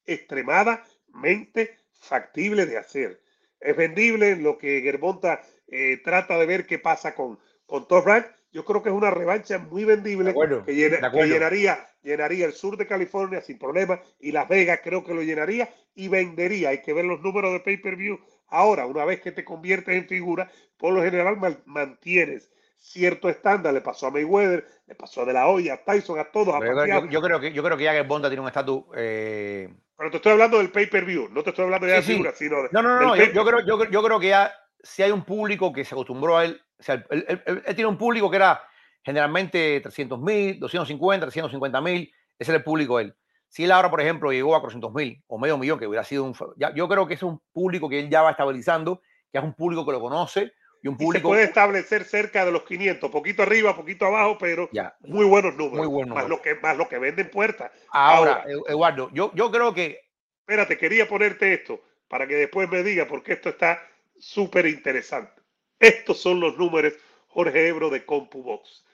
extremadamente 0.06 1.76
factible 1.94 2.64
de 2.64 2.78
hacer. 2.78 3.20
Es 3.58 3.76
vendible 3.76 4.36
lo 4.36 4.58
que 4.58 4.80
Germonta 4.80 5.42
eh, 5.66 6.00
trata 6.04 6.38
de 6.38 6.46
ver 6.46 6.68
qué 6.68 6.78
pasa 6.78 7.16
con, 7.16 7.40
con 7.66 7.88
Top 7.88 8.06
Rank. 8.06 8.26
Yo 8.58 8.64
creo 8.64 8.82
que 8.82 8.88
es 8.88 8.94
una 8.96 9.12
revancha 9.12 9.56
muy 9.58 9.84
vendible 9.84 10.34
que, 10.66 10.74
llenaría, 10.74 11.78
llenaría 12.02 12.44
el 12.44 12.52
sur 12.52 12.76
de 12.76 12.88
California 12.88 13.40
sin 13.40 13.56
problema 13.56 14.00
y 14.18 14.32
Las 14.32 14.48
Vegas 14.48 14.80
creo 14.82 15.04
que 15.04 15.14
lo 15.14 15.22
llenaría 15.22 15.68
y 15.94 16.08
vendería. 16.08 16.70
Hay 16.70 16.82
que 16.82 16.92
ver 16.92 17.04
los 17.04 17.20
números 17.20 17.52
de 17.52 17.60
pay-per-view. 17.60 18.18
Ahora, 18.48 18.86
una 18.86 19.04
vez 19.04 19.20
que 19.20 19.30
te 19.30 19.44
conviertes 19.44 19.94
en 19.94 20.08
figura, 20.08 20.50
por 20.76 20.92
lo 20.92 21.04
general 21.04 21.38
mantienes 21.66 22.50
cierto 22.78 23.28
estándar. 23.28 23.72
Le 23.72 23.80
pasó 23.80 24.08
a 24.08 24.10
Mayweather, 24.10 24.66
le 24.88 24.94
pasó 24.96 25.22
a 25.22 25.24
De 25.24 25.34
La 25.34 25.46
Hoya, 25.46 25.74
a 25.74 25.84
Tyson, 25.84 26.18
a 26.18 26.24
todos. 26.24 26.52
A 26.52 26.58
yo, 26.58 27.06
yo, 27.06 27.22
creo 27.22 27.38
que, 27.38 27.52
yo 27.52 27.62
creo 27.62 27.76
que 27.76 27.84
ya 27.84 27.92
que 27.92 28.02
Bonda 28.02 28.28
tiene 28.28 28.42
un 28.42 28.48
estatus. 28.48 28.86
Eh... 28.96 29.68
Pero 29.96 30.10
te 30.10 30.16
estoy 30.16 30.32
hablando 30.32 30.58
del 30.58 30.72
pay-per-view, 30.72 31.28
no 31.30 31.44
te 31.44 31.50
estoy 31.50 31.64
hablando 31.64 31.86
de 31.86 31.92
la 31.92 32.02
figura, 32.02 32.32
sino 32.32 32.64
de, 32.64 32.70
No, 32.72 32.82
no, 32.82 32.98
no, 32.98 33.14
yo, 33.14 33.44
creo, 33.44 33.60
yo, 33.64 33.84
yo, 33.84 34.02
creo 34.02 34.18
que 34.18 34.28
ya 34.30 34.52
si 34.82 35.04
hay 35.04 35.12
un 35.12 35.24
público 35.24 35.72
que 35.72 35.84
se 35.84 35.94
acostumbró 35.94 36.38
a 36.38 36.44
él, 36.44 36.60
o 36.78 36.82
sea, 36.82 36.94
él, 37.10 37.24
él, 37.28 37.42
él, 37.46 37.62
él 37.66 37.74
tiene 37.74 37.88
un 37.88 37.98
público 37.98 38.30
que 38.30 38.36
era 38.36 38.62
generalmente 39.02 39.80
300 39.80 40.20
mil, 40.20 40.60
250, 40.60 41.26
350 41.26 41.80
mil, 41.80 42.12
ese 42.38 42.50
era 42.52 42.58
el 42.58 42.64
público 42.64 42.98
de 42.98 43.04
él. 43.04 43.16
Si 43.48 43.64
él 43.64 43.72
ahora, 43.72 43.90
por 43.90 44.00
ejemplo, 44.00 44.30
llegó 44.30 44.54
a 44.54 44.60
400 44.60 44.92
mil 44.92 45.22
o 45.26 45.38
medio 45.38 45.56
millón, 45.56 45.78
que 45.78 45.86
hubiera 45.86 46.04
sido 46.04 46.24
un... 46.24 46.34
Ya, 46.56 46.74
yo 46.74 46.88
creo 46.88 47.06
que 47.06 47.14
ese 47.14 47.24
es 47.24 47.30
un 47.30 47.40
público 47.52 47.88
que 47.88 47.98
él 47.98 48.10
ya 48.10 48.22
va 48.22 48.32
estabilizando, 48.32 49.00
que 49.32 49.38
es 49.38 49.44
un 49.44 49.54
público 49.54 49.86
que 49.86 49.92
lo 49.92 50.00
conoce, 50.00 50.52
y 50.82 50.88
un 50.88 50.96
público. 50.96 51.28
se 51.28 51.32
puede 51.32 51.44
establecer 51.44 52.04
cerca 52.04 52.44
de 52.44 52.52
los 52.52 52.62
500, 52.62 53.10
poquito 53.10 53.42
arriba, 53.42 53.74
poquito 53.74 54.06
abajo, 54.06 54.36
pero 54.38 54.68
ya, 54.72 54.94
muy 55.00 55.24
buenos 55.24 55.56
números. 55.56 55.78
Muy 55.78 55.86
buenos 55.86 56.14
más, 56.14 56.28
lo 56.28 56.40
que, 56.40 56.54
más 56.56 56.76
lo 56.76 56.88
que 56.88 56.98
venden 56.98 57.30
puertas. 57.30 57.72
Ahora, 57.90 58.44
Ahora, 58.44 58.62
Eduardo, 58.68 59.10
yo, 59.12 59.32
yo 59.34 59.50
creo 59.50 59.74
que. 59.74 60.00
Espérate, 60.40 60.78
quería 60.78 61.08
ponerte 61.08 61.52
esto 61.52 61.80
para 62.06 62.26
que 62.26 62.34
después 62.34 62.70
me 62.70 62.82
diga, 62.82 63.06
porque 63.06 63.32
esto 63.32 63.48
está 63.48 63.82
súper 64.18 64.66
interesante. 64.66 65.37
Estos 65.80 66.20
son 66.20 66.40
los 66.40 66.58
números, 66.58 66.94
Jorge 67.28 67.68
Ebro, 67.68 67.88
de 67.90 68.04
CompuBox. 68.04 68.84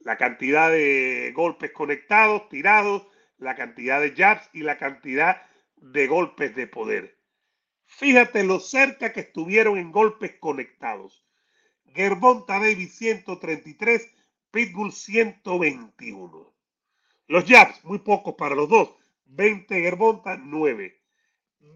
La 0.00 0.16
cantidad 0.16 0.70
de 0.70 1.32
golpes 1.34 1.72
conectados, 1.72 2.48
tirados, 2.48 3.06
la 3.38 3.56
cantidad 3.56 4.00
de 4.00 4.14
jabs 4.14 4.48
y 4.52 4.60
la 4.60 4.78
cantidad 4.78 5.42
de 5.76 6.06
golpes 6.06 6.54
de 6.54 6.66
poder. 6.66 7.18
Fíjate 7.86 8.44
lo 8.44 8.60
cerca 8.60 9.12
que 9.12 9.20
estuvieron 9.20 9.76
en 9.76 9.90
golpes 9.90 10.36
conectados. 10.38 11.26
Gerbonta 11.86 12.60
Davis 12.60 12.94
133, 12.96 14.08
Pitbull 14.52 14.92
121. 14.92 16.54
Los 17.26 17.44
jabs, 17.44 17.84
muy 17.84 17.98
pocos 17.98 18.34
para 18.34 18.54
los 18.54 18.68
dos. 18.68 18.94
20 19.26 19.80
Gerbonta, 19.80 20.36
9. 20.36 21.00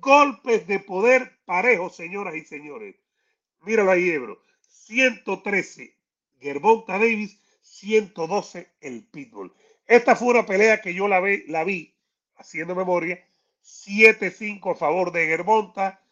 Golpes 0.01 0.67
de 0.69 0.79
poder 0.79 1.41
parejos, 1.45 1.97
señoras 1.97 2.37
y 2.37 2.45
señores. 2.45 2.97
Míralo 3.63 3.91
ahí, 3.91 4.11
Ebro. 4.11 4.44
113 4.87 5.97
Gerbonta 6.41 6.99
Davis, 6.99 7.39
112 7.63 8.71
el 8.81 9.07
Pitbull. 9.07 9.55
Esta 9.87 10.15
fue 10.15 10.29
una 10.29 10.45
pelea 10.45 10.83
que 10.83 10.93
yo 10.93 11.09
la, 11.09 11.21
vi, 11.21 11.95
haciendo 12.37 12.75
memoria, 12.75 13.25
7-5 13.63 14.73
a 14.73 14.75
favor 14.75 15.11
de 15.11 15.27
Gerbonta, 15.27 16.03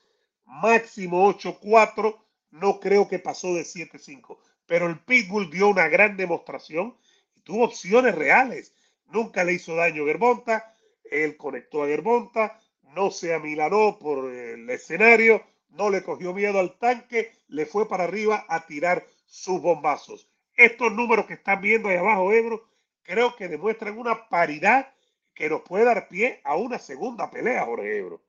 máximo 0.47 1.31
8-4, 1.35 2.19
no 2.51 2.81
creo 2.81 3.09
que 3.09 3.19
pasó 3.19 3.55
de 3.55 3.63
7-5. 3.63 4.39
Pero 4.67 4.87
el 4.87 4.99
Pitbull 5.01 5.51
dio 5.51 5.69
una 5.69 5.89
gran 5.89 6.17
demostración 6.17 6.97
y 7.37 7.41
tuvo 7.41 7.65
opciones 7.65 8.15
reales. 8.15 8.75
Nunca 9.11 9.45
le 9.45 9.53
hizo 9.53 9.75
daño 9.75 10.05
a 10.05 10.07
Gerbonta, 10.07 10.75
él 11.05 11.37
conectó 11.37 11.83
a 11.83 11.89
Gerbonta, 11.89 12.59
no 12.95 13.11
se 13.11 13.35
amilanó 13.35 13.99
por 13.99 14.33
el 14.33 14.69
escenario, 14.71 15.45
no 15.73 15.91
le 15.91 16.03
cogió 16.03 16.33
miedo 16.33 16.59
al 16.59 16.79
tanque, 16.79 17.33
le 17.49 17.67
fue 17.67 17.89
para 17.89 18.05
arriba 18.05 18.45
a 18.49 18.67
tirar 18.67 19.05
sus 19.27 19.61
bombazos. 19.61 20.29
Estos 20.55 20.93
números 20.93 21.27
que 21.27 21.35
están 21.35 21.61
viendo 21.61 21.89
ahí 21.89 21.97
abajo, 21.97 22.33
Ebro, 22.33 22.69
creo 23.03 23.35
que 23.37 23.49
demuestran 23.49 23.99
una 23.99 24.29
paridad 24.29 24.93
que 25.35 25.49
nos 25.49 25.63
puede 25.63 25.85
dar 25.85 26.09
pie 26.09 26.41
a 26.45 26.57
una 26.57 26.79
segunda 26.79 27.31
pelea, 27.31 27.65
Jorge 27.65 27.99
Ebro. 27.99 28.23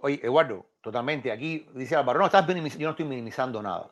Oye, 0.00 0.20
Eduardo, 0.22 0.66
totalmente. 0.80 1.30
Aquí 1.30 1.66
dice 1.74 1.94
Álvaro, 1.94 2.18
no, 2.18 2.26
estás 2.26 2.46
yo 2.46 2.54
no 2.54 2.90
estoy 2.90 3.04
minimizando 3.04 3.62
nada. 3.62 3.90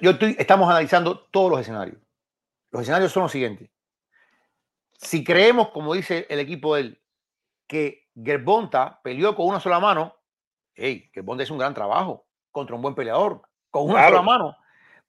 Yo 0.00 0.12
estoy, 0.12 0.34
estamos 0.38 0.68
analizando 0.68 1.20
todos 1.30 1.50
los 1.50 1.60
escenarios. 1.60 1.98
Los 2.70 2.82
escenarios 2.82 3.12
son 3.12 3.24
los 3.24 3.32
siguientes. 3.32 3.68
Si 4.98 5.22
creemos, 5.22 5.68
como 5.68 5.94
dice 5.94 6.26
el 6.30 6.40
equipo 6.40 6.74
de 6.74 6.80
él, 6.80 7.02
que 7.66 8.08
Gerbonta 8.14 9.00
peleó 9.02 9.36
con 9.36 9.46
una 9.46 9.60
sola 9.60 9.78
mano, 9.78 10.15
hey, 10.76 11.10
Gerbonta 11.12 11.42
es 11.42 11.50
un 11.50 11.58
gran 11.58 11.74
trabajo 11.74 12.26
contra 12.52 12.76
un 12.76 12.82
buen 12.82 12.94
peleador, 12.94 13.42
con 13.70 13.90
una 13.90 14.06
sola 14.08 14.22
mano, 14.22 14.56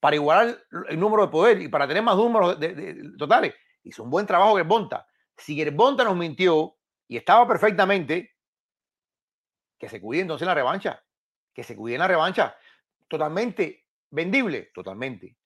para 0.00 0.16
igualar 0.16 0.58
el 0.88 0.98
número 0.98 1.26
de 1.26 1.28
poder 1.28 1.62
y 1.62 1.68
para 1.68 1.86
tener 1.86 2.02
más 2.02 2.16
números 2.16 2.58
de, 2.58 2.74
de, 2.74 3.16
totales. 3.16 3.54
Hizo 3.84 4.02
un 4.02 4.10
buen 4.10 4.26
trabajo 4.26 4.56
Gerbonta. 4.56 5.06
Si 5.36 5.54
Gerbonta 5.54 6.04
nos 6.04 6.16
mintió 6.16 6.76
y 7.06 7.16
estaba 7.16 7.46
perfectamente, 7.46 8.34
que 9.78 9.88
se 9.88 10.00
cuide 10.00 10.22
entonces 10.22 10.42
en 10.42 10.48
la 10.48 10.54
revancha, 10.54 11.02
que 11.54 11.62
se 11.62 11.76
cuide 11.76 11.94
en 11.94 12.00
la 12.00 12.08
revancha. 12.08 12.56
Totalmente 13.06 13.86
vendible, 14.10 14.70
totalmente. 14.74 15.36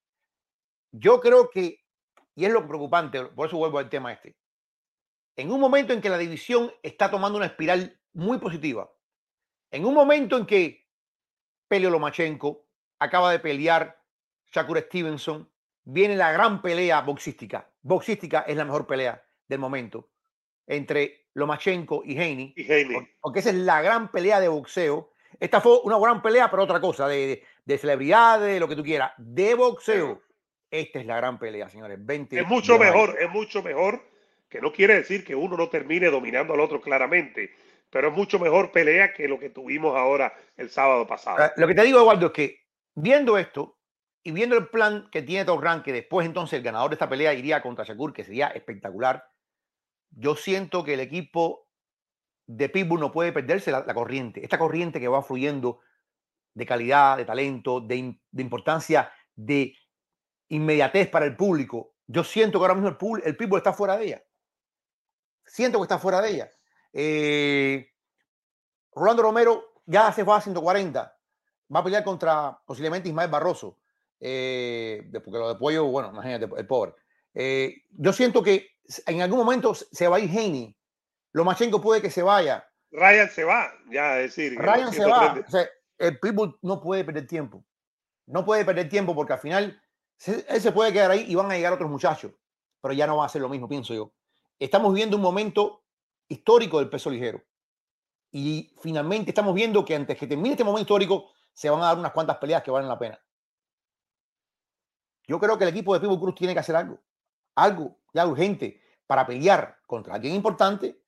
Yo 0.90 1.20
creo 1.20 1.50
que, 1.50 1.84
y 2.34 2.44
es 2.44 2.52
lo 2.52 2.66
preocupante, 2.66 3.24
por 3.26 3.48
eso 3.48 3.56
vuelvo 3.56 3.78
al 3.78 3.88
tema 3.88 4.12
este, 4.12 4.36
en 5.36 5.50
un 5.50 5.60
momento 5.60 5.92
en 5.92 6.00
que 6.00 6.10
la 6.10 6.18
división 6.18 6.72
está 6.82 7.10
tomando 7.10 7.38
una 7.38 7.46
espiral 7.46 7.98
muy 8.12 8.38
positiva, 8.38 8.90
en 9.72 9.84
un 9.84 9.94
momento 9.94 10.36
en 10.36 10.46
que 10.46 10.86
Pelio 11.66 11.90
Lomachenko 11.90 12.66
acaba 12.98 13.32
de 13.32 13.40
pelear 13.40 13.98
Shakur 14.52 14.78
Stevenson, 14.78 15.50
viene 15.84 16.14
la 16.14 16.30
gran 16.30 16.62
pelea 16.62 17.00
boxística. 17.00 17.68
Boxística 17.80 18.44
es 18.46 18.56
la 18.56 18.64
mejor 18.64 18.86
pelea 18.86 19.24
del 19.48 19.58
momento 19.58 20.10
entre 20.66 21.26
Lomachenko 21.34 22.02
y 22.04 22.18
Haney. 22.18 22.52
Y 22.54 22.70
Haney. 22.70 23.08
Porque 23.20 23.40
esa 23.40 23.50
es 23.50 23.56
la 23.56 23.82
gran 23.82 24.12
pelea 24.12 24.38
de 24.38 24.48
boxeo. 24.48 25.10
Esta 25.40 25.60
fue 25.60 25.80
una 25.82 25.98
gran 25.98 26.22
pelea, 26.22 26.50
pero 26.50 26.62
otra 26.62 26.80
cosa, 26.80 27.08
de, 27.08 27.26
de, 27.26 27.44
de 27.64 27.78
celebridades, 27.78 28.52
de 28.54 28.60
lo 28.60 28.68
que 28.68 28.76
tú 28.76 28.84
quieras. 28.84 29.12
De 29.16 29.54
boxeo. 29.54 30.22
Esta 30.70 31.00
es 31.00 31.06
la 31.06 31.16
gran 31.16 31.38
pelea, 31.38 31.68
señores. 31.68 31.98
20 32.00 32.40
Es 32.40 32.46
mucho 32.46 32.78
mejor, 32.78 33.16
es 33.18 33.30
mucho 33.30 33.62
mejor, 33.62 34.02
que 34.48 34.60
no 34.60 34.72
quiere 34.72 34.96
decir 34.96 35.24
que 35.24 35.34
uno 35.34 35.56
no 35.56 35.68
termine 35.68 36.10
dominando 36.10 36.54
al 36.54 36.60
otro 36.60 36.80
claramente, 36.80 37.54
pero 37.92 38.08
es 38.08 38.14
mucho 38.14 38.38
mejor 38.38 38.72
pelea 38.72 39.12
que 39.12 39.28
lo 39.28 39.38
que 39.38 39.50
tuvimos 39.50 39.94
ahora 39.94 40.32
el 40.56 40.70
sábado 40.70 41.06
pasado. 41.06 41.52
Lo 41.56 41.66
que 41.68 41.74
te 41.74 41.82
digo, 41.82 41.98
Eduardo, 42.00 42.28
es 42.28 42.32
que 42.32 42.60
viendo 42.94 43.36
esto 43.36 43.78
y 44.22 44.30
viendo 44.32 44.56
el 44.56 44.68
plan 44.68 45.10
que 45.12 45.20
tiene 45.20 45.44
Top 45.44 45.60
Rank, 45.60 45.84
que 45.84 45.92
después 45.92 46.26
entonces 46.26 46.56
el 46.56 46.62
ganador 46.62 46.88
de 46.88 46.94
esta 46.94 47.08
pelea 47.10 47.34
iría 47.34 47.60
contra 47.60 47.84
Shakur, 47.84 48.14
que 48.14 48.24
sería 48.24 48.48
espectacular, 48.48 49.28
yo 50.10 50.36
siento 50.36 50.84
que 50.84 50.94
el 50.94 51.00
equipo 51.00 51.68
de 52.46 52.70
Pitbull 52.70 53.00
no 53.00 53.12
puede 53.12 53.30
perderse 53.30 53.70
la, 53.70 53.84
corriente. 53.92 54.42
Esta 54.42 54.58
corriente 54.58 54.98
que 54.98 55.08
va 55.08 55.22
fluyendo 55.22 55.80
de 56.54 56.64
calidad, 56.64 57.18
de 57.18 57.26
talento, 57.26 57.80
de, 57.80 57.96
im- 57.96 58.20
de 58.30 58.42
importancia, 58.42 59.12
de 59.34 59.74
inmediatez 60.48 61.08
para 61.08 61.26
el 61.26 61.36
público. 61.36 61.94
Yo 62.06 62.24
siento 62.24 62.58
que 62.58 62.64
ahora 62.64 62.74
mismo 62.74 62.88
el, 62.88 63.22
el 63.26 63.36
Pitbull 63.36 63.58
está 63.58 63.74
fuera 63.74 63.98
de 63.98 64.04
ella. 64.06 64.22
Siento 65.44 65.78
que 65.78 65.82
está 65.84 65.98
fuera 65.98 66.22
de 66.22 66.30
ella. 66.30 66.50
Eh, 66.92 67.88
Rolando 68.94 69.22
Romero 69.22 69.64
ya 69.86 70.12
se 70.12 70.24
fue 70.24 70.36
a 70.36 70.40
140. 70.40 71.16
Va 71.74 71.80
a 71.80 71.84
pelear 71.84 72.04
contra 72.04 72.58
posiblemente 72.66 73.08
Ismael 73.08 73.30
Barroso. 73.30 73.78
eh, 74.24 75.02
porque 75.12 75.38
lo 75.38 75.48
de 75.48 75.56
Pollo, 75.56 75.86
bueno, 75.86 76.10
imagínate, 76.12 76.48
el 76.56 76.66
pobre. 76.66 76.94
Eh, 77.34 77.74
yo 77.90 78.12
siento 78.12 78.40
que 78.42 78.68
en 79.06 79.20
algún 79.20 79.38
momento 79.40 79.74
se 79.74 80.06
va 80.06 80.16
a 80.18 80.20
ir 80.20 80.30
Haney. 80.30 80.76
Lomachenko 81.32 81.80
puede 81.80 82.00
que 82.00 82.10
se 82.10 82.22
vaya. 82.22 82.64
Ryan 82.92 83.28
se 83.30 83.42
va, 83.42 83.72
ya 83.90 84.14
decir. 84.16 84.56
Ryan 84.56 84.92
se 84.92 85.04
va. 85.06 85.32
130 85.32 85.48
O 85.48 85.50
sea, 85.50 85.68
el 85.98 86.20
Pitbull 86.20 86.56
no 86.62 86.80
puede 86.80 87.02
perder 87.04 87.26
tiempo. 87.26 87.64
No 88.26 88.44
puede 88.44 88.64
perder 88.64 88.88
tiempo 88.88 89.12
porque 89.14 89.32
al 89.32 89.38
final 89.40 89.82
se- 90.18 90.44
él 90.48 90.60
se 90.60 90.70
puede 90.70 90.92
quedar 90.92 91.10
ahí 91.10 91.24
y 91.26 91.34
van 91.34 91.50
a 91.50 91.56
llegar 91.56 91.72
otros 91.72 91.90
muchachos. 91.90 92.30
Pero 92.80 92.94
ya 92.94 93.06
no 93.08 93.16
va 93.16 93.26
a 93.26 93.28
ser 93.28 93.42
lo 93.42 93.48
mismo, 93.48 93.68
pienso 93.68 93.92
yo. 93.94 94.12
Estamos 94.58 94.92
viviendo 94.92 95.16
un 95.16 95.22
momento 95.22 95.81
histórico 96.32 96.78
del 96.78 96.90
peso 96.90 97.10
ligero. 97.10 97.42
Y 98.30 98.74
finalmente 98.80 99.30
estamos 99.30 99.54
viendo 99.54 99.84
que 99.84 99.94
antes 99.94 100.16
que 100.18 100.26
termine 100.26 100.50
este 100.52 100.64
momento 100.64 100.82
histórico 100.82 101.30
se 101.52 101.68
van 101.68 101.80
a 101.82 101.86
dar 101.86 101.98
unas 101.98 102.12
cuantas 102.12 102.38
peleas 102.38 102.62
que 102.62 102.70
valen 102.70 102.88
la 102.88 102.98
pena. 102.98 103.20
Yo 105.26 105.38
creo 105.38 105.56
que 105.56 105.64
el 105.64 105.70
equipo 105.70 105.94
de 105.94 106.00
Pitbull 106.00 106.20
Cruz 106.20 106.34
tiene 106.34 106.52
que 106.54 106.60
hacer 106.60 106.74
algo. 106.76 106.98
Algo 107.54 107.98
ya 108.12 108.26
urgente 108.26 108.82
para 109.06 109.26
pelear 109.26 109.78
contra 109.86 110.14
alguien 110.14 110.34
importante. 110.34 111.02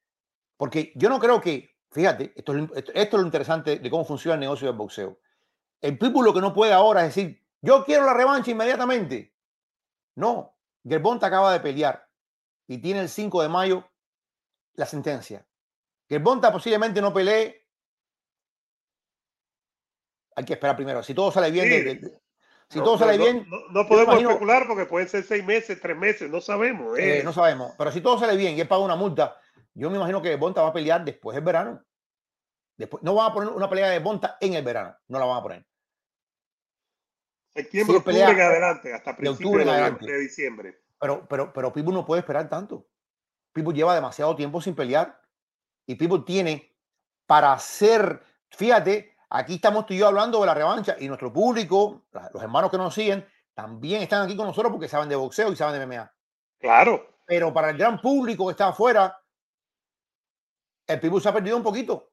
Porque 0.56 0.92
yo 0.94 1.08
no 1.08 1.18
creo 1.18 1.40
que, 1.40 1.76
fíjate, 1.90 2.32
esto 2.36 2.52
es, 2.54 3.12
lo- 3.12 3.22
interesante 3.22 3.78
de 3.78 3.90
cómo 3.90 4.04
funciona 4.04 4.34
el 4.34 4.40
negocio 4.40 4.68
del 4.68 4.76
boxeo. 4.76 5.18
El 5.80 5.98
Pitbull 5.98 6.26
lo 6.26 6.34
que 6.34 6.40
no 6.40 6.54
puede 6.54 6.72
ahora 6.72 7.00
es 7.04 7.14
decir, 7.14 7.42
yo 7.60 7.84
quiero 7.84 8.04
la 8.04 8.14
revancha 8.14 8.50
inmediatamente. 8.50 9.34
No, 10.16 10.56
Gerbonta 10.86 11.26
acaba 11.26 11.52
de 11.52 11.60
pelear 11.60 12.08
y 12.68 12.78
tiene 12.78 13.00
el 13.00 13.08
5 13.08 13.42
de 13.42 13.48
mayo 13.48 13.88
la 14.74 14.86
sentencia. 14.86 15.46
Gerbonta 16.08 16.52
posiblemente 16.52 17.00
no 17.00 17.12
pelee. 17.12 17.66
Hay 20.36 20.44
que 20.44 20.54
esperar 20.54 20.76
primero. 20.76 21.02
Si 21.02 21.14
todo 21.14 21.30
sale 21.30 21.50
bien, 21.50 21.64
Sí. 21.66 21.70
de- 21.70 21.82
de- 21.84 21.94
de- 21.96 22.20
si 22.68 22.78
No, 22.78 22.84
todo 22.84 22.98
sale 22.98 23.16
no, 23.18 23.24
bien, 23.24 23.46
No, 23.48 23.58
no 23.70 23.88
podemos 23.88 24.14
imagino- 24.14 24.30
especular 24.30 24.66
porque 24.66 24.86
pueden 24.86 25.08
ser 25.08 25.22
seis 25.24 25.44
meses, 25.44 25.80
tres 25.80 25.96
meses, 25.96 26.30
no 26.30 26.40
sabemos. 26.40 26.98
eh, 26.98 27.20
eh. 27.20 27.22
no 27.24 27.32
sabemos. 27.32 27.72
Pero 27.78 27.92
si 27.92 28.00
todo 28.00 28.18
sale 28.18 28.36
bien 28.36 28.56
y 28.56 28.60
él 28.60 28.68
paga 28.68 28.82
una 28.82 28.96
multa, 28.96 29.38
yo 29.74 29.90
me 29.90 29.96
imagino 29.96 30.20
que 30.20 30.34
Bonta 30.36 30.62
va 30.62 30.68
a 30.68 30.72
pelear 30.72 31.04
después 31.04 31.34
del 31.36 31.44
verano. 31.44 31.84
Después, 32.76 33.02
no 33.04 33.14
van 33.14 33.30
a 33.30 33.34
poner 33.34 33.50
una 33.52 33.70
pelea 33.70 33.90
de 33.90 34.00
Bonta 34.00 34.36
en 34.40 34.54
el 34.54 34.64
verano. 34.64 34.96
No 35.06 35.18
la 35.20 35.24
van 35.26 35.38
a 35.38 35.42
poner. 35.42 35.66
Septiembre, 37.54 37.92
si 37.92 37.98
octubre 37.98 38.14
pelea 38.18 38.30
en 38.30 38.40
adelante, 38.40 38.92
hasta 38.92 39.12
de 39.12 39.16
principios 39.18 39.46
octubre 39.46 39.64
de, 39.64 39.70
en 39.70 39.76
noviembre- 39.76 39.94
adelante. 39.94 40.12
de 40.12 40.18
diciembre. 40.18 40.80
Pero, 40.98 41.28
pero, 41.28 41.52
pero 41.52 41.72
Pitbull 41.72 41.94
no 41.94 42.04
puede 42.04 42.20
esperar 42.20 42.48
tanto. 42.48 42.88
Pitbull 43.54 43.74
lleva 43.74 43.94
demasiado 43.94 44.36
tiempo 44.36 44.60
sin 44.60 44.74
pelear. 44.74 45.18
Y 45.86 45.94
Pitbull 45.94 46.24
tiene 46.24 46.76
para 47.26 47.52
hacer, 47.52 48.22
fíjate, 48.50 49.16
aquí 49.30 49.54
estamos 49.54 49.86
tú 49.86 49.94
y 49.94 49.98
yo 49.98 50.08
hablando 50.08 50.40
de 50.40 50.46
la 50.46 50.54
revancha 50.54 50.96
y 50.98 51.08
nuestro 51.08 51.32
público, 51.32 52.02
los 52.32 52.42
hermanos 52.42 52.70
que 52.70 52.76
nos 52.76 52.92
siguen, 52.92 53.26
también 53.54 54.02
están 54.02 54.22
aquí 54.22 54.36
con 54.36 54.46
nosotros 54.46 54.72
porque 54.72 54.88
saben 54.88 55.08
de 55.08 55.16
boxeo 55.16 55.52
y 55.52 55.56
saben 55.56 55.78
de 55.78 55.86
MMA. 55.86 56.12
Claro, 56.58 57.18
Pero 57.26 57.52
para 57.52 57.70
el 57.70 57.78
gran 57.78 58.00
público 58.00 58.46
que 58.46 58.50
está 58.50 58.68
afuera, 58.68 59.18
el 60.86 61.00
Pitbull 61.00 61.22
se 61.22 61.28
ha 61.28 61.32
perdido 61.32 61.56
un 61.56 61.62
poquito. 61.62 62.10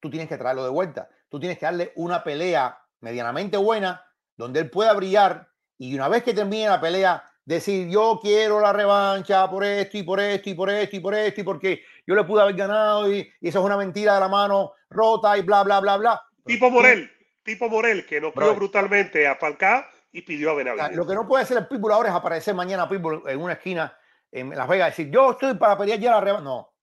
Tú 0.00 0.10
tienes 0.10 0.28
que 0.28 0.36
traerlo 0.36 0.62
de 0.62 0.70
vuelta. 0.70 1.08
Tú 1.28 1.40
tienes 1.40 1.58
que 1.58 1.66
darle 1.66 1.92
una 1.96 2.22
pelea 2.22 2.78
medianamente 3.00 3.56
buena 3.56 4.04
donde 4.36 4.60
él 4.60 4.70
pueda 4.70 4.92
brillar 4.92 5.48
y 5.78 5.94
una 5.94 6.08
vez 6.08 6.22
que 6.22 6.34
termine 6.34 6.68
la 6.68 6.80
pelea, 6.80 7.27
decir 7.54 7.88
yo 7.88 8.18
quiero 8.20 8.60
la 8.60 8.72
revancha 8.72 9.48
por 9.48 9.64
esto 9.64 9.96
y 9.96 10.02
por 10.02 10.20
esto 10.20 10.50
y 10.50 10.54
por 10.54 10.68
esto 10.70 10.96
y 10.96 11.00
por 11.00 11.14
esto 11.14 11.40
y 11.40 11.44
porque 11.44 11.82
yo 12.06 12.14
le 12.14 12.24
pude 12.24 12.42
haber 12.42 12.54
ganado 12.54 13.10
y, 13.10 13.30
y 13.40 13.48
eso 13.48 13.60
es 13.60 13.64
una 13.64 13.76
mentira 13.76 14.14
de 14.14 14.20
la 14.20 14.28
mano 14.28 14.72
rota 14.90 15.36
y 15.38 15.42
bla, 15.42 15.62
bla, 15.62 15.80
bla, 15.80 15.96
bla. 15.96 16.22
tipo 16.44 16.70
Morel, 16.70 17.10
tipo 17.42 17.68
Morel, 17.68 18.04
que 18.04 18.20
noqueó 18.20 18.40
Brother. 18.40 18.56
brutalmente 18.56 19.26
a 19.26 19.36
Falcao 19.36 19.84
y 20.12 20.22
pidió 20.22 20.50
a 20.50 20.54
Benavides. 20.54 20.96
Lo 20.96 21.06
que 21.06 21.14
no 21.14 21.26
puede 21.26 21.44
hacer 21.44 21.56
el 21.56 21.66
Pitbull 21.66 21.92
ahora 21.92 22.10
es 22.10 22.14
aparecer 22.14 22.54
mañana 22.54 22.88
Pitbull 22.88 23.22
en 23.26 23.40
una 23.40 23.54
esquina 23.54 23.96
en 24.30 24.50
Las 24.50 24.68
Vegas 24.68 24.88
y 24.88 24.90
decir, 24.90 25.14
yo 25.14 25.30
estoy 25.30 25.54
para 25.54 25.78
pelear 25.78 25.98
ya 25.98 26.10
la 26.12 26.20
revancha. 26.20 26.44
No, 26.44 26.74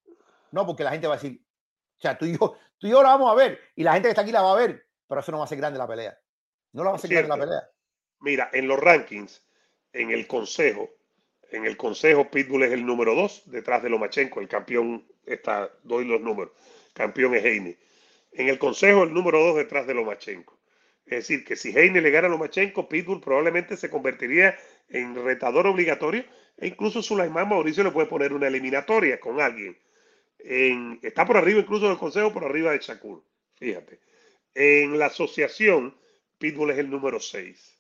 no, 0.51 0.66
porque 0.66 0.84
la 0.84 0.91
gente 0.91 1.05
va 1.07 1.13
a 1.13 1.18
decir, 1.18 1.39
o 1.97 2.01
sea, 2.01 2.18
tú 2.18 2.26
y 2.26 2.38
yo, 2.38 2.57
tú 2.80 2.88
y 2.88 2.89
yo 2.89 3.03
la 3.03 3.09
vamos 3.09 3.32
a 3.32 3.36
ver 3.36 3.59
y 3.76 3.84
la 3.84 3.93
gente 3.93 4.07
que 4.07 4.11
está 4.11 4.22
aquí 4.22 4.32
la 4.32 4.41
va 4.41 4.53
a 4.53 4.55
ver, 4.55 4.88
pero 5.07 5.22
eso 5.22 5.32
no 5.32 5.38
va 5.39 5.45
a 5.45 5.47
ser 5.47 5.59
grande 5.59 5.78
la 5.78 5.88
pelea. 5.88 6.18
No 6.74 6.84
la 6.84 6.89
va 6.89 6.95
a 6.95 6.97
hacer 6.97 7.11
grande 7.11 7.30
la 7.30 7.38
pelea. 7.38 7.70
Mira, 8.22 8.49
en 8.51 8.68
los 8.68 8.80
rankings, 8.80 9.45
en 10.02 10.12
el 10.12 10.28
consejo, 10.28 10.89
en 11.52 11.66
el 11.66 11.78
consejo 11.78 12.30
Pitbull 12.32 12.64
es 12.64 12.72
el 12.74 12.86
número 12.86 13.16
dos, 13.16 13.43
detrás 13.48 13.82
de 13.84 13.89
Lomachenko, 13.89 14.41
el 14.41 14.48
campeón, 14.48 15.06
está, 15.26 15.72
doy 15.84 16.06
los 16.06 16.22
números, 16.22 16.54
campeón 16.93 17.36
es 17.36 17.46
Heine. 17.46 17.78
En 18.34 18.50
el 18.50 18.60
consejo 18.60 19.04
el 19.04 19.14
número 19.14 19.39
dos 19.43 19.56
detrás 19.58 19.88
de 19.88 19.93
Lomachenko. 19.96 20.58
Es 21.06 21.20
decir, 21.20 21.46
que 21.46 21.56
si 21.56 21.70
Heine 21.78 22.02
le 22.02 22.12
gana 22.12 22.28
a 22.28 22.32
Lomachenko, 22.32 22.89
Pitbull 22.89 23.22
probablemente 23.22 23.78
se 23.78 23.89
convertiría 23.89 24.58
en 24.89 25.16
retador 25.16 25.68
obligatorio 25.68 26.26
e 26.58 26.68
incluso 26.68 27.02
Sulaimán 27.02 27.50
Mauricio 27.50 27.84
le 27.84 27.91
puede 27.91 28.08
poner 28.08 28.34
una 28.34 28.48
eliminatoria 28.48 29.20
con 29.20 29.39
alguien. 29.41 29.78
En- 30.39 31.00
está 31.04 31.26
por 31.26 31.38
arriba 31.38 31.60
incluso 31.62 31.88
del 31.89 31.98
consejo, 31.98 32.34
por 32.34 32.46
arriba 32.46 32.72
de 32.72 32.80
Shakur. 32.80 33.24
Fíjate. 33.56 34.00
En 34.56 35.00
la 35.00 35.08
asociación, 35.08 35.98
Pitbull 36.39 36.72
es 36.72 36.80
el 36.80 36.89
número 36.89 37.20
6. 37.20 37.75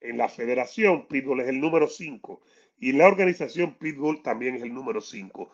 En 0.00 0.16
la 0.16 0.28
federación, 0.28 1.06
Pitbull 1.06 1.40
es 1.40 1.48
el 1.48 1.60
número 1.60 1.88
5. 1.88 2.40
Y 2.78 2.90
en 2.90 2.98
la 2.98 3.06
organización, 3.06 3.74
Pitbull 3.74 4.22
también 4.22 4.56
es 4.56 4.62
el 4.62 4.72
número 4.72 5.00
5. 5.00 5.50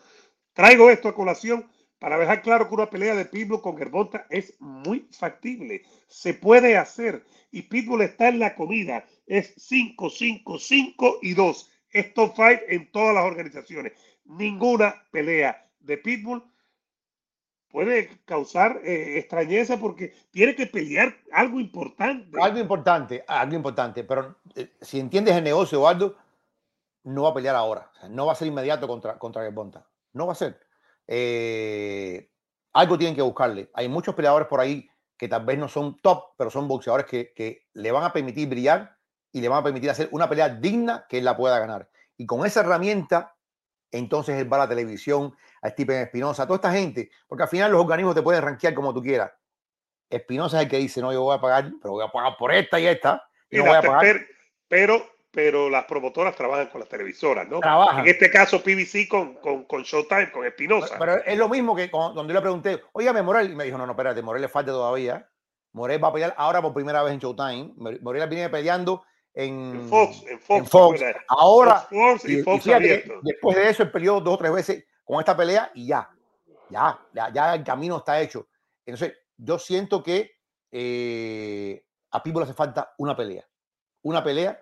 Traigo 0.53 0.91
esto 0.91 1.09
a 1.09 1.15
colación 1.15 1.67
para 1.99 2.19
dejar 2.19 2.43
claro 2.43 2.69
que 2.69 2.75
una 2.75 2.91
pelea 2.91 3.15
de 3.15 3.25
Pitbull 3.25 3.61
con 3.61 3.77
Gervonta 3.77 4.27
es 4.31 4.55
muy 4.61 5.09
factible. 5.11 5.83
Se 6.09 6.35
puede 6.35 6.77
hacer. 6.77 7.25
Y 7.51 7.63
Pitbull 7.63 8.03
está 8.03 8.29
en 8.29 8.39
la 8.39 8.55
comida. 8.55 9.05
Es 9.27 9.55
5, 9.57 10.11
5, 10.11 10.59
5 10.59 11.19
y 11.23 11.35
2. 11.35 11.71
Es 11.91 12.15
top 12.15 12.35
5 12.37 12.49
en 12.69 12.91
todas 12.93 13.15
las 13.15 13.25
organizaciones. 13.25 13.93
Ninguna 14.25 15.03
pelea 15.11 15.69
de 15.81 15.99
Pitbull 15.99 16.43
puede 17.77 18.23
causar 18.25 18.81
eh, 18.85 19.19
extrañeza 19.19 19.77
porque 19.77 20.15
tiene 20.31 20.57
que 20.57 20.67
pelear 20.67 21.15
algo 21.31 21.61
importante. 21.61 22.31
Algo 22.41 22.59
importante, 22.59 23.23
algo 23.29 23.55
importante, 23.55 24.03
pero 24.03 24.37
eh, 24.55 24.73
si 24.81 24.99
entiendes 24.99 25.37
el 25.37 25.45
negocio, 25.45 25.77
Eduardo, 25.77 26.17
no 27.05 27.25
va 27.25 27.29
a 27.29 27.35
pelear 27.35 27.55
ahora. 27.55 27.91
O 27.93 28.01
sea, 28.01 28.09
no 28.09 28.25
va 28.25 28.33
a 28.33 28.35
ser 28.35 28.49
inmediato 28.49 28.89
contra, 28.89 29.19
contra 29.19 29.43
Gervonta. 29.43 29.87
No 30.15 30.27
va 30.27 30.33
a 30.33 30.37
ser. 30.37 30.59
Eh, 31.07 32.31
algo 32.73 32.97
tienen 32.97 33.15
que 33.15 33.21
buscarle. 33.21 33.69
Hay 33.75 33.91
muchos 33.91 34.15
peleadores 34.15 34.49
por 34.49 34.61
ahí 34.61 34.89
que 35.19 35.29
tal 35.29 35.45
vez 35.45 35.59
no 35.59 35.69
son 35.69 36.01
top, 36.01 36.29
pero 36.39 36.49
son 36.49 36.69
boxeadores 36.69 37.05
que, 37.05 37.35
que 37.35 37.67
le 37.75 37.93
van 37.93 38.05
a 38.05 38.13
permitir 38.15 38.49
brillar 38.49 38.97
y 39.33 39.43
le 39.43 39.51
van 39.51 39.59
a 39.59 39.65
permitir 39.65 39.91
hacer 39.91 40.09
una 40.13 40.31
pelea 40.31 40.49
digna 40.49 41.05
que 41.11 41.19
él 41.19 41.27
la 41.27 41.37
pueda 41.37 41.59
ganar. 41.59 41.91
Y 42.17 42.25
con 42.25 42.47
esa 42.47 42.61
herramienta, 42.61 43.37
entonces 43.91 44.41
él 44.41 44.51
va 44.51 44.57
a 44.57 44.61
la 44.61 44.69
televisión, 44.71 45.35
a 45.67 45.71
Stephen 45.71 46.03
Espinosa, 46.03 46.43
a 46.43 46.47
toda 46.47 46.57
esta 46.57 46.73
gente, 46.73 47.11
porque 47.27 47.43
al 47.45 47.49
final 47.49 47.73
los 47.73 47.81
organismos 47.81 48.15
te 48.15 48.23
pueden 48.23 48.43
rankear 48.43 48.75
como 48.75 48.93
tú 48.95 49.03
quieras. 49.03 49.33
Espinosa 50.09 50.59
es 50.59 50.65
el 50.65 50.71
que 50.71 50.77
dice, 50.79 51.01
no, 51.01 51.13
yo 51.13 51.23
voy 51.23 51.37
a 51.37 51.41
pagar, 51.41 51.71
pero 51.83 51.93
voy 51.95 52.05
a 52.05 52.09
pagar 52.13 52.37
por 52.39 52.53
esta 52.55 52.79
y 52.79 52.87
esta. 52.87 53.23
y 53.51 53.57
no 53.59 53.65
voy 53.67 53.75
a 53.75 53.83
pagar. 53.83 54.01
per- 54.01 54.27
pero, 54.69 55.05
pero 55.31 55.69
las 55.69 55.85
promotoras 55.85 56.35
trabajan 56.37 56.69
con 56.69 56.81
las 56.81 56.89
televisoras, 56.89 57.49
¿no? 57.49 57.61
Trabajan. 57.61 58.01
En 58.05 58.09
este 58.09 58.31
caso, 58.31 58.63
PBC 58.63 59.09
con, 59.09 59.35
con, 59.35 59.65
con 59.65 59.83
Showtime, 59.83 60.31
con 60.31 60.47
Espinosa. 60.47 60.97
Pero 60.99 61.17
es 61.25 61.37
lo 61.37 61.49
mismo 61.49 61.75
que 61.75 61.91
cuando 61.91 62.15
cuando 62.15 62.33
yo 62.33 62.39
le 62.39 62.43
pregunté, 62.43 62.83
oígame, 62.93 63.23
Morel, 63.23 63.51
y 63.53 63.57
me 63.57 63.65
dijo, 63.65 63.77
no, 63.79 63.85
no, 63.87 63.93
espérate, 63.93 64.23
Morel 64.23 64.43
le 64.43 64.49
falta 64.49 64.71
todavía. 64.71 65.29
Morel 65.73 66.03
va 66.03 66.09
a 66.09 66.13
pelear 66.13 66.35
ahora 66.39 66.63
por 66.63 66.73
primera 66.73 67.03
vez 67.03 67.13
en 67.13 67.19
Showtime. 67.19 67.73
Mor- 67.77 68.01
Morel 68.03 68.29
viene 68.29 68.49
peleando 68.49 69.05
en, 69.35 69.87
Fox. 69.91 70.25
En 70.27 70.41
Fox. 70.41 70.59
en 70.61 70.67
Fox. 70.67 71.01
Ahora, 71.29 71.81
Fox 71.91 72.25
y, 72.25 72.39
y- 72.39 72.43
fíjate 72.61 73.05
después 73.23 73.57
de 73.57 73.69
eso, 73.69 73.83
él 73.83 73.91
peleó 73.91 74.21
dos 74.21 74.35
o 74.35 74.39
tres 74.39 74.53
veces 74.53 74.85
con 75.07 75.21
esta 75.21 75.37
pelea 75.37 75.71
y 75.73 75.87
ya, 75.87 76.11
ya, 76.69 76.99
ya, 77.33 77.55
el 77.55 77.65
camino 77.65 77.99
está 77.99 78.21
hecho. 78.21 78.49
Entonces, 78.85 79.17
yo 79.37 79.59
siento 79.59 80.03
que 80.03 80.33
eh, 80.73 81.87
a 82.11 82.23
Pitbull 82.23 82.43
hace 82.43 82.55
falta 82.55 82.93
una 82.99 83.17
pelea. 83.17 83.49
Una 84.03 84.23
pelea, 84.23 84.61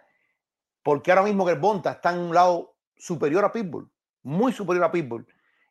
porque 0.82 1.11
ahora 1.11 1.24
mismo 1.24 1.47
Gerbonta 1.47 1.92
está 1.92 2.12
en 2.12 2.18
un 2.18 2.34
lado 2.34 2.76
superior 2.95 3.45
a 3.45 3.53
Pitbull, 3.53 3.90
muy 4.22 4.53
superior 4.53 4.84
a 4.84 4.92
Pitbull. 4.92 5.26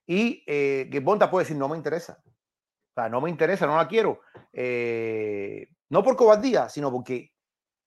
Y 0.07 0.43
eh, 0.47 0.89
Gerbonta 0.91 1.29
puede 1.29 1.45
decir, 1.45 1.57
no 1.57 1.69
me 1.69 1.77
interesa. 1.77 2.21
O 2.25 2.93
sea, 2.95 3.09
no 3.09 3.21
me 3.21 3.29
interesa, 3.29 3.67
no 3.67 3.77
la 3.77 3.87
quiero. 3.87 4.21
Eh, 4.51 5.67
no 5.89 6.03
por 6.03 6.15
cobardía, 6.15 6.67
sino 6.67 6.91
porque 6.91 7.31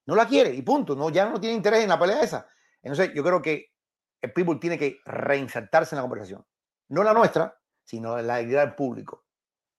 no 0.05 0.15
la 0.15 0.25
quiere 0.25 0.53
y 0.53 0.61
punto. 0.61 0.95
No, 0.95 1.09
ya 1.09 1.29
no 1.29 1.39
tiene 1.39 1.55
interés 1.55 1.83
en 1.83 1.89
la 1.89 1.99
pelea 1.99 2.21
esa. 2.21 2.47
Entonces, 2.81 3.13
yo 3.13 3.23
creo 3.23 3.41
que 3.41 3.73
el 4.21 4.31
Pitbull 4.31 4.59
tiene 4.59 4.77
que 4.77 4.99
reinsertarse 5.05 5.95
en 5.95 5.97
la 5.97 6.03
conversación. 6.03 6.45
No 6.89 7.03
la 7.03 7.13
nuestra, 7.13 7.57
sino 7.83 8.21
la 8.21 8.41
idea 8.41 8.61
del 8.61 8.75
público. 8.75 9.25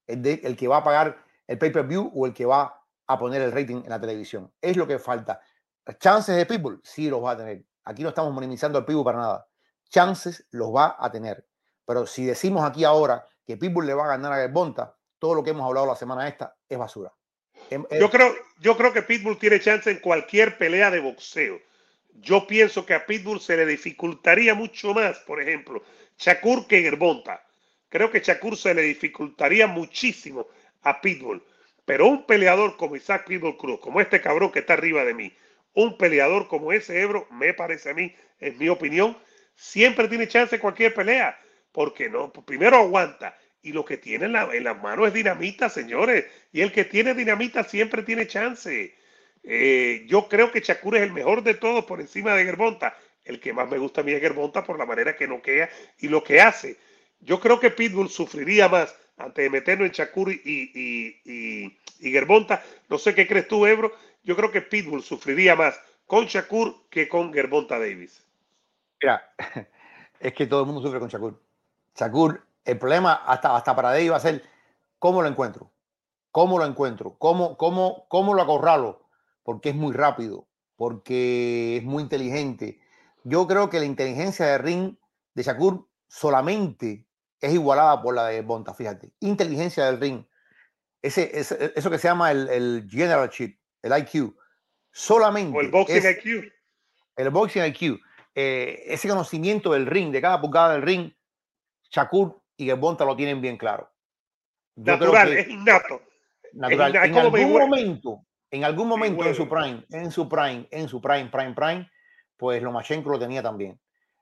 El, 0.06 0.56
que 0.56 0.68
va 0.68 0.78
a 0.78 0.84
pagar 0.84 1.22
el 1.46 1.58
pay-per-view 1.58 2.12
o 2.14 2.26
el 2.26 2.32
que 2.32 2.46
va 2.46 2.82
a 3.06 3.18
poner 3.18 3.42
el 3.42 3.52
rating 3.52 3.82
en 3.84 3.90
la 3.90 4.00
televisión. 4.00 4.52
Es 4.60 4.76
lo 4.76 4.86
que 4.86 4.98
falta. 4.98 5.40
Chances 5.98 6.36
de 6.36 6.46
Pitbull, 6.46 6.80
sí 6.82 7.08
los 7.08 7.22
va 7.22 7.32
a 7.32 7.36
tener. 7.36 7.64
Aquí 7.84 8.02
no 8.02 8.10
estamos 8.10 8.34
minimizando 8.34 8.78
al 8.78 8.84
Pitbull 8.84 9.04
para 9.04 9.18
nada. 9.18 9.48
Chances 9.88 10.46
los 10.50 10.74
va 10.74 10.96
a 10.98 11.10
tener. 11.10 11.46
Pero 11.86 12.06
si 12.06 12.26
decimos 12.26 12.68
aquí 12.68 12.84
ahora 12.84 13.24
que 13.46 13.56
Pitbull 13.56 13.86
le 13.86 13.94
va 13.94 14.04
a 14.04 14.08
ganar 14.08 14.32
a 14.32 14.36
Gervonta, 14.36 14.94
todo 15.18 15.34
lo 15.34 15.42
que 15.42 15.50
hemos 15.50 15.66
hablado 15.66 15.86
la 15.86 15.96
semana 15.96 16.28
esta 16.28 16.54
es 16.68 16.78
basura. 16.78 17.12
Em- 17.70 17.86
eh, 17.90 17.98
Yo 17.98 18.10
creo, 18.10 18.34
yo 18.60 18.76
creo 18.76 18.92
que 18.92 19.02
Pitbull 19.02 19.38
tiene 19.38 19.60
chance 19.60 19.90
en 19.90 20.00
cualquier 20.00 20.58
pelea 20.58 20.90
de 20.90 21.00
boxeo. 21.00 21.58
Yo 22.20 22.46
pienso 22.46 22.84
que 22.84 22.94
a 22.94 23.06
Pitbull 23.06 23.40
se 23.40 23.56
le 23.56 23.64
dificultaría 23.64 24.54
mucho 24.54 24.92
más, 24.92 25.18
por 25.20 25.40
ejemplo, 25.40 25.82
Shakur 26.18 26.66
que 26.66 26.82
Gervonta. 26.82 27.44
Creo 27.88 28.10
que 28.10 28.20
Shakur 28.20 28.56
se 28.56 28.74
le 28.74 28.82
dificultaría 28.82 29.66
muchísimo 29.66 30.48
a 30.82 31.00
Pitbull. 31.00 31.42
Pero 31.84 32.06
un 32.06 32.26
peleador 32.26 32.76
como 32.76 32.96
Isaac 32.96 33.26
Pitbull 33.26 33.56
Cruz, 33.56 33.80
como 33.80 34.00
este 34.00 34.20
cabrón 34.20 34.52
que 34.52 34.58
está 34.60 34.74
arriba 34.74 35.04
de 35.04 35.14
mí, 35.14 35.32
un 35.74 35.96
peleador 35.96 36.48
como 36.48 36.72
ese 36.72 37.00
Ebro, 37.00 37.26
me 37.30 37.54
parece 37.54 37.90
a 37.90 37.94
mí, 37.94 38.14
en 38.40 38.58
mi 38.58 38.68
opinión, 38.68 39.16
siempre 39.54 40.08
tiene 40.08 40.28
chance 40.28 40.56
en 40.56 40.60
cualquier 40.60 40.92
pelea. 40.94 41.38
Porque 41.72 42.08
no, 42.10 42.32
primero 42.32 42.76
aguanta. 42.76 43.36
Y 43.62 43.72
lo 43.72 43.84
que 43.84 43.96
tiene 43.96 44.26
en, 44.26 44.32
la- 44.32 44.48
en 44.52 44.64
las 44.64 44.80
manos 44.82 45.08
es 45.08 45.14
dinamita, 45.14 45.68
señores. 45.68 46.26
Y 46.52 46.60
el 46.60 46.72
que 46.72 46.84
tiene 46.84 47.14
dinamita 47.14 47.64
siempre 47.64 48.02
tiene 48.02 48.26
chance. 48.26 48.94
Eh, 49.42 50.04
yo 50.08 50.28
creo 50.28 50.50
que 50.50 50.60
Shakur 50.60 50.96
es 50.96 51.02
el 51.02 51.12
mejor 51.12 51.42
de 51.42 51.54
todos 51.54 51.84
por 51.84 52.00
encima 52.00 52.34
de 52.34 52.44
Gervonta. 52.44 52.96
El 53.28 53.40
que 53.40 53.52
más 53.52 53.68
me 53.68 53.76
gusta 53.76 54.00
a 54.00 54.04
mí 54.04 54.12
es 54.12 54.22
Gervonta 54.22 54.64
por 54.64 54.78
la 54.78 54.86
manera 54.86 55.14
que 55.14 55.28
noquea 55.28 55.68
y 55.98 56.08
lo 56.08 56.24
que 56.24 56.40
hace. 56.40 56.78
Yo 57.20 57.38
creo 57.38 57.60
que 57.60 57.70
Pitbull 57.70 58.08
sufriría 58.08 58.70
más 58.70 58.96
antes 59.18 59.44
de 59.44 59.50
meterlo 59.50 59.84
en 59.84 59.92
Shakur 59.92 60.32
y, 60.32 60.40
y, 60.44 61.20
y, 61.24 61.78
y. 62.00 62.26
No 62.88 62.96
sé 62.96 63.14
qué 63.14 63.28
crees 63.28 63.46
tú, 63.46 63.66
Ebro. 63.66 63.92
Yo 64.24 64.34
creo 64.34 64.50
que 64.50 64.62
Pitbull 64.62 65.02
sufriría 65.02 65.54
más 65.54 65.78
con 66.06 66.24
Shakur 66.24 66.88
que 66.88 67.06
con 67.06 67.30
Gervonta 67.34 67.78
Davis. 67.78 68.24
Mira, 69.02 69.30
es 70.20 70.32
que 70.32 70.46
todo 70.46 70.60
el 70.60 70.66
mundo 70.66 70.80
sufre 70.80 70.98
con 70.98 71.10
Shakur. 71.10 71.38
Shakur, 71.94 72.42
el 72.64 72.78
problema 72.78 73.12
hasta, 73.26 73.54
hasta 73.54 73.76
para 73.76 73.90
David 73.90 74.12
va 74.12 74.16
a 74.16 74.20
ser 74.20 74.42
cómo 74.98 75.20
lo 75.20 75.28
encuentro, 75.28 75.70
cómo 76.30 76.58
lo 76.58 76.64
encuentro, 76.64 77.14
cómo, 77.18 77.58
cómo, 77.58 78.06
cómo 78.08 78.32
lo 78.32 78.40
acorralo, 78.40 79.02
porque 79.42 79.68
es 79.68 79.74
muy 79.74 79.92
rápido, 79.92 80.46
porque 80.76 81.76
es 81.76 81.84
muy 81.84 82.02
inteligente. 82.02 82.80
Yo 83.28 83.46
creo 83.46 83.68
que 83.68 83.78
la 83.78 83.84
inteligencia 83.84 84.46
de 84.46 84.58
ring 84.58 84.96
de 85.34 85.42
Shakur 85.42 85.86
solamente 86.08 87.06
es 87.40 87.52
igualada 87.52 88.00
por 88.02 88.14
la 88.14 88.26
de 88.28 88.40
Bonta, 88.42 88.72
fíjate. 88.74 89.12
Inteligencia 89.20 89.84
del 89.86 90.00
ring. 90.00 90.24
Ese, 91.02 91.38
ese- 91.38 91.72
eso 91.76 91.90
que 91.90 91.98
se 91.98 92.08
llama 92.08 92.30
el, 92.32 92.48
el 92.48 92.88
general 92.90 93.28
chip, 93.30 93.58
el 93.82 93.92
IQ. 93.98 94.34
Solamente. 94.90 95.56
O 95.56 95.60
el 95.60 95.70
boxing 95.70 95.96
es- 95.96 96.24
IQ. 96.24 96.52
el 97.16 97.30
boxing 97.30 97.64
IQ, 97.66 98.00
eh, 98.34 98.82
ese 98.86 99.08
conocimiento 99.08 99.72
del 99.72 99.86
ring, 99.86 100.10
de 100.10 100.20
cada 100.20 100.40
pulgada 100.40 100.72
del 100.72 100.82
ring, 100.82 101.12
Shakur 101.90 102.40
y 102.56 102.66
Gervonta 102.66 103.04
lo 103.04 103.14
tienen 103.14 103.40
bien 103.40 103.56
claro. 103.56 103.90
Yo 104.74 104.92
Natural, 104.96 105.32
es 105.36 105.48
innato. 105.48 106.00
natural. 106.52 106.96
es 106.96 107.02
En 107.04 107.10
como 107.12 107.20
algún 107.26 107.40
Mayweather. 107.40 107.68
momento, 107.68 108.26
en 108.50 108.64
algún 108.64 108.88
momento 108.88 109.24
en 109.24 109.34
su 109.34 109.48
prime, 109.48 109.84
en 109.90 110.10
su 110.10 110.28
prime, 110.28 110.66
en 110.70 110.88
su 110.88 111.00
prime, 111.00 111.28
prime, 111.30 111.54
prime, 111.54 111.90
pues 112.38 112.62
Lomachenko 112.62 113.10
lo 113.10 113.18
tenía 113.18 113.42
también. 113.42 113.78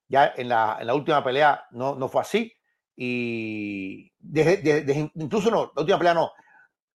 Ya 0.09 0.33
en 0.37 0.49
la, 0.49 0.79
en 0.81 0.87
la 0.87 0.95
última 0.95 1.23
pelea 1.23 1.65
no, 1.73 1.95
no 1.95 2.09
fue 2.09 2.23
así. 2.23 2.53
Y 2.97 4.13
desde, 4.19 4.57
desde- 4.59 4.83
desde- 4.83 5.11
incluso 5.15 5.51
no, 5.51 5.73
la 5.77 5.83
última 5.83 5.99
pelea 5.99 6.15
no. 6.15 6.33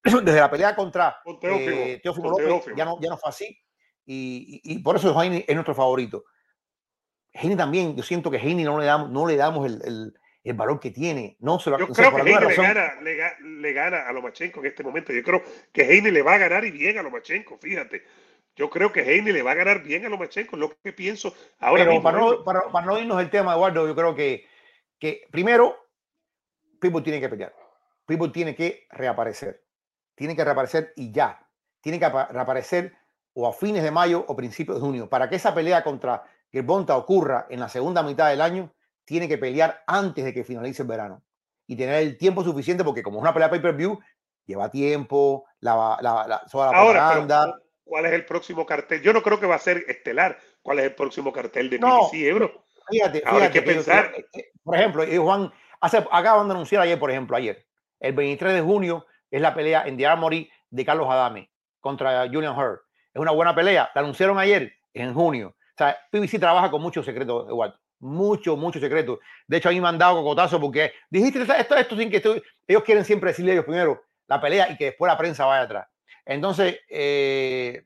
Desde 0.23 0.39
la 0.39 0.49
pelea 0.49 0.75
contra 0.75 1.17
Teófimo, 1.39 1.59
eh, 1.59 1.99
Teófimo 2.01 2.29
López, 2.31 2.45
Teófimo. 2.47 2.75
ya 2.75 2.85
no, 2.85 2.97
ya 2.99 3.09
no 3.09 3.17
fue 3.17 3.29
así. 3.29 3.45
Y, 4.05 4.61
y- 4.63 4.73
y 4.73 4.79
por 4.79 4.95
eso 4.95 5.13
Heine 5.21 5.45
es 5.47 5.53
nuestro 5.55 5.75
favorito. 5.75 6.23
Heine 7.33 7.55
también, 7.55 7.95
yo 7.95 8.01
siento 8.03 8.31
que 8.31 8.37
Heine 8.37 8.63
no 8.63 8.79
le 8.79 8.85
damos, 8.85 9.11
no 9.11 9.27
le 9.27 9.35
damos 9.37 9.65
el, 9.67 9.79
el- 9.85 10.13
el 10.43 10.53
valor 10.55 10.79
que 10.79 10.89
tiene. 10.89 11.37
No 11.39 11.59
se 11.59 11.69
lo 11.69 11.77
Yo 11.77 11.87
creo 11.89 12.15
que 12.15 12.21
Heine 12.23 12.47
le 12.47 12.55
gana, 12.55 13.01
le, 13.01 13.17
le 13.61 13.73
gana 13.73 14.07
a 14.07 14.11
Lomachenko 14.11 14.59
en 14.61 14.65
este 14.65 14.81
momento. 14.83 15.13
Yo 15.13 15.21
creo 15.21 15.43
que 15.71 15.83
Heine 15.83 16.11
le 16.11 16.23
va 16.23 16.33
a 16.33 16.37
ganar 16.39 16.65
y 16.65 16.71
bien 16.71 16.97
a 16.97 17.03
Lomachenko, 17.03 17.59
fíjate. 17.59 18.03
Yo 18.55 18.69
creo 18.69 18.91
que 18.91 19.01
Heine 19.01 19.31
le 19.31 19.41
va 19.43 19.51
a 19.51 19.55
ganar 19.55 19.81
bien 19.81 20.05
a 20.05 20.09
Lomachenko, 20.09 20.57
lo 20.57 20.71
que 20.83 20.91
pienso 20.93 21.33
ahora 21.59 21.83
Pero 21.83 21.91
mismo. 21.91 22.03
para 22.03 22.19
no, 22.19 22.43
para, 22.43 22.61
para 22.71 22.85
no 22.85 22.99
irnos 22.99 23.17
del 23.17 23.29
tema, 23.29 23.53
Eduardo, 23.53 23.87
yo 23.87 23.95
creo 23.95 24.13
que, 24.13 24.45
que 24.99 25.27
primero, 25.31 25.77
Pitbull 26.79 27.03
tiene 27.03 27.19
que 27.19 27.29
pelear. 27.29 27.53
Pitbull 28.05 28.31
tiene 28.31 28.55
que 28.55 28.87
reaparecer. 28.91 29.63
Tiene 30.15 30.35
que 30.35 30.43
reaparecer 30.43 30.93
y 30.95 31.11
ya. 31.11 31.47
Tiene 31.79 31.97
que 31.99 32.05
apa- 32.05 32.27
reaparecer 32.31 32.93
o 33.33 33.47
a 33.47 33.53
fines 33.53 33.83
de 33.83 33.91
mayo 33.91 34.25
o 34.27 34.35
principios 34.35 34.77
de 34.77 34.81
junio. 34.81 35.09
Para 35.09 35.29
que 35.29 35.37
esa 35.37 35.53
pelea 35.55 35.83
contra 35.83 36.23
Gervonta 36.51 36.97
ocurra 36.97 37.47
en 37.49 37.59
la 37.61 37.69
segunda 37.69 38.03
mitad 38.03 38.29
del 38.29 38.41
año, 38.41 38.73
tiene 39.05 39.27
que 39.29 39.37
pelear 39.37 39.81
antes 39.87 40.25
de 40.25 40.33
que 40.33 40.43
finalice 40.43 40.81
el 40.81 40.87
verano. 40.89 41.23
Y 41.67 41.77
tener 41.77 41.95
el 41.95 42.17
tiempo 42.17 42.43
suficiente, 42.43 42.83
porque 42.83 43.01
como 43.01 43.17
es 43.17 43.21
una 43.21 43.33
pelea 43.33 43.49
pay-per-view, 43.49 43.97
lleva 44.45 44.69
tiempo, 44.69 45.45
la, 45.61 45.97
la, 46.01 46.27
la, 46.27 46.45
toda 46.51 46.71
la 46.71 46.77
Ahora, 46.77 46.99
propaganda. 46.99 47.43
pero, 47.45 47.70
¿cuál 47.91 48.05
es 48.05 48.13
el 48.13 48.23
próximo 48.23 48.65
cartel? 48.65 49.01
Yo 49.01 49.11
no 49.11 49.21
creo 49.21 49.37
que 49.37 49.45
va 49.45 49.55
a 49.55 49.59
ser 49.59 49.83
estelar. 49.89 50.39
¿Cuál 50.61 50.79
es 50.79 50.85
el 50.85 50.95
próximo 50.95 51.33
cartel 51.33 51.69
de 51.69 51.77
No. 51.77 52.07
PBC, 52.09 52.25
Ebro? 52.29 52.63
Fíjate, 52.89 53.21
Ahora 53.25 53.47
hay 53.47 53.51
fíjate 53.51 53.59
que 53.69 53.73
pensar. 53.73 54.13
eh, 54.15 54.25
eh, 54.33 54.51
por 54.63 54.75
ejemplo, 54.77 55.03
eh, 55.03 55.17
Juan, 55.17 55.51
hace, 55.81 55.97
acaban 56.09 56.47
de 56.47 56.53
anunciar 56.53 56.81
ayer, 56.83 56.97
por 56.97 57.11
ejemplo, 57.11 57.35
ayer, 57.35 57.65
el 57.99 58.13
23 58.13 58.53
de 58.53 58.61
junio 58.61 59.05
es 59.29 59.41
la 59.41 59.53
pelea 59.53 59.83
en 59.85 59.97
The 59.97 60.07
Armory 60.07 60.49
de 60.69 60.85
Carlos 60.85 61.07
Adame 61.09 61.51
contra 61.81 62.27
Julian 62.31 62.57
Hurt. 62.57 62.79
Es 63.13 63.19
una 63.21 63.31
buena 63.31 63.53
pelea, 63.53 63.91
la 63.93 63.99
anunciaron 64.01 64.39
ayer, 64.39 64.71
en 64.93 65.13
junio. 65.13 65.49
O 65.49 65.73
sea, 65.77 65.97
PBC 66.11 66.39
trabaja 66.39 66.71
con 66.71 66.81
muchos 66.81 67.05
secretos, 67.05 67.45
Eduardo. 67.49 67.77
Mucho, 67.99 68.55
mucho 68.55 68.79
secreto. 68.79 69.19
De 69.47 69.57
hecho, 69.57 69.67
a 69.67 69.73
mí 69.73 69.81
me 69.81 69.89
han 69.89 69.97
dado 69.97 70.15
cocotazo 70.15 70.61
porque 70.61 70.93
dijiste 71.09 71.41
esto, 71.41 71.53
esto, 71.53 71.75
esto 71.75 71.97
sin 71.97 72.09
que 72.09 72.23
estu- 72.23 72.41
ellos 72.65 72.83
quieren 72.83 73.03
siempre 73.03 73.31
decirle 73.31 73.51
a 73.51 73.53
ellos 73.55 73.65
primero 73.65 74.01
la 74.27 74.39
pelea 74.39 74.71
y 74.71 74.77
que 74.77 74.85
después 74.85 75.11
la 75.11 75.17
prensa 75.17 75.45
vaya 75.45 75.63
atrás. 75.63 75.87
Entonces, 76.25 76.79
eh, 76.89 77.85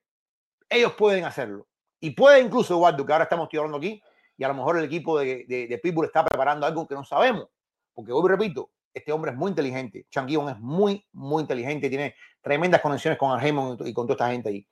ellos 0.69 0.93
pueden 0.93 1.25
hacerlo. 1.25 1.67
Y 1.99 2.11
puede 2.11 2.41
incluso, 2.41 2.75
Eduardo, 2.75 3.05
que 3.05 3.13
ahora 3.13 3.23
estamos 3.23 3.49
hablando 3.51 3.77
aquí, 3.77 4.01
y 4.37 4.43
a 4.43 4.47
lo 4.49 4.53
mejor 4.53 4.77
el 4.77 4.85
equipo 4.85 5.17
de, 5.17 5.45
de, 5.47 5.77
Pitbull 5.77 6.05
está 6.05 6.23
preparando 6.25 6.65
algo 6.65 6.87
que 6.87 6.95
no 6.95 7.03
sabemos. 7.03 7.47
Porque 7.93 8.11
hoy 8.11 8.29
repito, 8.29 8.71
este 8.93 9.11
hombre 9.11 9.31
es 9.31 9.37
muy 9.37 9.49
inteligente. 9.49 10.05
Chan 10.09 10.27
Gibbon 10.27 10.49
es 10.49 10.59
muy, 10.59 11.05
muy 11.13 11.41
inteligente. 11.41 11.89
Tiene 11.89 12.15
tremendas 12.41 12.81
conexiones 12.81 13.17
con 13.17 13.31
Argemon 13.31 13.77
y 13.85 13.93
con 13.93 14.07
toda 14.07 14.15
esta 14.15 14.31
gente 14.31 14.49
ahí. 14.49 14.67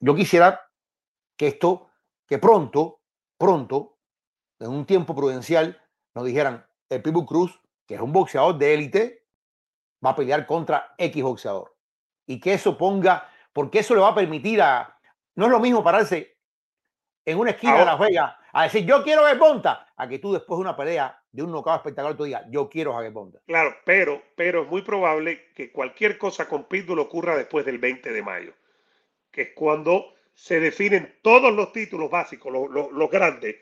Yo 0.00 0.14
quisiera 0.14 0.60
que 1.36 1.48
esto, 1.48 1.88
que 2.26 2.38
pronto, 2.38 3.00
pronto, 3.38 3.98
en 4.58 4.70
un 4.70 4.84
tiempo 4.84 5.14
prudencial, 5.14 5.80
nos 6.14 6.24
dijeran, 6.24 6.66
el 6.88 7.02
Pitbull 7.02 7.26
Cruz, 7.26 7.60
que 7.86 7.94
es 7.94 8.00
un 8.00 8.12
boxeador 8.12 8.58
de 8.58 8.74
élite, 8.74 9.26
va 10.04 10.10
a 10.10 10.16
pelear 10.16 10.46
contra 10.46 10.94
X 10.98 11.22
boxeador. 11.22 11.71
Y 12.26 12.40
que 12.40 12.54
eso 12.54 12.76
ponga, 12.78 13.28
porque 13.52 13.80
eso 13.80 13.94
le 13.94 14.00
va 14.00 14.08
a 14.08 14.14
permitir 14.14 14.60
a, 14.62 14.98
no 15.34 15.46
es 15.46 15.50
lo 15.50 15.60
mismo 15.60 15.82
pararse 15.82 16.36
en 17.24 17.38
una 17.38 17.50
esquina 17.50 17.74
de 17.80 17.84
Las 17.84 17.98
Vegas 17.98 18.34
a 18.52 18.64
decir 18.64 18.84
yo 18.84 19.02
quiero 19.02 19.24
a 19.24 19.34
Bonta, 19.34 19.86
a 19.96 20.08
que 20.08 20.18
tú 20.18 20.32
después 20.32 20.58
de 20.58 20.62
una 20.62 20.76
pelea 20.76 21.18
de 21.30 21.42
un 21.42 21.50
knockout 21.50 21.76
espectacular 21.76 22.16
tú 22.16 22.24
digas 22.24 22.44
yo 22.50 22.68
quiero 22.68 22.96
a 22.98 23.08
Bonta. 23.10 23.40
Claro, 23.46 23.74
pero, 23.84 24.22
pero 24.36 24.62
es 24.62 24.68
muy 24.68 24.82
probable 24.82 25.52
que 25.54 25.72
cualquier 25.72 26.18
cosa 26.18 26.48
con 26.48 26.64
Pitbull 26.64 26.98
ocurra 26.98 27.36
después 27.36 27.64
del 27.64 27.78
20 27.78 28.12
de 28.12 28.22
mayo, 28.22 28.52
que 29.30 29.42
es 29.42 29.48
cuando 29.54 30.14
se 30.34 30.60
definen 30.60 31.18
todos 31.22 31.52
los 31.54 31.72
títulos 31.72 32.10
básicos, 32.10 32.52
los, 32.52 32.70
los- 32.70 32.92
los 32.92 33.10
grandes, 33.10 33.56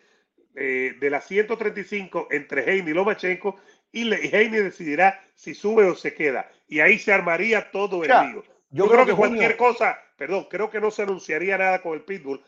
eh, 0.57 0.97
de 0.99 1.11
las 1.11 1.27
135 1.27 2.29
entre 2.31 2.69
Heine 2.69 2.91
y 2.91 2.95
Lomachenko, 2.95 3.57
y 3.93 4.13
Heine 4.13 4.63
decidirá 4.63 5.21
si 5.35 5.55
sube 5.55 5.85
o 5.85 5.95
se 5.95 6.15
queda. 6.15 6.51
Y 6.71 6.81
ahí 6.81 6.99
se 6.99 7.13
armaría 7.13 7.71
todo 7.71 7.97
el 7.97 8.09
Mira, 8.09 8.25
lío. 8.25 8.43
Yo, 8.43 8.45
Yo, 8.71 8.85
creo, 8.87 8.95
creo 8.95 9.07
que 9.07 9.13
junio- 9.13 9.29
cualquier 9.39 9.57
cosa, 9.59 9.99
perdón, 10.17 10.47
creo 10.49 10.71
que 10.71 10.81
no 10.81 10.91
se 10.91 11.03
anunciaría 11.03 11.59
nada 11.59 11.83
con 11.83 11.93
el 11.93 12.03
Pitbull 12.03 12.43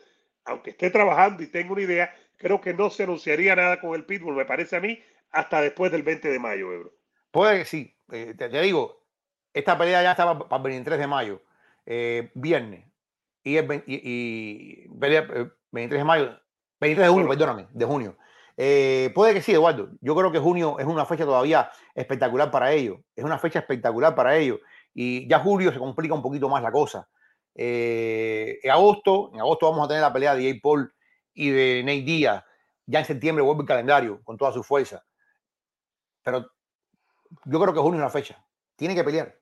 aunque 0.45 0.71
esté 0.71 0.89
trabajando 0.89 1.43
y 1.43 1.47
tenga 1.47 1.71
una 1.73 1.81
idea, 1.81 2.13
creo 2.37 2.59
que 2.59 2.73
no 2.73 2.89
se 2.89 3.03
anunciaría 3.03 3.55
nada 3.55 3.79
con 3.79 3.95
el 3.95 4.05
Pitbull, 4.05 4.35
me 4.35 4.45
parece 4.45 4.75
a 4.75 4.79
mí, 4.81 4.99
hasta 5.31 5.61
después 5.61 5.91
del 5.91 6.03
20 6.03 6.29
de 6.29 6.39
mayo, 6.39 6.71
Ebro. 6.71 6.93
Puede 7.31 7.59
que 7.59 7.65
sí, 7.65 7.95
eh, 8.11 8.33
te, 8.37 8.49
digo, 8.49 9.03
esta 9.53 9.77
pelea 9.77 10.03
ya 10.03 10.11
estaba 10.11 10.47
para 10.47 10.57
el 10.57 10.63
23 10.63 10.99
de 10.99 11.07
mayo, 11.07 11.41
eh, 11.85 12.31
viernes, 12.35 12.85
y, 13.43 13.57
el, 13.57 13.83
y, 13.87 14.87
23 14.89 15.47
eh, 15.73 15.87
de 15.97 16.03
mayo, 16.03 16.39
23 16.79 17.07
de 17.07 17.13
junio, 17.13 17.29
perdóname, 17.29 17.67
de 17.71 17.85
junio. 17.85 18.17
Puede 18.55 19.33
que 19.33 19.41
sí, 19.41 19.51
Eduardo. 19.51 19.89
Yo 20.01 20.15
creo 20.15 20.31
que 20.31 20.39
junio 20.39 20.79
es 20.79 20.85
una 20.85 21.05
fecha 21.05 21.25
todavía 21.25 21.69
espectacular 21.95 22.51
para 22.51 22.71
ellos. 22.71 22.99
Es 23.15 23.23
una 23.23 23.39
fecha 23.39 23.59
espectacular 23.59 24.15
para 24.15 24.37
ellos. 24.37 24.59
Y 24.93 25.27
ya 25.27 25.39
julio 25.39 25.71
se 25.71 25.79
complica 25.79 26.13
un 26.13 26.21
poquito 26.21 26.49
más 26.49 26.61
la 26.61 26.71
cosa. 26.71 27.07
en 27.55 28.71
agosto, 28.71 29.31
en 29.33 29.39
agosto 29.39 29.69
vamos 29.69 29.85
a 29.85 29.87
tener 29.87 30.01
la 30.01 30.13
pelea 30.13 30.35
de 30.35 30.43
Jay 30.43 30.59
Paul 30.59 30.93
y 31.33 31.49
de 31.49 31.83
Nate 31.83 32.01
Díaz. 32.01 32.43
Ya 32.85 32.99
en 32.99 33.05
septiembre 33.05 33.43
vuelve 33.43 33.61
el 33.61 33.67
calendario 33.67 34.21
con 34.23 34.37
toda 34.37 34.51
su 34.51 34.63
fuerza. 34.63 35.03
Pero 36.23 36.49
yo 37.45 37.59
creo 37.59 37.73
que 37.73 37.79
junio 37.79 37.99
es 37.99 38.03
la 38.03 38.09
fecha. 38.09 38.45
Tiene 38.75 38.95
que 38.95 39.03
pelear. 39.03 39.37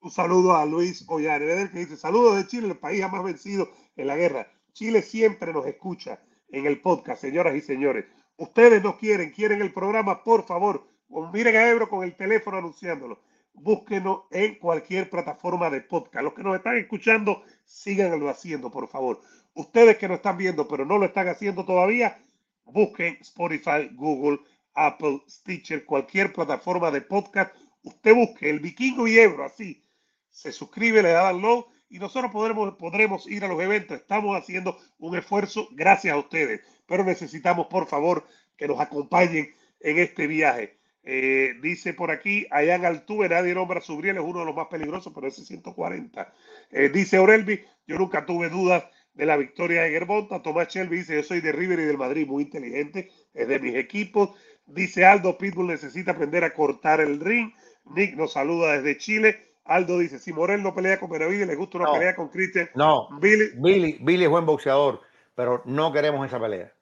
Un 0.00 0.10
saludo 0.10 0.54
a 0.54 0.64
Luis 0.64 1.04
Ollare, 1.08 1.70
que 1.70 1.78
dice, 1.80 1.96
saludos 1.96 2.36
de 2.36 2.46
Chile, 2.46 2.68
el 2.68 2.78
país 2.78 3.00
jamás 3.00 3.24
vencido 3.24 3.68
en 3.96 4.06
la 4.06 4.16
guerra. 4.16 4.52
Chile 4.72 5.02
siempre 5.02 5.52
nos 5.52 5.66
escucha 5.66 6.20
en 6.50 6.66
el 6.66 6.80
podcast, 6.80 7.20
señoras 7.20 7.54
y 7.54 7.60
señores. 7.60 8.06
Ustedes 8.36 8.82
no 8.82 8.96
quieren, 8.96 9.30
quieren 9.30 9.62
el 9.62 9.72
programa, 9.72 10.22
por 10.22 10.44
favor, 10.46 10.86
miren 11.32 11.56
a 11.56 11.68
Ebro 11.68 11.88
con 11.88 12.04
el 12.04 12.14
teléfono 12.16 12.58
anunciándolo. 12.58 13.20
Búsquenos 13.52 14.22
en 14.30 14.54
cualquier 14.56 15.10
plataforma 15.10 15.68
de 15.70 15.80
podcast. 15.80 16.24
Los 16.24 16.34
que 16.34 16.42
nos 16.42 16.56
están 16.56 16.76
escuchando, 16.76 17.42
síganlo 17.64 18.28
haciendo, 18.28 18.70
por 18.70 18.86
favor. 18.88 19.20
Ustedes 19.54 19.98
que 19.98 20.06
nos 20.06 20.18
están 20.18 20.38
viendo, 20.38 20.68
pero 20.68 20.84
no 20.84 20.98
lo 20.98 21.06
están 21.06 21.28
haciendo 21.28 21.64
todavía, 21.64 22.18
busquen 22.64 23.18
Spotify, 23.20 23.90
Google, 23.94 24.38
Apple, 24.74 25.22
Stitcher, 25.28 25.84
cualquier 25.84 26.32
plataforma 26.32 26.92
de 26.92 27.00
podcast. 27.00 27.52
Usted 27.82 28.14
busque 28.14 28.48
el 28.48 28.60
Vikingo 28.60 29.08
y 29.08 29.18
Ebro, 29.18 29.44
así. 29.44 29.84
Se 30.30 30.52
suscribe, 30.52 31.02
le 31.02 31.10
da 31.10 31.32
download 31.32 31.64
y 31.90 31.98
nosotros 31.98 32.30
podremos, 32.32 32.74
podremos 32.76 33.26
ir 33.28 33.44
a 33.44 33.48
los 33.48 33.60
eventos. 33.60 33.98
Estamos 33.98 34.36
haciendo 34.36 34.78
un 34.98 35.16
esfuerzo 35.16 35.68
gracias 35.72 36.14
a 36.14 36.18
ustedes, 36.18 36.60
pero 36.86 37.04
necesitamos, 37.04 37.66
por 37.68 37.86
favor, 37.86 38.26
que 38.56 38.68
nos 38.68 38.80
acompañen 38.80 39.54
en 39.80 39.98
este 39.98 40.26
viaje. 40.26 40.78
Eh, 41.02 41.54
dice 41.62 41.94
por 41.94 42.10
aquí, 42.10 42.46
allá 42.50 42.74
Altuve, 42.86 43.28
nadie 43.28 43.54
nombra 43.54 43.80
Subriel, 43.80 44.18
es 44.18 44.22
uno 44.22 44.40
de 44.40 44.44
los 44.44 44.54
más 44.54 44.66
peligrosos, 44.66 45.12
pero 45.14 45.26
ese 45.26 45.44
140. 45.44 46.34
Eh, 46.70 46.90
dice 46.90 47.16
Aurelvi, 47.16 47.62
yo 47.86 47.96
nunca 47.96 48.26
tuve 48.26 48.50
dudas 48.50 48.84
de 49.14 49.26
la 49.26 49.36
victoria 49.36 49.82
de 49.82 49.90
Germonta. 49.90 50.42
Tomás 50.42 50.68
Shelby 50.68 50.98
dice, 50.98 51.16
yo 51.16 51.22
soy 51.22 51.40
de 51.40 51.52
River 51.52 51.80
y 51.80 51.84
del 51.84 51.98
Madrid, 51.98 52.26
muy 52.26 52.44
inteligente, 52.44 53.10
es 53.32 53.48
de 53.48 53.58
mis 53.58 53.74
equipos. 53.74 54.30
Dice 54.66 55.04
Aldo, 55.06 55.38
Pitbull 55.38 55.68
necesita 55.68 56.10
aprender 56.12 56.44
a 56.44 56.52
cortar 56.52 57.00
el 57.00 57.20
ring. 57.20 57.52
Nick 57.86 58.14
nos 58.14 58.34
saluda 58.34 58.74
desde 58.74 58.98
Chile. 58.98 59.47
Aldo 59.68 59.98
dice, 59.98 60.18
si 60.18 60.32
Morel 60.32 60.62
no 60.62 60.74
pelea 60.74 60.98
con 60.98 61.10
Benavides, 61.10 61.46
le 61.46 61.54
gusta 61.54 61.78
una 61.78 61.92
pelea 61.92 62.16
con 62.16 62.28
Christian. 62.28 62.70
No, 62.74 63.08
Billy. 63.20 63.50
Billy. 63.56 63.98
Billy 64.00 64.24
es 64.24 64.30
buen 64.30 64.46
boxeador, 64.46 65.02
pero 65.34 65.62
no 65.66 65.92
queremos 65.92 66.26
esa 66.26 66.40
pelea. 66.40 66.72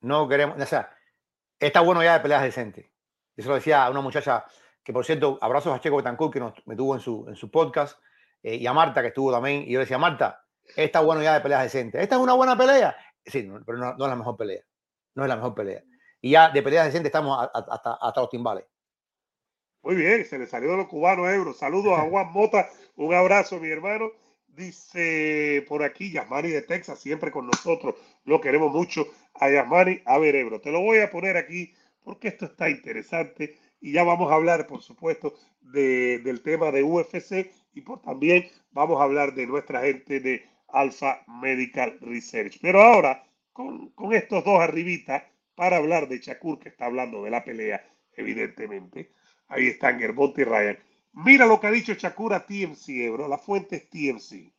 No 0.00 0.28
queremos, 0.28 0.60
o 0.60 0.66
sea, 0.66 0.90
está 1.58 1.80
bueno 1.80 2.02
ya 2.02 2.14
de 2.14 2.20
peleas 2.20 2.42
decentes. 2.42 2.86
Eso 3.36 3.48
lo 3.48 3.54
decía 3.54 3.88
una 3.88 4.00
muchacha 4.00 4.44
que, 4.82 4.92
por 4.92 5.04
cierto, 5.04 5.38
abrazos 5.40 5.74
a 5.74 5.80
Checo 5.80 5.96
Betancourt, 5.96 6.32
que 6.32 6.40
nos, 6.40 6.54
me 6.66 6.76
tuvo 6.76 6.94
en 6.94 7.00
su, 7.00 7.24
en 7.28 7.36
su 7.36 7.50
podcast, 7.50 7.98
eh, 8.42 8.56
y 8.56 8.66
a 8.66 8.72
Marta, 8.72 9.00
que 9.00 9.08
estuvo 9.08 9.32
también. 9.32 9.62
Y 9.62 9.72
yo 9.72 9.80
decía, 9.80 9.98
Marta, 9.98 10.42
Está 10.76 11.00
bueno 11.00 11.22
ya 11.22 11.34
de 11.34 11.40
peleas 11.40 11.62
decentes. 11.62 12.02
¿Esta 12.02 12.16
es 12.16 12.20
una 12.20 12.34
buena 12.34 12.56
pelea? 12.56 12.96
Sí, 13.24 13.50
pero 13.66 13.78
no, 13.78 13.92
es 13.92 13.98
la 13.98 14.16
mejor 14.16 14.36
pelea. 14.36 14.62
No 15.14 15.24
es 15.24 15.28
la 15.28 15.36
mejor 15.36 15.54
pelea. 15.54 15.82
Y 16.20 16.30
ya 16.30 16.50
de 16.50 16.62
peleas 16.62 16.86
decentes 16.86 17.08
estamos 17.08 17.48
hasta, 17.52 17.98
hasta 18.00 18.20
los 18.20 18.30
timbales. 18.30 18.64
Muy 19.82 19.96
bien, 19.96 20.24
se 20.24 20.38
le 20.38 20.46
salió 20.46 20.70
de 20.70 20.76
los 20.76 20.86
cubanos 20.86 21.28
euros. 21.28 21.58
Saludos 21.58 21.98
a 21.98 22.02
Juan 22.02 22.32
Mota. 22.32 22.70
Un 22.96 23.14
abrazo, 23.14 23.58
mi 23.58 23.68
hermano. 23.68 24.12
Dice 24.46 25.64
por 25.68 25.82
aquí 25.82 26.12
Yasmani 26.12 26.50
de 26.50 26.62
Texas, 26.62 27.00
siempre 27.00 27.30
con 27.30 27.46
nosotros. 27.46 27.96
Lo 28.24 28.40
queremos 28.40 28.72
mucho 28.72 29.06
a 29.34 29.50
Yasmani. 29.50 30.02
A 30.04 30.18
ver, 30.18 30.36
Ebro, 30.36 30.60
te 30.60 30.70
lo 30.70 30.80
voy 30.80 30.98
a 30.98 31.10
poner 31.10 31.36
aquí 31.36 31.74
porque 32.04 32.28
esto 32.28 32.46
está 32.46 32.70
interesante. 32.70 33.58
Y 33.80 33.92
ya 33.92 34.04
vamos 34.04 34.30
a 34.30 34.36
hablar, 34.36 34.68
por 34.68 34.82
supuesto, 34.82 35.34
del 35.60 36.42
tema 36.42 36.70
de 36.70 36.84
UFC 36.84 37.50
y 37.74 37.80
por 37.80 38.02
también 38.02 38.48
vamos 38.70 39.00
a 39.00 39.04
hablar 39.04 39.34
de 39.34 39.46
nuestra 39.46 39.80
gente 39.80 40.20
de 40.20 40.44
Alpha 40.68 41.24
Medical 41.26 41.98
Research. 42.00 42.58
Pero 42.60 42.82
ahora, 42.82 43.24
con, 43.52 43.92
estos 44.12 44.44
dos 44.44 44.60
arribitas, 44.60 45.24
para 45.56 45.78
hablar 45.78 46.08
de 46.08 46.18
Shakur, 46.18 46.58
que 46.58 46.68
está 46.68 46.86
hablando 46.86 47.24
de 47.24 47.30
la 47.30 47.44
pelea, 47.44 47.84
evidentemente. 48.16 49.12
Ahí 49.52 49.66
están 49.66 49.98
Gerbont 49.98 50.38
y 50.38 50.44
Ryan. 50.44 50.78
Mira 51.12 51.44
lo 51.44 51.60
que 51.60 51.66
ha 51.66 51.70
dicho 51.70 51.92
Shakur 51.92 52.32
a 52.32 52.46
TMC, 52.46 52.88
Ebro. 52.88 53.28
La 53.28 53.36
fuente 53.36 53.76
es 53.76 53.90
TMC. 53.90 54.50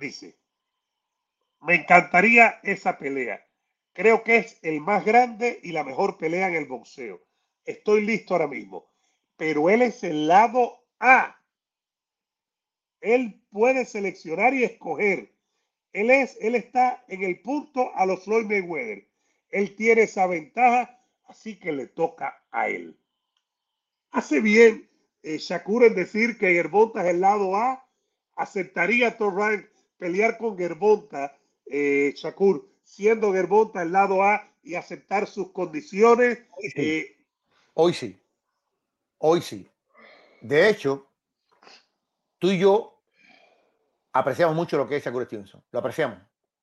Dice, 0.00 0.38
me 1.60 1.74
encantaría 1.74 2.58
esa 2.62 2.96
pelea. 2.96 3.46
Creo 3.92 4.24
que 4.24 4.38
es 4.38 4.58
el 4.62 4.80
más 4.80 5.04
grande 5.04 5.60
y 5.62 5.72
la 5.72 5.84
mejor 5.84 6.16
pelea 6.16 6.48
en 6.48 6.54
el 6.54 6.64
boxeo. 6.64 7.20
Estoy 7.66 8.06
listo 8.06 8.32
ahora 8.32 8.46
mismo. 8.46 8.90
Pero 9.36 9.68
él 9.68 9.82
es 9.82 10.02
el 10.04 10.26
lado 10.26 10.86
A 10.98 11.38
él 13.02 13.42
puede 13.50 13.84
seleccionar 13.84 14.54
y 14.54 14.64
escoger. 14.64 15.34
Él, 15.92 16.10
es, 16.10 16.38
él 16.40 16.54
está 16.54 17.04
en 17.08 17.24
el 17.24 17.42
punto 17.42 17.94
a 17.94 18.06
los 18.06 18.24
Floyd 18.24 18.46
Mayweather. 18.46 19.06
Él 19.50 19.76
tiene 19.76 20.02
esa 20.02 20.26
ventaja, 20.26 20.98
así 21.24 21.58
que 21.58 21.72
le 21.72 21.88
toca 21.88 22.42
a 22.52 22.68
él. 22.68 22.96
Hace 24.12 24.40
bien 24.40 24.88
eh, 25.22 25.38
Shakur 25.38 25.84
en 25.84 25.94
decir 25.94 26.38
que 26.38 26.52
Gervonta 26.52 27.02
es 27.02 27.14
el 27.14 27.20
lado 27.22 27.56
A. 27.56 27.86
Aceptaría 28.36 29.16
Torrank 29.16 29.66
pelear 29.96 30.36
con 30.36 30.56
Gervonta, 30.56 31.36
eh, 31.66 32.12
Shakur, 32.14 32.68
siendo 32.82 33.32
Gervonta 33.32 33.82
el 33.82 33.92
lado 33.92 34.22
A 34.22 34.52
y 34.62 34.74
aceptar 34.74 35.26
sus 35.26 35.52
condiciones. 35.52 36.40
Hoy 36.50 36.70
sí. 36.70 36.82
Eh, 36.82 37.16
Hoy 37.74 37.94
sí. 37.94 38.22
Hoy 39.18 39.40
sí. 39.40 39.70
De 40.42 40.68
hecho, 40.68 41.10
tú 42.38 42.50
y 42.50 42.58
yo 42.58 43.02
apreciamos 44.12 44.54
mucho 44.54 44.76
lo 44.76 44.86
que 44.86 44.96
es 44.96 45.04
Shakur 45.04 45.24
Stevenson. 45.24 45.64
Lo 45.70 45.78
apreciamos 45.78 46.18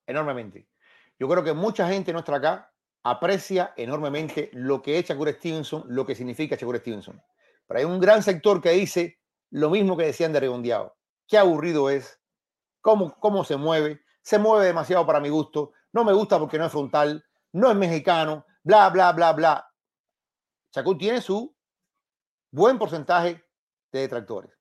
enormemente. 0.06 0.68
Yo 1.18 1.28
creo 1.28 1.44
que 1.44 1.54
mucha 1.54 1.90
gente 1.90 2.14
nuestra 2.14 2.38
acá 2.38 2.72
aprecia 3.04 3.74
enormemente 3.76 4.52
lo 4.54 4.84
que 4.84 5.00
es 5.00 5.06
Shakur 5.08 5.34
Stevenson, 5.34 5.86
lo 5.88 6.06
que 6.06 6.14
significa 6.14 6.56
Shakur 6.56 6.78
Stevenson. 6.78 7.20
Pero 7.70 7.80
hay 7.80 7.86
un 7.86 8.02
gran 8.02 8.22
sector 8.22 8.62
que 8.62 8.72
dice 8.72 9.22
lo 9.50 9.70
mismo 9.70 9.96
que 9.96 10.08
decían 10.08 10.34
de 10.34 10.42
Redondeado. 10.42 10.98
Qué 11.26 11.38
aburrido 11.38 11.90
es, 11.90 12.20
cómo, 12.82 13.18
cómo 13.22 13.46
se 13.46 13.56
mueve, 13.56 14.02
se 14.22 14.38
mueve 14.38 14.66
demasiado 14.66 15.06
para 15.06 15.22
mi 15.22 15.30
gusto, 15.30 15.72
no 15.94 16.04
me 16.04 16.12
gusta 16.12 16.38
porque 16.38 16.58
no 16.58 16.66
es 16.66 16.72
frontal, 16.74 17.24
no 17.54 17.72
es 17.72 17.78
mexicano, 17.78 18.46
bla, 18.64 18.90
bla, 18.90 19.14
bla, 19.14 19.32
bla. 19.32 19.74
Shakur 20.74 20.98
tiene 20.98 21.22
su 21.22 21.56
buen 22.52 22.78
porcentaje 22.78 23.42
de 23.94 24.00
detractores 24.02 24.60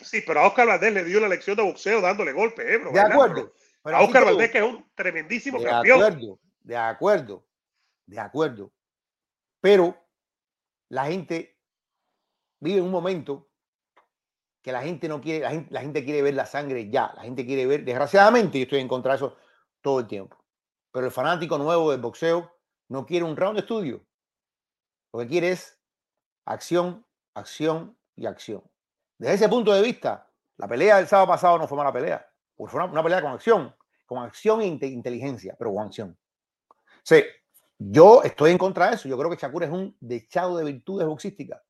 sí, 0.00 0.22
pero 0.26 0.40
a 0.40 0.48
Oscar 0.48 0.66
Valdés 0.66 0.92
le 0.92 1.04
dio 1.04 1.20
la 1.20 1.28
lección 1.28 1.56
de 1.56 1.62
boxeo 1.62 2.00
dándole 2.00 2.32
golpe, 2.32 2.62
¿eh, 2.62 2.78
De 2.92 3.00
acuerdo. 3.00 3.52
a 3.84 4.02
Oscar 4.02 4.24
Valdés, 4.24 4.50
que 4.50 4.58
es 4.58 4.64
un 4.64 4.90
tremendísimo 4.94 5.58
de 5.58 5.64
campeón. 5.64 6.02
Acuerdo, 6.02 6.38
de 6.60 6.76
acuerdo, 6.76 7.46
de 8.06 8.20
acuerdo. 8.20 8.72
Pero 9.60 9.96
la 10.88 11.06
gente 11.06 11.58
vive 12.60 12.80
un 12.80 12.90
momento 12.90 13.48
que 14.62 14.72
la 14.72 14.82
gente 14.82 15.08
no 15.08 15.20
quiere, 15.20 15.40
la 15.40 15.50
gente, 15.50 15.72
la 15.72 15.80
gente 15.80 16.04
quiere 16.04 16.22
ver 16.22 16.34
la 16.34 16.46
sangre 16.46 16.90
ya, 16.90 17.12
la 17.16 17.22
gente 17.22 17.46
quiere 17.46 17.66
ver, 17.66 17.84
desgraciadamente, 17.84 18.58
yo 18.58 18.64
estoy 18.64 18.80
en 18.80 18.88
contra 18.88 19.12
de 19.12 19.16
eso 19.16 19.36
todo 19.80 20.00
el 20.00 20.06
tiempo. 20.06 20.36
Pero 20.92 21.06
el 21.06 21.12
fanático 21.12 21.56
nuevo 21.56 21.90
del 21.90 22.00
boxeo 22.00 22.52
no 22.88 23.06
quiere 23.06 23.24
un 23.24 23.36
round 23.36 23.56
de 23.56 23.60
estudio. 23.60 24.04
Lo 25.12 25.20
que 25.20 25.28
quiere 25.28 25.50
es 25.52 25.78
acción, 26.44 27.04
acción 27.34 27.96
y 28.16 28.26
acción. 28.26 28.62
Desde 29.18 29.34
ese 29.34 29.48
punto 29.48 29.72
de 29.72 29.82
vista, 29.82 30.30
la 30.56 30.68
pelea 30.68 30.98
del 30.98 31.06
sábado 31.06 31.28
pasado 31.28 31.58
no 31.58 31.66
fue 31.66 31.78
mala 31.78 31.92
pelea, 31.92 32.30
fue 32.56 32.84
una, 32.84 33.02
pelea 33.02 33.22
con 33.22 33.32
acción, 33.32 33.74
con 34.06 34.22
acción 34.22 34.60
e 34.60 34.66
inteligencia, 34.66 35.56
pero 35.58 35.72
con 35.72 35.86
acción. 35.86 36.18
Sí, 37.02 37.22
yo 37.78 38.22
estoy 38.22 38.50
en 38.50 38.58
contra 38.58 38.88
de 38.90 38.96
eso. 38.96 39.08
Yo 39.08 39.16
creo 39.16 39.30
que 39.30 39.36
Shakur 39.36 39.64
es 39.64 39.70
un 39.70 39.96
dechado 40.00 40.58
de 40.58 40.64
virtudes 40.64 41.06
boxísticas. 41.06 41.62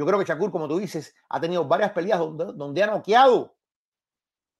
Yo 0.00 0.06
creo 0.06 0.18
que 0.18 0.24
Shakur, 0.24 0.50
como 0.50 0.66
tú 0.66 0.78
dices, 0.78 1.14
ha 1.28 1.38
tenido 1.38 1.66
varias 1.66 1.92
peleas 1.92 2.18
donde, 2.18 2.82
ha 2.82 2.86
noqueado, 2.86 3.54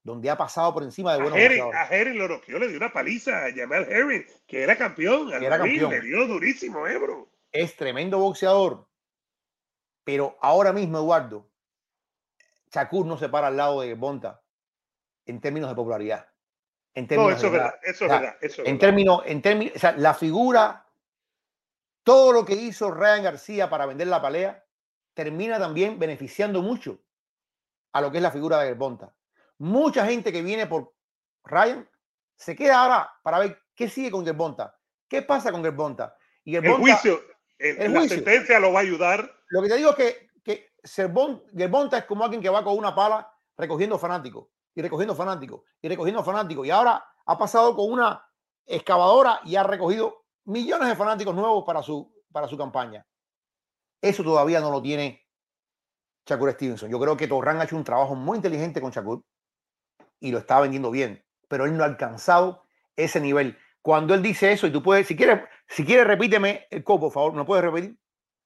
donde 0.02 0.28
ha 0.28 0.36
pasado 0.36 0.74
por 0.74 0.82
encima 0.82 1.14
de 1.14 1.22
buenos 1.22 1.72
A 1.74 1.86
Herring 1.86 2.18
lo 2.18 2.28
noqueó, 2.28 2.58
le 2.58 2.68
dio 2.68 2.76
una 2.76 2.92
paliza 2.92 3.46
a 3.46 3.50
Jamal 3.50 3.86
Herring, 3.90 4.26
que 4.46 4.62
era 4.62 4.76
campeón. 4.76 5.32
era 5.32 5.56
campeón. 5.56 5.92
Le 5.92 6.02
dio 6.02 6.26
durísimo, 6.26 6.86
eh, 6.86 6.98
bro. 6.98 7.30
Es 7.52 7.74
tremendo 7.74 8.18
boxeador. 8.18 8.86
Pero 10.04 10.36
ahora 10.42 10.74
mismo, 10.74 10.98
Eduardo, 10.98 11.50
Shakur 12.70 13.06
no 13.06 13.16
se 13.16 13.30
para 13.30 13.46
al 13.46 13.56
lado 13.56 13.80
de 13.80 13.94
Bonta 13.94 14.42
en 15.24 15.40
términos 15.40 15.70
de 15.70 15.74
popularidad. 15.74 16.28
En 16.92 17.06
términos 17.06 17.32
no, 17.32 17.38
eso 17.38 17.46
es 17.46 17.52
verdad, 17.54 17.74
eso 17.80 18.04
es 18.04 18.10
verdad. 18.10 18.36
en 18.42 18.78
términos, 18.78 19.22
en 19.24 19.40
términos, 19.40 19.72
o 19.74 19.78
sea, 19.78 19.92
la 19.92 20.12
figura, 20.12 20.86
todo 22.02 22.30
lo 22.30 22.44
que 22.44 22.52
hizo 22.52 22.90
Ryan 22.90 23.22
García 23.22 23.70
para 23.70 23.86
vender 23.86 24.08
la 24.08 24.20
pelea, 24.20 24.66
termina 25.24 25.58
también 25.58 25.98
beneficiando 25.98 26.62
mucho 26.62 26.98
a 27.92 28.00
lo 28.00 28.10
que 28.10 28.16
es 28.16 28.22
la 28.22 28.30
figura 28.30 28.58
de 28.58 28.68
Gerbonta. 28.68 29.14
Mucha 29.58 30.06
gente 30.06 30.32
que 30.32 30.40
viene 30.40 30.66
por 30.66 30.94
Ryan 31.44 31.86
se 32.36 32.56
queda 32.56 32.82
ahora 32.82 33.12
para 33.22 33.38
ver 33.38 33.60
qué 33.74 33.90
sigue 33.90 34.10
con 34.10 34.24
Gerbonta, 34.24 34.74
qué 35.08 35.20
pasa 35.20 35.52
con 35.52 35.62
Gerbonta. 35.62 36.16
Y 36.42 36.56
el 36.56 36.66
juicio, 36.72 37.20
el, 37.58 37.92
la 37.92 38.08
sentencia 38.08 38.58
lo 38.58 38.72
va 38.72 38.78
a 38.78 38.82
ayudar. 38.82 39.30
Lo 39.48 39.60
que 39.60 39.68
te 39.68 39.76
digo 39.76 39.90
es 39.90 39.96
que, 39.96 40.30
que 40.42 40.72
Gerbonta 40.82 41.98
es 41.98 42.04
como 42.06 42.24
alguien 42.24 42.40
que 42.40 42.48
va 42.48 42.64
con 42.64 42.78
una 42.78 42.94
pala 42.94 43.30
recogiendo 43.58 43.98
fanáticos 43.98 44.46
y 44.74 44.80
recogiendo 44.80 45.14
fanáticos 45.14 45.60
y 45.82 45.88
recogiendo 45.88 46.24
fanáticos. 46.24 46.66
Y 46.66 46.70
ahora 46.70 47.04
ha 47.26 47.36
pasado 47.36 47.76
con 47.76 47.92
una 47.92 48.26
excavadora 48.64 49.42
y 49.44 49.56
ha 49.56 49.64
recogido 49.64 50.24
millones 50.44 50.88
de 50.88 50.96
fanáticos 50.96 51.34
nuevos 51.34 51.64
para 51.66 51.82
su, 51.82 52.10
para 52.32 52.48
su 52.48 52.56
campaña. 52.56 53.04
Eso 54.00 54.22
todavía 54.22 54.60
no 54.60 54.70
lo 54.70 54.80
tiene 54.80 55.26
Shakur 56.26 56.52
Stevenson. 56.52 56.90
Yo 56.90 56.98
creo 56.98 57.16
que 57.16 57.28
Torran 57.28 57.60
ha 57.60 57.64
hecho 57.64 57.76
un 57.76 57.84
trabajo 57.84 58.14
muy 58.14 58.36
inteligente 58.36 58.80
con 58.80 58.90
Shakur 58.90 59.22
y 60.20 60.30
lo 60.30 60.38
está 60.38 60.60
vendiendo 60.60 60.90
bien, 60.90 61.24
pero 61.48 61.64
él 61.64 61.76
no 61.76 61.82
ha 61.82 61.86
alcanzado 61.86 62.64
ese 62.96 63.20
nivel. 63.20 63.58
Cuando 63.82 64.14
él 64.14 64.22
dice 64.22 64.52
eso, 64.52 64.66
y 64.66 64.72
tú 64.72 64.82
puedes, 64.82 65.06
si 65.06 65.16
quieres, 65.16 65.40
si 65.66 65.84
quieres, 65.84 66.06
repíteme 66.06 66.66
el 66.70 66.84
copo, 66.84 67.06
por 67.06 67.12
favor, 67.12 67.34
¿no 67.34 67.46
puedes 67.46 67.64
repetir? 67.64 67.96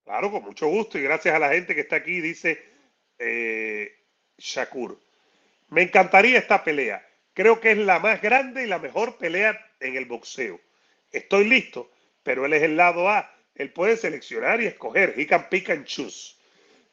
Claro, 0.04 0.30
con 0.30 0.44
mucho 0.44 0.68
gusto 0.68 0.98
y 0.98 1.02
gracias 1.02 1.34
a 1.34 1.38
la 1.38 1.50
gente 1.50 1.74
que 1.74 1.80
está 1.80 1.96
aquí, 1.96 2.20
dice 2.20 2.62
eh, 3.18 3.90
Shakur. 4.38 5.00
Me 5.70 5.82
encantaría 5.82 6.38
esta 6.38 6.62
pelea. 6.62 7.04
Creo 7.32 7.58
que 7.58 7.72
es 7.72 7.78
la 7.78 7.98
más 7.98 8.22
grande 8.22 8.64
y 8.64 8.68
la 8.68 8.78
mejor 8.78 9.16
pelea 9.18 9.58
en 9.80 9.96
el 9.96 10.04
boxeo. 10.04 10.60
Estoy 11.10 11.48
listo, 11.48 11.90
pero 12.22 12.46
él 12.46 12.52
es 12.52 12.62
el 12.62 12.76
lado 12.76 13.08
A. 13.08 13.33
Él 13.54 13.72
puede 13.72 13.96
seleccionar 13.96 14.60
y 14.60 14.66
escoger. 14.66 15.14
He 15.16 15.26
can 15.26 15.48
pick 15.48 15.70
and 15.70 15.84
choose. 15.84 16.36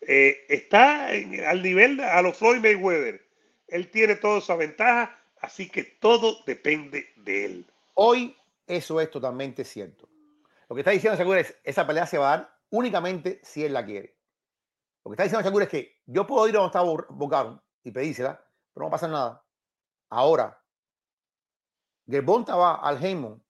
Eh, 0.02 0.46
está 0.50 1.08
al 1.08 1.62
nivel 1.62 1.98
de, 1.98 2.06
a 2.06 2.22
los 2.22 2.38
Floyd 2.38 2.60
Mayweather. 2.60 3.26
Él 3.68 3.90
tiene 3.90 4.16
toda 4.16 4.40
esa 4.40 4.56
ventaja, 4.56 5.18
así 5.42 5.70
que 5.70 5.84
todo 5.84 6.44
depende 6.46 7.14
de 7.18 7.46
él. 7.46 7.72
Hoy 7.94 8.36
eso 8.68 9.00
es 9.00 9.10
totalmente 9.10 9.64
cierto. 9.64 10.10
Lo 10.70 10.76
que 10.76 10.82
está 10.82 10.92
diciendo 10.92 11.18
Shakur 11.18 11.38
es 11.38 11.56
esa 11.64 11.86
pelea 11.86 12.06
se 12.06 12.18
va 12.18 12.34
a 12.34 12.38
dar 12.38 12.58
únicamente 12.70 13.40
si 13.44 13.64
él 13.64 13.74
la 13.74 13.86
quiere. 13.86 14.16
Lo 15.04 15.12
que 15.12 15.14
está 15.16 15.24
diciendo 15.24 15.44
Shakur 15.44 15.64
es 15.64 15.70
que 15.70 16.02
yo 16.06 16.26
puedo 16.26 16.48
ir 16.48 16.56
a 16.56 16.60
donde 16.60 16.68
está 16.68 16.82
Bocaron 16.82 17.62
y 17.84 17.92
pedírsela, 17.92 18.44
pero 18.74 18.86
no 18.86 18.92
pasa 18.92 19.08
nada. 19.08 19.44
Ahora, 20.10 20.62
Gerbonta 22.08 22.56
va 22.56 22.76
al 22.76 23.04
Heyman 23.04 23.42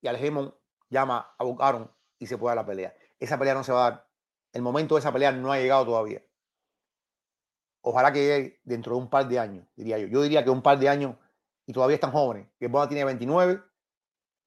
y 0.00 0.08
al 0.08 0.16
Heyman 0.16 0.54
llama 0.88 1.34
a 1.38 1.44
Bocaron 1.44 1.95
y 2.18 2.26
se 2.26 2.38
puede 2.38 2.54
dar 2.54 2.64
la 2.64 2.66
pelea. 2.66 2.94
Esa 3.18 3.38
pelea 3.38 3.54
no 3.54 3.64
se 3.64 3.72
va 3.72 3.86
a 3.86 3.90
dar. 3.90 4.08
El 4.52 4.62
momento 4.62 4.94
de 4.94 5.00
esa 5.00 5.12
pelea 5.12 5.32
no 5.32 5.52
ha 5.52 5.58
llegado 5.58 5.84
todavía. 5.84 6.22
Ojalá 7.82 8.12
que 8.12 8.20
llegue 8.20 8.60
dentro 8.64 8.94
de 8.94 9.02
un 9.02 9.10
par 9.10 9.28
de 9.28 9.38
años, 9.38 9.66
diría 9.76 9.98
yo. 9.98 10.06
Yo 10.08 10.22
diría 10.22 10.42
que 10.42 10.50
un 10.50 10.62
par 10.62 10.78
de 10.78 10.88
años 10.88 11.16
y 11.66 11.72
todavía 11.72 11.94
están 11.94 12.10
jóvenes. 12.10 12.48
Gerbonta 12.58 12.88
tiene 12.88 13.04
29, 13.04 13.60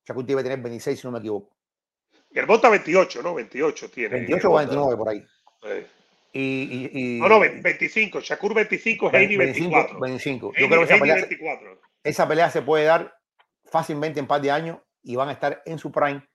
Shakur 0.05 0.25
debe 0.25 0.43
tener 0.43 0.59
26 0.59 0.99
si 0.99 1.07
no 1.07 1.11
me 1.11 1.19
equivoco. 1.19 1.55
Gerbonta 2.31 2.69
28, 2.69 3.23
¿no? 3.23 3.35
28 3.35 3.91
tiene. 3.91 4.15
28 4.15 4.51
o 4.51 4.57
29 4.57 4.97
por 4.97 5.09
ahí. 5.09 5.25
Y, 6.33 7.19
no, 7.21 7.29
no, 7.29 7.39
25. 7.39 8.19
Shakur 8.21 8.53
25, 8.53 9.11
Heini 9.13 9.37
24. 9.37 9.99
25. 9.99 10.53
Yo 10.57 10.67
creo 10.67 10.79
que 10.79 10.85
esa 10.85 10.99
pelea, 10.99 11.15
24. 11.15 11.81
esa 12.03 12.27
pelea 12.27 12.51
se 12.51 12.61
puede 12.61 12.85
dar 12.85 13.15
fácilmente 13.65 14.19
en 14.19 14.27
par 14.27 14.41
de 14.41 14.51
años 14.51 14.79
y 15.01 15.15
van 15.15 15.29
a 15.29 15.33
estar 15.33 15.61
en 15.65 15.79
su 15.79 15.91
prime 15.91 16.27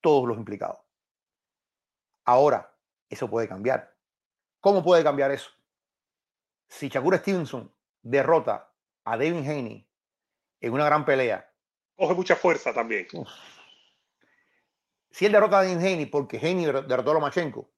todos 0.00 0.28
los 0.28 0.36
implicados. 0.36 0.78
Ahora, 2.24 2.74
eso 3.08 3.28
puede 3.28 3.48
cambiar. 3.48 3.94
¿Cómo 4.60 4.82
puede 4.82 5.02
cambiar 5.02 5.30
eso? 5.30 5.50
Si 6.68 6.88
Shakur 6.88 7.16
Stevenson 7.16 7.72
derrota 8.02 8.70
a 9.04 9.16
Devin 9.16 9.48
Haney 9.48 9.88
en 10.60 10.72
una 10.72 10.84
gran 10.84 11.04
pelea. 11.04 11.50
Coge 11.96 12.14
mucha 12.14 12.36
fuerza 12.36 12.72
también. 12.72 13.06
Si 15.10 15.26
él 15.26 15.32
derrota 15.32 15.60
a 15.60 15.62
Devin 15.62 15.78
Haney 15.78 16.06
porque 16.06 16.38
Haney 16.38 16.66
derrotó 16.66 17.10
a 17.10 17.14
Lomachenko, 17.14 17.70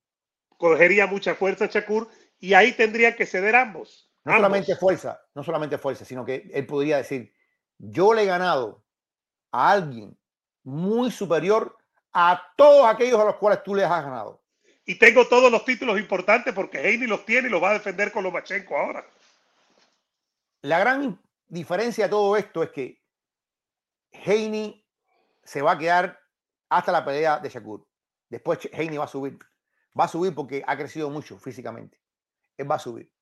cogería 0.57 1.07
mucha 1.07 1.35
fuerza 1.35 1.67
Shakur 1.67 2.09
y 2.39 2.55
ahí 2.55 2.73
tendrían 2.73 3.15
que 3.15 3.27
ceder 3.27 3.55
ambos. 3.57 4.11
No 4.25 4.35
solamente 4.35 4.77
fuerza, 4.77 5.21
no 5.35 5.43
solamente 5.43 5.79
fuerza, 5.79 6.05
sino 6.05 6.25
que 6.25 6.51
él 6.53 6.67
podría 6.67 6.99
decir, 6.99 7.35
yo 7.79 8.13
le 8.13 8.25
he 8.25 8.27
ganado 8.27 8.85
a 9.53 9.71
alguien 9.71 10.19
muy 10.63 11.11
superior 11.11 11.79
a 12.13 12.53
todos 12.57 12.87
aquellos 12.87 13.21
a 13.21 13.25
los 13.25 13.37
cuales 13.37 13.63
tú 13.63 13.75
les 13.75 13.85
has 13.85 14.05
ganado. 14.05 14.43
Y 14.85 14.97
tengo 14.97 15.27
todos 15.29 15.53
los 15.53 15.65
títulos 15.65 15.99
importantes 15.99 16.53
porque 16.53 16.79
Heini 16.79 17.07
los 17.07 17.25
tiene 17.25 17.49
y 17.49 17.51
los 17.51 17.63
va 17.63 17.71
a 17.71 17.75
defender 17.75 18.11
con 18.11 18.25
Lomachenko 18.25 18.77
ahora. 18.77 19.07
La 20.63 20.79
gran 20.79 21.21
diferencia 21.47 22.05
de 22.05 22.11
todo 22.11 22.37
esto 22.37 22.63
es 22.63 22.71
que 22.71 23.01
Heini 24.11 24.85
se 25.45 25.63
va 25.63 25.73
a 25.73 25.79
quedar 25.79 26.19
hasta 26.69 26.93
la 26.93 27.05
pelea 27.05 27.39
de 27.39 27.49
Shakur. 27.49 27.87
Después 28.29 28.69
Heini 28.73 28.97
va 28.97 29.05
a 29.05 29.09
subir. 29.09 29.39
Va 29.99 30.05
a 30.05 30.09
subir 30.09 30.35
porque 30.35 30.63
ha 30.67 30.77
crecido 30.77 31.11
mucho 31.11 31.39
físicamente. 31.39 32.01
Él 32.57 32.71
va 32.71 32.77
a 32.77 32.81
subir. 32.81 33.13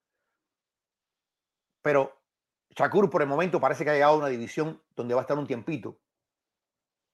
Pero 1.82 2.20
Shakur 2.70 3.08
por 3.10 3.22
el 3.22 3.28
momento 3.28 3.60
parece 3.60 3.84
que 3.84 3.90
ha 3.90 3.94
llegado 3.94 4.14
a 4.14 4.18
una 4.18 4.28
división 4.28 4.82
donde 4.94 5.14
va 5.14 5.20
a 5.20 5.22
estar 5.22 5.38
un 5.38 5.46
tiempito 5.46 5.98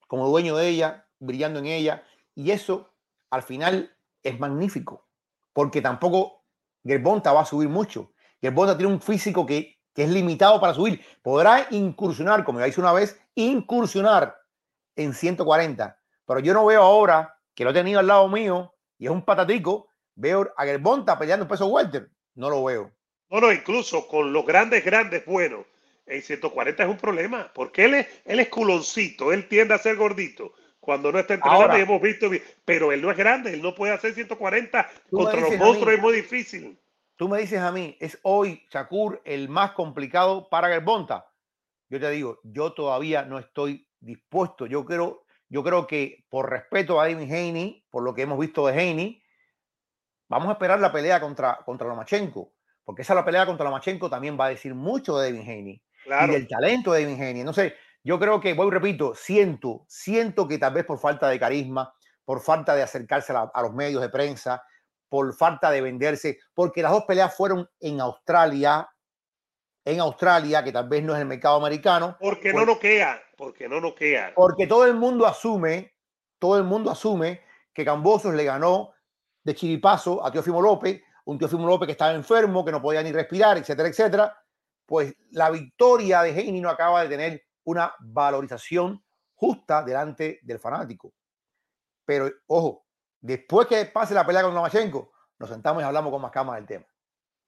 como 0.06 0.28
dueño 0.28 0.56
de 0.56 0.68
ella, 0.68 1.03
brillando 1.24 1.58
en 1.58 1.66
ella. 1.66 2.04
Y 2.34 2.50
eso 2.50 2.90
al 3.30 3.42
final 3.42 3.94
es 4.22 4.38
magnífico, 4.38 5.06
porque 5.52 5.80
tampoco 5.80 6.44
Gerbonta 6.84 7.32
va 7.32 7.42
a 7.42 7.46
subir 7.46 7.68
mucho. 7.68 8.12
Gerbonta 8.40 8.76
tiene 8.76 8.92
un 8.92 9.00
físico 9.00 9.46
que, 9.46 9.74
es 9.96 10.08
limitado 10.08 10.60
para 10.60 10.74
subir. 10.74 11.00
Podrá 11.22 11.68
incursionar, 11.70 12.44
como 12.44 12.58
ya 12.58 12.66
hice 12.66 12.80
una 12.80 12.92
vez, 12.92 13.20
incursionar 13.36 14.36
en 14.96 15.14
140. 15.14 15.96
Pero 16.26 16.40
yo 16.40 16.52
no 16.52 16.66
veo 16.66 16.82
ahora 16.82 17.38
que 17.54 17.62
lo 17.62 17.70
he 17.70 17.74
tenido 17.74 18.00
al 18.00 18.08
lado 18.08 18.28
mío 18.28 18.74
y 18.98 19.06
es 19.06 19.12
un 19.12 19.24
patatico, 19.24 19.88
veo 20.16 20.52
a 20.56 20.64
Gerbonta 20.64 21.16
peleando 21.16 21.46
peso 21.46 21.68
welter. 21.68 22.10
No 22.34 22.50
lo 22.50 22.64
veo. 22.64 22.90
No, 23.30 23.40
no, 23.40 23.52
incluso 23.52 24.08
con 24.08 24.32
los 24.32 24.44
grandes, 24.44 24.84
grandes, 24.84 25.24
bueno, 25.26 25.64
en 26.06 26.22
140 26.22 26.82
es 26.82 26.88
un 26.88 26.96
problema, 26.96 27.50
porque 27.54 27.84
él 27.84 27.94
es, 27.94 28.06
él 28.24 28.40
es 28.40 28.48
culoncito, 28.48 29.32
él 29.32 29.48
tiende 29.48 29.74
a 29.74 29.78
ser 29.78 29.96
gordito. 29.96 30.54
Cuando 30.84 31.10
no 31.10 31.18
está 31.18 31.32
entrenando, 31.32 31.76
hemos 31.76 32.02
visto, 32.02 32.28
pero 32.62 32.92
él 32.92 33.00
no 33.00 33.10
es 33.10 33.16
grande, 33.16 33.54
él 33.54 33.62
no 33.62 33.74
puede 33.74 33.94
hacer 33.94 34.12
140 34.12 34.90
contra 35.10 35.40
los 35.40 35.56
monstruos, 35.56 35.94
es 35.94 36.00
muy 36.00 36.14
difícil. 36.14 36.78
Tú 37.16 37.26
me 37.26 37.38
dices 37.38 37.58
a 37.60 37.72
mí, 37.72 37.96
¿es 38.00 38.18
hoy 38.22 38.62
Shakur 38.70 39.22
el 39.24 39.48
más 39.48 39.72
complicado 39.72 40.46
para 40.50 40.68
Gerbonta? 40.68 41.26
Yo 41.88 41.98
te 41.98 42.10
digo, 42.10 42.38
yo 42.42 42.74
todavía 42.74 43.22
no 43.22 43.38
estoy 43.38 43.88
dispuesto. 43.98 44.66
Yo 44.66 44.84
creo, 44.84 45.24
yo 45.48 45.64
creo 45.64 45.86
que 45.86 46.26
por 46.28 46.50
respeto 46.50 47.00
a 47.00 47.08
David 47.08 47.32
Haney, 47.32 47.86
por 47.88 48.02
lo 48.02 48.12
que 48.12 48.22
hemos 48.22 48.38
visto 48.38 48.66
de 48.66 48.74
Haney, 48.74 49.22
vamos 50.28 50.50
a 50.50 50.52
esperar 50.52 50.80
la 50.80 50.92
pelea 50.92 51.18
contra, 51.18 51.60
contra 51.64 51.88
Lomachenko, 51.88 52.52
porque 52.84 53.02
esa 53.02 53.14
la 53.14 53.24
pelea 53.24 53.46
contra 53.46 53.64
Lomachenko 53.64 54.10
también 54.10 54.38
va 54.38 54.46
a 54.46 54.50
decir 54.50 54.74
mucho 54.74 55.18
de 55.18 55.32
David 55.32 55.48
Haney 55.48 55.82
y 56.04 56.30
del 56.30 56.46
talento 56.46 56.92
de 56.92 57.04
David 57.04 57.22
Haney. 57.22 57.42
No 57.42 57.54
sé, 57.54 57.74
yo 58.04 58.18
creo 58.18 58.40
que, 58.40 58.52
voy 58.54 58.70
repito, 58.70 59.14
siento, 59.14 59.84
siento 59.88 60.46
que 60.46 60.58
tal 60.58 60.74
vez 60.74 60.84
por 60.84 60.98
falta 60.98 61.28
de 61.28 61.40
carisma, 61.40 61.92
por 62.24 62.40
falta 62.40 62.74
de 62.76 62.82
acercarse 62.82 63.32
a, 63.32 63.50
a 63.52 63.62
los 63.62 63.72
medios 63.72 64.02
de 64.02 64.10
prensa, 64.10 64.62
por 65.08 65.34
falta 65.34 65.70
de 65.70 65.80
venderse, 65.80 66.38
porque 66.54 66.82
las 66.82 66.92
dos 66.92 67.04
peleas 67.04 67.34
fueron 67.34 67.68
en 67.80 68.00
Australia, 68.00 68.88
en 69.84 70.00
Australia, 70.00 70.62
que 70.64 70.72
tal 70.72 70.88
vez 70.88 71.02
no 71.02 71.14
es 71.14 71.20
el 71.20 71.26
mercado 71.26 71.56
americano. 71.56 72.16
Porque 72.20 72.52
no 72.52 72.64
noquea, 72.64 73.22
porque 73.36 73.68
no 73.68 73.80
noquea. 73.80 74.32
Porque 74.34 74.66
todo 74.66 74.86
el 74.86 74.94
mundo 74.94 75.26
asume, 75.26 75.94
todo 76.38 76.58
el 76.58 76.64
mundo 76.64 76.90
asume 76.90 77.42
que 77.72 77.84
Cambosos 77.84 78.34
le 78.34 78.44
ganó 78.44 78.92
de 79.42 79.54
chiripazo 79.54 80.24
a 80.24 80.30
Teófimo 80.30 80.60
López, 80.60 81.02
un 81.26 81.38
Teófimo 81.38 81.66
López 81.66 81.86
que 81.86 81.92
estaba 81.92 82.12
enfermo, 82.12 82.64
que 82.64 82.72
no 82.72 82.80
podía 82.80 83.02
ni 83.02 83.12
respirar, 83.12 83.58
etcétera, 83.58 83.88
etcétera. 83.88 84.38
Pues 84.86 85.14
la 85.30 85.50
victoria 85.50 86.22
de 86.22 86.30
Heini 86.30 86.60
no 86.60 86.70
acaba 86.70 87.02
de 87.02 87.08
tener 87.08 87.42
una 87.64 87.94
valorización 88.00 89.02
justa 89.34 89.82
delante 89.82 90.38
del 90.42 90.58
fanático. 90.58 91.12
Pero, 92.04 92.30
ojo, 92.46 92.86
después 93.20 93.66
que 93.66 93.84
pase 93.86 94.14
la 94.14 94.26
pelea 94.26 94.42
con 94.42 94.54
Lomachenko, 94.54 95.12
nos 95.38 95.50
sentamos 95.50 95.82
y 95.82 95.86
hablamos 95.86 96.12
con 96.12 96.22
más 96.22 96.30
calma 96.30 96.56
del 96.56 96.66
tema. 96.66 96.86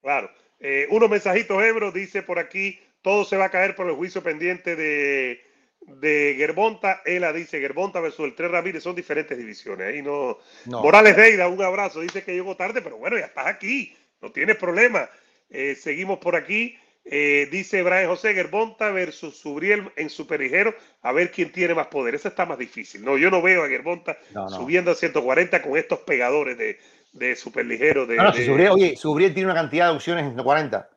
Claro. 0.02 0.30
Eh, 0.58 0.86
unos 0.90 1.10
mensajitos, 1.10 1.62
Ebro, 1.62 1.92
dice 1.92 2.22
por 2.22 2.38
aquí, 2.38 2.80
todo 3.02 3.24
se 3.24 3.36
va 3.36 3.46
a 3.46 3.50
caer 3.50 3.76
por 3.76 3.88
el 3.88 3.94
juicio 3.94 4.22
pendiente 4.22 4.74
de, 4.74 5.40
de 5.80 6.34
Gerbonta. 6.36 7.02
Ela 7.04 7.32
dice, 7.32 7.60
Gerbonta 7.60 8.00
versus 8.00 8.24
el 8.24 8.34
Tres 8.34 8.50
Ramírez 8.50 8.82
son 8.82 8.96
diferentes 8.96 9.36
divisiones. 9.36 9.86
Ahí 9.86 10.02
no... 10.02 10.38
Morales 10.64 11.16
Deida, 11.16 11.48
un 11.48 11.62
abrazo. 11.62 12.00
Dice 12.00 12.24
que 12.24 12.34
llegó 12.34 12.56
tarde, 12.56 12.82
pero 12.82 12.96
bueno, 12.96 13.18
ya 13.18 13.26
estás 13.26 13.46
aquí. 13.46 13.96
No 14.20 14.32
tienes 14.32 14.56
problema. 14.56 15.08
Eh, 15.50 15.74
seguimos 15.74 16.18
por 16.18 16.34
aquí. 16.34 16.78
Eh, 17.08 17.48
dice 17.52 17.82
Brian 17.84 18.08
José 18.08 18.34
Gerbonta 18.34 18.90
versus 18.90 19.36
Subriel 19.38 19.92
en 19.94 20.10
superligero, 20.10 20.74
a 21.02 21.12
ver 21.12 21.30
quién 21.30 21.52
tiene 21.52 21.72
más 21.74 21.86
poder. 21.86 22.16
Esa 22.16 22.28
está 22.30 22.46
más 22.46 22.58
difícil. 22.58 23.04
No, 23.04 23.16
yo 23.16 23.30
no 23.30 23.40
veo 23.40 23.62
a 23.62 23.68
Gerbonta 23.68 24.18
No, 24.34 24.44
no. 24.48 24.50
subiendo 24.50 24.90
a 24.90 24.94
140 24.96 25.62
con 25.62 25.76
estos 25.76 26.00
pegadores 26.00 26.58
de, 26.58 26.78
de 27.12 27.36
superligero. 27.36 28.06
De, 28.06 28.16
No, 28.16 28.32
si 28.32 28.44
Subriel, 28.44 28.70
oye, 28.72 28.96
Subriel 28.96 29.32
tiene 29.32 29.50
una 29.52 29.60
cantidad 29.60 29.88
de 29.88 29.94
opciones 29.96 30.24
en 30.24 30.30
140. 30.30 30.88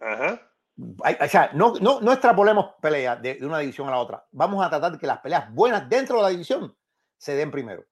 Ajá. 0.00 0.46
Hay- 1.04 1.16
o 1.20 1.28
sea, 1.28 1.50
no, 1.52 1.74
no, 1.78 2.00
no 2.00 2.10
extrapolemos 2.12 2.70
peleas 2.80 3.20
de, 3.20 3.34
de 3.34 3.44
una 3.46 3.58
división 3.58 3.86
a 3.88 3.90
la 3.90 3.98
otra. 3.98 4.24
Vamos 4.32 4.64
a 4.64 4.70
tratar 4.70 4.92
de 4.92 4.98
que 4.98 5.06
las 5.06 5.18
peleas 5.18 5.52
buenas 5.52 5.86
dentro 5.90 6.16
de 6.16 6.22
la 6.22 6.28
división 6.30 6.74
se 7.18 7.34
den 7.34 7.50
primero. 7.50 7.84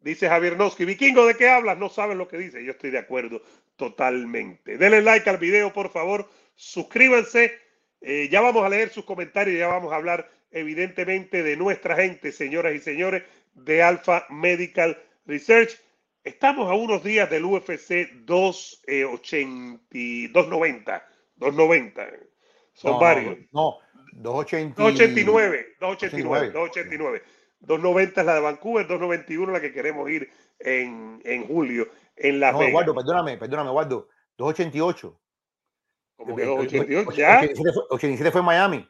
Dice 0.00 0.28
Javier 0.28 0.58
Noski, 0.58 0.84
Vikingo, 0.84 1.24
¿de 1.26 1.34
qué 1.34 1.48
hablas? 1.48 1.78
No 1.78 1.88
sabes 1.88 2.14
lo 2.18 2.28
que 2.28 2.36
dice. 2.36 2.62
Yo 2.62 2.72
estoy 2.72 2.90
de 2.90 2.98
acuerdo 2.98 3.40
totalmente. 3.76 4.76
Denle 4.76 5.00
like 5.00 5.28
al 5.30 5.38
video, 5.38 5.72
por 5.72 5.88
favor. 5.90 6.28
Suscríbanse. 6.56 7.52
Eh, 8.00 8.28
ya 8.30 8.40
vamos 8.40 8.64
a 8.64 8.68
leer 8.68 8.90
sus 8.90 9.04
comentarios. 9.04 9.58
Ya 9.58 9.68
vamos 9.68 9.92
a 9.92 9.96
hablar, 9.96 10.30
evidentemente, 10.50 11.42
de 11.42 11.56
nuestra 11.56 11.96
gente, 11.96 12.32
señoras 12.32 12.74
y 12.74 12.80
señores, 12.80 13.22
de 13.54 13.82
Alpha 13.82 14.26
Medical 14.30 14.98
Research. 15.26 15.78
Estamos 16.24 16.70
a 16.70 16.74
unos 16.74 17.04
días 17.04 17.30
del 17.30 17.44
UFC 17.44 18.10
280, 18.24 19.78
290. 20.32 21.06
290. 21.36 22.06
Son 22.72 22.92
No, 22.92 22.98
varios. 22.98 23.36
No, 23.52 23.78
280. 24.12 24.82
289, 24.82 25.76
289, 25.80 26.50
289. 26.50 26.52
289. 26.52 27.22
290 27.60 28.20
es 28.20 28.26
la 28.26 28.34
de 28.34 28.40
Vancouver, 28.40 28.86
291 28.86 29.52
la 29.52 29.60
que 29.60 29.72
queremos 29.72 30.10
ir 30.10 30.30
en, 30.58 31.20
en 31.24 31.46
julio 31.46 31.88
en 32.16 32.40
Las 32.40 32.52
No, 32.52 32.58
Vegas. 32.58 32.70
Eduardo, 32.72 32.94
perdóname, 32.94 33.38
perdóname, 33.38 33.70
Eduardo. 33.70 34.08
288. 34.36 35.18
Como 36.16 36.34
que 36.36 36.42
Eh, 36.42 36.46
288, 36.46 37.10
ya. 37.12 37.38
87 37.40 37.72
fue, 37.72 37.82
87 37.90 38.30
fue 38.32 38.40
en 38.40 38.46
Miami. 38.46 38.88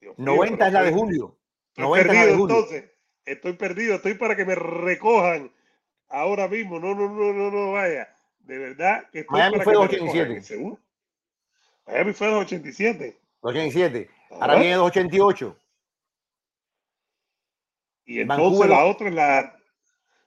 Dios 0.00 0.18
mío, 0.18 0.26
90 0.26 0.56
pero 0.56 0.66
es 0.66 0.72
la 0.74 0.82
de 0.82 0.92
julio. 0.92 1.38
Estoy 1.70 1.84
90 1.84 2.00
es 2.00 2.06
la 2.06 2.12
de 2.12 2.26
perdido 2.28 2.38
julio. 2.38 2.56
entonces. 2.56 2.90
Estoy 3.24 3.52
perdido, 3.54 3.94
estoy 3.94 4.14
para 4.14 4.36
que 4.36 4.44
me 4.44 4.54
recojan 4.54 5.50
ahora 6.08 6.46
mismo. 6.46 6.78
No, 6.78 6.94
no, 6.94 7.08
no, 7.08 7.32
no, 7.32 7.50
no 7.50 7.72
vaya. 7.72 8.14
De 8.40 8.58
verdad 8.58 9.08
que 9.10 9.20
estoy 9.20 9.38
Miami 9.38 9.52
para 9.58 9.64
fue 9.64 9.72
que 9.72 9.78
me 9.78 9.86
287. 9.86 10.24
recojan, 10.28 10.44
¿seguro? 10.44 10.78
Miami 11.86 12.12
fue 12.12 12.26
287. 12.28 13.18
287. 13.40 14.10
Ahora 14.30 14.56
viene 14.56 14.74
288. 14.74 15.56
Y 18.06 18.20
entonces 18.20 18.44
Vancouver- 18.44 18.68
la 18.68 18.84
otra 18.84 19.08
es 19.08 19.14
la 19.14 19.56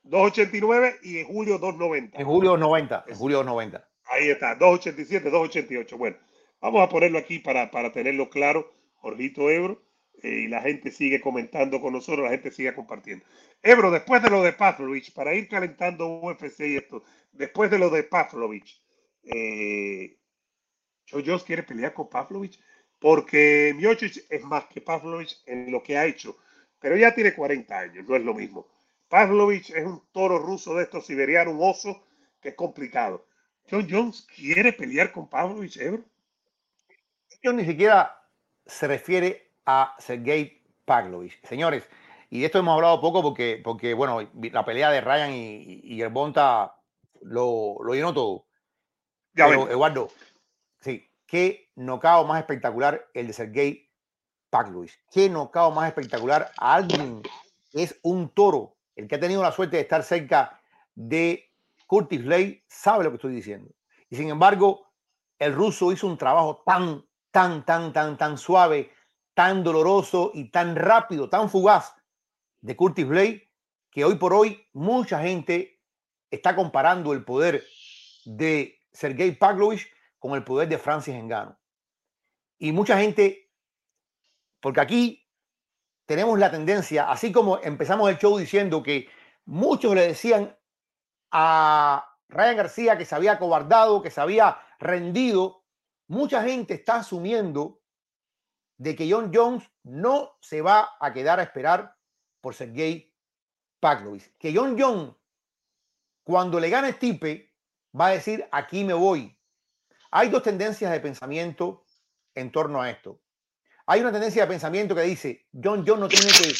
289 0.03 0.95
y 1.03 1.19
en 1.19 1.27
julio 1.27 1.59
290. 1.59 2.17
En 2.19 2.25
julio 2.25 2.57
90. 2.57 3.05
En 3.07 3.15
julio 3.15 3.43
90. 3.43 3.87
Ahí 4.09 4.29
está, 4.29 4.55
287, 4.55 5.29
288. 5.29 5.97
Bueno, 5.97 6.17
vamos 6.61 6.81
a 6.81 6.89
ponerlo 6.89 7.17
aquí 7.19 7.39
para, 7.39 7.69
para 7.71 7.91
tenerlo 7.91 8.29
claro, 8.29 8.73
Jorgito 8.95 9.49
Ebro, 9.49 9.81
eh, 10.23 10.43
y 10.45 10.47
la 10.47 10.61
gente 10.61 10.91
sigue 10.91 11.21
comentando 11.21 11.81
con 11.81 11.93
nosotros, 11.93 12.23
la 12.23 12.31
gente 12.31 12.51
sigue 12.51 12.73
compartiendo. 12.73 13.25
Ebro, 13.61 13.91
después 13.91 14.21
de 14.23 14.29
lo 14.29 14.41
de 14.43 14.53
Pavlovich, 14.53 15.13
para 15.13 15.33
ir 15.35 15.47
calentando 15.47 16.19
UFC 16.21 16.61
y 16.61 16.77
esto, 16.77 17.03
después 17.31 17.69
de 17.69 17.79
lo 17.79 17.89
de 17.89 18.03
Pavlovich, 18.03 18.81
eh, 19.23 20.17
Jones 21.09 21.43
quiere 21.43 21.63
pelear 21.63 21.93
con 21.93 22.09
Pavlovich 22.09 22.59
porque 22.99 23.73
Miocic 23.75 24.25
es 24.29 24.43
más 24.43 24.65
que 24.65 24.81
Pavlovich 24.81 25.41
en 25.45 25.71
lo 25.71 25.83
que 25.83 25.97
ha 25.97 26.05
hecho, 26.05 26.37
pero 26.79 26.95
ya 26.95 27.13
tiene 27.13 27.33
40 27.33 27.77
años, 27.77 28.07
no 28.07 28.15
es 28.15 28.23
lo 28.23 28.33
mismo. 28.33 28.67
Pavlovich 29.07 29.69
es 29.71 29.85
un 29.85 30.01
toro 30.11 30.39
ruso 30.39 30.75
de 30.75 30.83
estos 30.83 31.05
siberianos, 31.05 31.53
un 31.53 31.61
oso, 31.61 32.03
que 32.41 32.49
es 32.49 32.55
complicado. 32.55 33.26
John 33.69 33.87
Jones 33.89 34.27
quiere 34.35 34.73
pelear 34.73 35.11
con 35.11 35.27
Pavlovich, 35.27 35.77
Ebro. 35.77 36.03
Yo 37.41 37.53
ni 37.53 37.65
siquiera 37.65 38.21
se 38.65 38.87
refiere 38.87 39.51
a 39.65 39.95
Sergei 39.99 40.61
Pavlovich. 40.85 41.39
Señores, 41.43 41.87
y 42.29 42.39
de 42.39 42.45
esto 42.47 42.59
hemos 42.59 42.75
hablado 42.75 42.99
poco 42.99 43.21
porque, 43.21 43.61
porque 43.63 43.93
bueno, 43.93 44.27
la 44.33 44.65
pelea 44.65 44.89
de 44.89 45.01
Ryan 45.01 45.31
y, 45.33 45.81
y 45.83 45.97
Gervonta 45.97 46.75
lo, 47.21 47.77
lo 47.83 47.93
llenó 47.93 48.13
todo. 48.13 48.45
Ya 49.33 49.47
Pero. 49.47 49.69
Eduardo, 49.69 50.09
sí, 50.79 51.09
qué 51.25 51.69
nocao 51.75 52.25
más 52.25 52.39
espectacular 52.39 53.07
el 53.13 53.27
de 53.27 53.33
Sergei 53.33 53.89
Pavlovich. 54.49 54.97
Qué 55.11 55.29
nocao 55.29 55.71
más 55.71 55.87
espectacular 55.87 56.51
a 56.57 56.75
alguien 56.75 57.21
es 57.73 57.99
un 58.01 58.29
toro. 58.29 58.75
El 58.95 59.07
que 59.07 59.15
ha 59.15 59.19
tenido 59.19 59.43
la 59.43 59.51
suerte 59.51 59.77
de 59.77 59.83
estar 59.83 60.03
cerca 60.03 60.59
de 60.95 61.46
Curtis 61.87 62.23
Lay 62.25 62.63
sabe 62.67 63.05
lo 63.05 63.09
que 63.09 63.15
estoy 63.15 63.33
diciendo. 63.33 63.71
Y 64.09 64.17
sin 64.17 64.29
embargo, 64.29 64.87
el 65.39 65.53
ruso 65.53 65.91
hizo 65.91 66.05
un 66.05 66.17
trabajo 66.17 66.61
tan, 66.65 67.05
tan, 67.31 67.65
tan, 67.65 67.93
tan, 67.93 68.17
tan 68.17 68.37
suave, 68.37 68.91
tan 69.33 69.63
doloroso 69.63 70.31
y 70.33 70.51
tan 70.51 70.75
rápido, 70.75 71.29
tan 71.29 71.49
fugaz 71.49 71.95
de 72.61 72.75
Curtis 72.75 73.07
Blade, 73.07 73.49
que 73.89 74.03
hoy 74.03 74.15
por 74.15 74.33
hoy 74.33 74.67
mucha 74.73 75.21
gente 75.21 75.81
está 76.29 76.55
comparando 76.55 77.13
el 77.13 77.23
poder 77.23 77.63
de 78.25 78.79
Sergei 78.91 79.31
Pavlovich 79.31 79.87
con 80.19 80.33
el 80.33 80.43
poder 80.43 80.67
de 80.67 80.77
Francis 80.77 81.15
Ngannou. 81.15 81.55
Y 82.59 82.71
mucha 82.71 82.97
gente, 82.97 83.51
porque 84.59 84.81
aquí 84.81 85.29
tenemos 86.05 86.39
la 86.39 86.49
tendencia, 86.49 87.09
así 87.09 87.31
como 87.31 87.59
empezamos 87.59 88.09
el 88.09 88.17
show 88.17 88.37
diciendo 88.37 88.81
que 88.81 89.07
muchos 89.45 89.93
le 89.93 90.07
decían 90.07 90.56
a 91.31 92.05
Ryan 92.29 92.57
García 92.57 92.97
que 92.97 93.05
se 93.05 93.15
había 93.15 93.39
cobardado, 93.39 94.01
que 94.01 94.11
se 94.11 94.21
había 94.21 94.59
rendido, 94.79 95.63
mucha 96.07 96.43
gente 96.43 96.73
está 96.73 96.97
asumiendo 96.97 97.81
de 98.77 98.95
que 98.95 99.11
John 99.11 99.31
Jones 99.33 99.69
no 99.83 100.37
se 100.41 100.61
va 100.61 100.97
a 100.99 101.13
quedar 101.13 101.39
a 101.39 101.43
esperar 101.43 101.95
por 102.41 102.53
Sergei 102.53 103.13
Pavlovich. 103.79 104.35
Que 104.37 104.53
John 104.55 104.75
Jones, 104.79 105.15
cuando 106.23 106.59
le 106.59 106.69
gane 106.69 106.93
Stipe, 106.93 107.53
va 107.99 108.07
a 108.07 108.11
decir, 108.11 108.47
aquí 108.51 108.83
me 108.83 108.93
voy. 108.93 109.35
Hay 110.11 110.29
dos 110.29 110.43
tendencias 110.43 110.91
de 110.91 110.99
pensamiento 110.99 111.85
en 112.35 112.51
torno 112.51 112.81
a 112.81 112.89
esto. 112.89 113.21
Hay 113.87 114.01
una 114.01 114.11
tendencia 114.11 114.43
de 114.43 114.49
pensamiento 114.49 114.93
que 114.93 115.01
dice, 115.01 115.47
John 115.51 115.83
Jones 115.85 115.99
no 116.01 116.07
tiene 116.07 116.31
que 116.31 116.53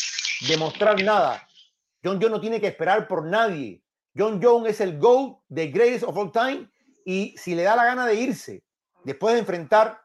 demostrar 0.48 1.02
nada. 1.04 1.48
John 2.04 2.16
Jones 2.16 2.32
no 2.32 2.42
tiene 2.42 2.60
que 2.60 2.68
esperar 2.68 3.08
por 3.08 3.26
nadie. 3.26 3.84
John 4.18 4.40
Jones 4.42 4.70
es 4.70 4.82
el 4.82 4.98
GOAT, 4.98 5.40
the 5.54 5.68
greatest 5.68 6.04
of 6.04 6.18
all 6.18 6.32
time, 6.32 6.70
y 7.06 7.36
si 7.38 7.56
le 7.56 7.64
da 7.64 7.76
la 7.76 7.86
gana 7.86 8.06
de 8.06 8.16
irse, 8.16 8.64
después 9.04 9.34
de 9.34 9.40
enfrentar 9.40 10.02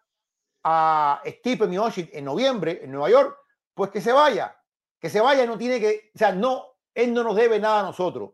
a 0.62 1.22
Stipe 1.26 1.66
Miocic 1.66 2.10
en 2.12 2.24
noviembre 2.24 2.80
en 2.82 2.92
Nueva 2.92 3.10
York, 3.10 3.36
pues 3.74 3.90
que 3.90 4.00
se 4.00 4.12
vaya, 4.12 4.56
que 5.00 5.10
se 5.10 5.20
vaya, 5.20 5.46
no 5.46 5.58
tiene 5.58 5.80
que, 5.80 6.10
o 6.14 6.18
sea, 6.18 6.32
no, 6.32 6.76
él 6.94 7.12
no 7.12 7.24
nos 7.24 7.34
debe 7.34 7.58
nada 7.58 7.80
a 7.80 7.84
nosotros. 7.84 8.30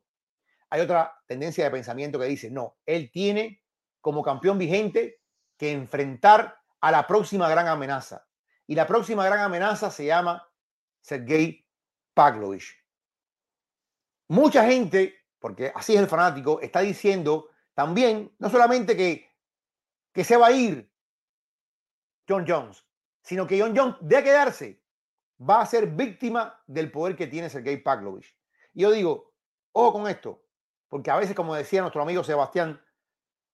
Hay 0.70 0.80
otra 0.82 1.16
tendencia 1.26 1.64
de 1.64 1.70
pensamiento 1.70 2.18
que 2.18 2.26
dice, 2.26 2.50
no, 2.50 2.76
él 2.84 3.10
tiene 3.10 3.62
como 4.00 4.22
campeón 4.22 4.58
vigente 4.58 5.22
que 5.56 5.72
enfrentar 5.72 6.60
a 6.80 6.90
la 6.90 7.06
próxima 7.06 7.48
gran 7.48 7.66
amenaza. 7.68 8.26
Y 8.66 8.74
la 8.74 8.86
próxima 8.86 9.24
gran 9.24 9.40
amenaza 9.40 9.90
se 9.90 10.04
llama 10.04 10.46
Sergei 11.00 11.66
Pavlovich. 12.12 12.76
Mucha 14.28 14.66
gente, 14.66 15.17
porque 15.38 15.72
así 15.74 15.94
es 15.94 16.00
el 16.00 16.08
fanático, 16.08 16.60
está 16.60 16.80
diciendo 16.80 17.48
también, 17.74 18.34
no 18.38 18.50
solamente 18.50 18.96
que, 18.96 19.30
que 20.12 20.24
se 20.24 20.36
va 20.36 20.48
a 20.48 20.52
ir 20.52 20.90
John 22.28 22.44
Jones, 22.46 22.84
sino 23.22 23.46
que 23.46 23.60
John 23.60 23.76
Jones, 23.76 23.96
de 24.00 24.22
quedarse, 24.22 24.82
va 25.38 25.60
a 25.60 25.66
ser 25.66 25.86
víctima 25.86 26.60
del 26.66 26.90
poder 26.90 27.16
que 27.16 27.26
tiene 27.26 27.50
Sergei 27.50 27.76
Pavlovich. 27.76 28.36
Y 28.74 28.82
yo 28.82 28.90
digo, 28.90 29.32
ojo 29.72 29.92
con 29.92 30.08
esto, 30.08 30.42
porque 30.88 31.10
a 31.10 31.16
veces, 31.16 31.34
como 31.34 31.54
decía 31.54 31.80
nuestro 31.80 32.02
amigo 32.02 32.24
Sebastián, 32.24 32.80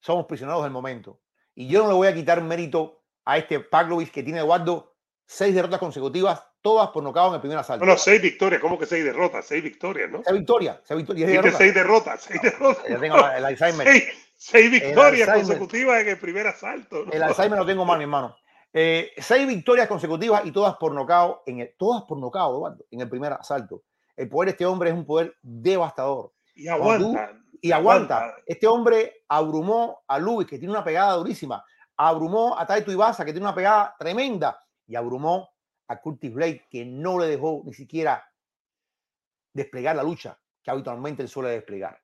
somos 0.00 0.26
prisioneros 0.26 0.62
del 0.62 0.72
momento. 0.72 1.20
Y 1.54 1.68
yo 1.68 1.82
no 1.82 1.88
le 1.88 1.94
voy 1.94 2.08
a 2.08 2.14
quitar 2.14 2.42
mérito 2.42 3.04
a 3.24 3.38
este 3.38 3.60
Pavlovich 3.60 4.10
que 4.10 4.22
tiene 4.22 4.40
Eduardo 4.40 4.96
seis 5.26 5.54
derrotas 5.54 5.80
consecutivas, 5.80 6.46
todas 6.64 6.88
por 6.88 7.02
nocaut 7.02 7.28
en 7.28 7.34
el 7.34 7.40
primer 7.40 7.58
asalto. 7.58 7.84
Bueno, 7.84 7.98
seis 7.98 8.22
victorias, 8.22 8.58
¿cómo 8.58 8.78
que 8.78 8.86
seis 8.86 9.04
derrotas? 9.04 9.44
Seis 9.44 9.62
victorias, 9.62 10.10
¿no? 10.10 10.20
Esa 10.20 10.32
victoria, 10.32 10.80
esa 10.82 10.94
victoria. 10.94 11.26
Dijiste 11.26 11.42
derrotas. 11.42 11.58
seis 11.58 11.74
derrotas, 11.74 12.22
seis 12.22 12.40
derrotas. 12.42 12.84
Ya 12.88 12.98
tengo 12.98 13.16
el 13.18 13.44
Alzheimer. 13.44 13.86
Seis, 13.86 14.04
seis 14.34 14.70
victorias 14.70 15.28
Alzheimer. 15.28 15.58
consecutivas 15.58 16.00
en 16.00 16.08
el 16.08 16.18
primer 16.18 16.46
asalto. 16.46 17.04
¿no? 17.04 17.12
El 17.12 17.22
Alzheimer 17.22 17.58
lo 17.58 17.66
tengo 17.66 17.84
mal, 17.84 17.98
mi 17.98 18.04
hermano. 18.04 18.34
Eh, 18.72 19.12
seis 19.18 19.46
victorias 19.46 19.86
consecutivas 19.86 20.46
y 20.46 20.52
todas 20.52 20.74
por 20.76 20.94
nocaut, 20.94 21.42
en 21.44 21.60
el, 21.60 21.74
todas 21.76 22.04
por 22.04 22.18
nocaut, 22.18 22.54
Eduardo, 22.54 22.86
en 22.90 23.00
el 23.02 23.10
primer 23.10 23.34
asalto. 23.34 23.82
El 24.16 24.30
poder 24.30 24.46
de 24.46 24.50
este 24.52 24.64
hombre 24.64 24.88
es 24.88 24.96
un 24.96 25.04
poder 25.04 25.36
devastador. 25.42 26.32
Y 26.54 26.68
aguanta. 26.68 27.30
Y 27.60 27.72
aguanta. 27.72 28.36
Este 28.46 28.66
hombre 28.66 29.24
abrumó 29.28 30.02
a 30.08 30.18
Luis, 30.18 30.48
que 30.48 30.58
tiene 30.58 30.72
una 30.72 30.82
pegada 30.82 31.12
durísima. 31.12 31.62
Abrumó 31.94 32.58
a 32.58 32.66
Taito 32.66 32.90
Ibasa, 32.90 33.22
que 33.22 33.32
tiene 33.32 33.46
una 33.46 33.54
pegada 33.54 33.94
tremenda. 33.98 34.58
Y 34.86 34.96
abrumó 34.96 35.53
a 35.88 36.00
Curtis 36.00 36.32
Blade, 36.32 36.66
que 36.70 36.84
no 36.84 37.18
le 37.18 37.26
dejó 37.26 37.62
ni 37.64 37.74
siquiera 37.74 38.24
desplegar 39.52 39.96
la 39.96 40.02
lucha 40.02 40.38
que 40.62 40.70
habitualmente 40.70 41.22
él 41.22 41.28
suele 41.28 41.50
desplegar. 41.50 42.00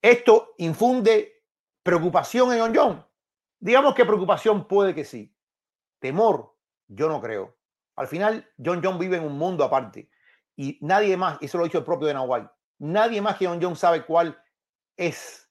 Esto 0.00 0.54
infunde 0.58 1.42
preocupación 1.82 2.52
en 2.52 2.60
John 2.60 2.72
John. 2.74 3.06
Digamos 3.58 3.94
que 3.94 4.04
preocupación 4.04 4.68
puede 4.68 4.94
que 4.94 5.04
sí. 5.04 5.34
temor, 5.98 6.54
yo 6.88 7.08
no 7.08 7.20
creo. 7.20 7.56
Al 7.96 8.06
final, 8.06 8.48
John 8.62 8.80
John 8.82 8.98
vive 8.98 9.16
en 9.16 9.24
un 9.24 9.36
mundo 9.36 9.64
aparte 9.64 10.10
y 10.56 10.78
nadie 10.80 11.16
más, 11.16 11.38
eso 11.40 11.58
lo 11.58 11.64
ha 11.64 11.66
dicho 11.66 11.78
el 11.78 11.84
propio 11.84 12.08
de 12.08 12.18
White, 12.18 12.48
nadie 12.78 13.20
más 13.20 13.36
que 13.36 13.46
John 13.46 13.60
John 13.60 13.76
sabe 13.76 14.04
cuál 14.04 14.40
es 14.96 15.50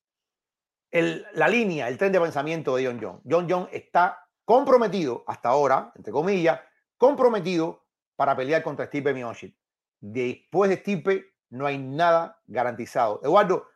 el, 0.92 1.26
la 1.34 1.48
línea, 1.48 1.88
el 1.88 1.98
tren 1.98 2.12
de 2.12 2.20
pensamiento 2.20 2.76
de 2.76 2.86
John 2.86 3.00
John. 3.02 3.22
John 3.30 3.48
John 3.50 3.68
está 3.72 4.28
comprometido 4.46 5.24
hasta 5.28 5.50
ahora, 5.50 5.92
entre 5.96 6.12
comillas, 6.12 6.60
comprometido 7.06 7.86
para 8.16 8.36
pelear 8.36 8.64
contra 8.64 8.88
Stipe 8.88 9.14
Miocic. 9.14 9.56
Después 10.00 10.70
de 10.70 10.78
Stipe 10.78 11.36
no 11.50 11.68
hay 11.68 11.78
nada 11.78 12.42
garantizado. 12.48 13.22
Eduardo, 13.24 13.68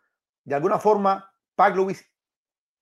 de 0.43 0.55
alguna 0.55 0.79
forma, 0.79 1.31
Pavlovich, 1.55 2.03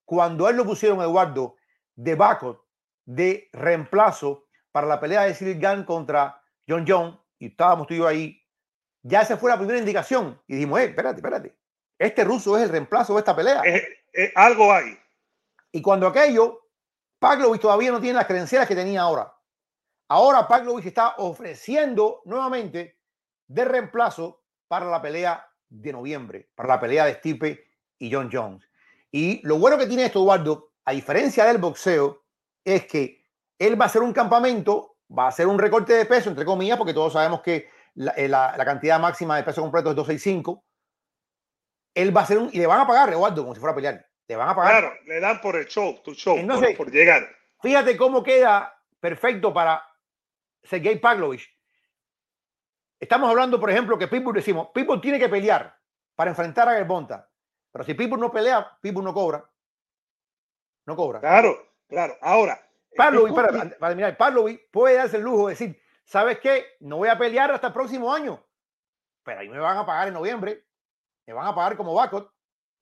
cuando 0.05 0.47
él 0.47 0.55
lo 0.55 0.63
pusieron, 0.63 1.01
Eduardo, 1.01 1.57
de 1.95 2.15
backup, 2.15 2.61
de 3.05 3.49
reemplazo 3.51 4.45
para 4.71 4.87
la 4.87 5.01
pelea 5.01 5.23
de 5.23 5.33
Cyril 5.33 5.59
Gann 5.59 5.83
contra 5.83 6.41
John 6.67 6.85
John, 6.87 7.19
y 7.39 7.47
estábamos 7.47 7.87
tú 7.87 7.93
y 7.93 7.97
yo 7.97 8.07
ahí, 8.07 8.41
ya 9.03 9.21
esa 9.21 9.35
fue 9.35 9.49
la 9.49 9.57
primera 9.57 9.79
indicación. 9.79 10.41
Y 10.47 10.55
dijimos, 10.55 10.79
eh, 10.79 10.85
espérate, 10.85 11.17
espérate. 11.17 11.57
Este 11.99 12.23
ruso 12.23 12.57
es 12.57 12.63
el 12.63 12.69
reemplazo 12.69 13.13
de 13.13 13.19
esta 13.19 13.35
pelea. 13.35 13.61
algo 14.35 14.71
hay. 14.71 14.97
Y 15.73 15.81
cuando 15.81 16.07
aquello, 16.07 16.69
Pavlovich 17.19 17.61
todavía 17.61 17.91
no 17.91 17.99
tiene 17.99 18.17
las 18.17 18.27
credenciales 18.27 18.67
que 18.67 18.75
tenía 18.75 19.01
ahora. 19.01 19.36
Ahora 20.09 20.47
Pavlovich 20.47 20.85
está 20.85 21.15
ofreciendo 21.17 22.21
nuevamente 22.25 22.97
de 23.47 23.65
reemplazo 23.65 24.43
para 24.67 24.85
la 24.85 25.01
pelea 25.01 25.45
de 25.69 25.91
noviembre, 25.91 26.49
para 26.55 26.69
la 26.69 26.79
pelea 26.79 27.05
de 27.05 27.15
Stipe 27.15 27.65
y 27.99 28.11
John 28.11 28.29
Jones. 28.31 28.69
Y 29.11 29.45
lo 29.45 29.57
bueno 29.57 29.77
que 29.77 29.87
tiene 29.87 30.05
esto, 30.05 30.19
Eduardo, 30.19 30.71
a 30.85 30.91
diferencia 30.91 31.45
del 31.45 31.57
boxeo, 31.57 32.23
es 32.63 32.85
que 32.85 33.25
él 33.59 33.79
va 33.79 33.85
a 33.85 33.87
hacer 33.87 34.01
un 34.01 34.13
campamento, 34.13 34.97
va 35.17 35.25
a 35.25 35.29
hacer 35.29 35.47
un 35.47 35.59
recorte 35.59 35.93
de 35.93 36.05
peso, 36.05 36.29
entre 36.29 36.45
comillas, 36.45 36.77
porque 36.77 36.93
todos 36.93 37.13
sabemos 37.13 37.41
que 37.41 37.69
la, 37.95 38.13
eh, 38.15 38.65
cantidad 38.65 38.99
máxima 38.99 39.37
de 39.37 39.43
peso 39.43 39.61
completo 39.61 39.89
es 39.89 39.95
265. 39.95 40.63
Él 41.95 42.15
va 42.15 42.21
a 42.21 42.23
hacer 42.23 42.37
un. 42.37 42.49
Y 42.53 42.59
le 42.59 42.67
van 42.67 42.81
a 42.81 42.87
pagar, 42.87 43.09
Eduardo, 43.09 43.41
como 43.41 43.55
si 43.55 43.59
fuera 43.59 43.71
a 43.71 43.75
pelear. 43.75 44.05
Le 44.27 44.35
van 44.35 44.49
a 44.49 44.55
pagar. 44.55 44.81
Claro, 44.81 44.95
le 45.05 45.19
dan 45.19 45.41
por 45.41 45.55
el 45.55 45.65
show, 45.65 45.99
tu 46.03 46.13
show, 46.13 46.37
por, 46.77 46.91
llegar. 46.91 47.27
Fíjate 47.61 47.97
cómo 47.97 48.21
queda 48.21 48.77
perfecto 48.99 49.53
para 49.53 49.86
Sergei 50.63 50.97
Pavlovich 50.97 51.57
Estamos 52.99 53.29
hablando, 53.29 53.59
por 53.59 53.69
ejemplo, 53.69 53.97
que 53.97 54.07
Pitbull 54.07 54.35
decimos, 54.35 54.69
Pitbull 54.73 55.01
tiene 55.01 55.19
que 55.19 55.29
pelear 55.29 55.77
para 56.15 56.31
enfrentar 56.31 56.67
a 56.67 56.73
Gervonta. 56.73 57.29
Pero 57.71 57.85
si 57.85 57.93
Pitbull 57.93 58.19
no 58.19 58.31
pelea, 58.31 58.77
Pitbull 58.81 59.03
no 59.03 59.13
cobra. 59.13 59.47
No 60.85 60.95
cobra. 60.95 61.19
Claro, 61.19 61.73
claro. 61.87 62.15
Ahora. 62.21 62.59
Pavlovich, 62.95 63.35
para, 63.35 63.49
para 63.51 63.89
terminar, 63.89 64.17
Pavlovich 64.17 64.71
puede 64.71 64.95
darse 64.95 65.17
el 65.17 65.23
lujo 65.23 65.47
de 65.47 65.53
decir, 65.53 65.79
¿sabes 66.03 66.39
qué? 66.39 66.77
No 66.79 66.97
voy 66.97 67.09
a 67.09 67.17
pelear 67.17 67.51
hasta 67.51 67.67
el 67.67 67.73
próximo 67.73 68.11
año. 68.11 68.43
Pero 69.23 69.41
ahí 69.41 69.49
me 69.49 69.59
van 69.59 69.77
a 69.77 69.85
pagar 69.85 70.07
en 70.07 70.15
noviembre. 70.15 70.65
Me 71.27 71.33
van 71.33 71.45
a 71.45 71.53
pagar 71.53 71.77
como 71.77 71.93
backup. 71.93 72.31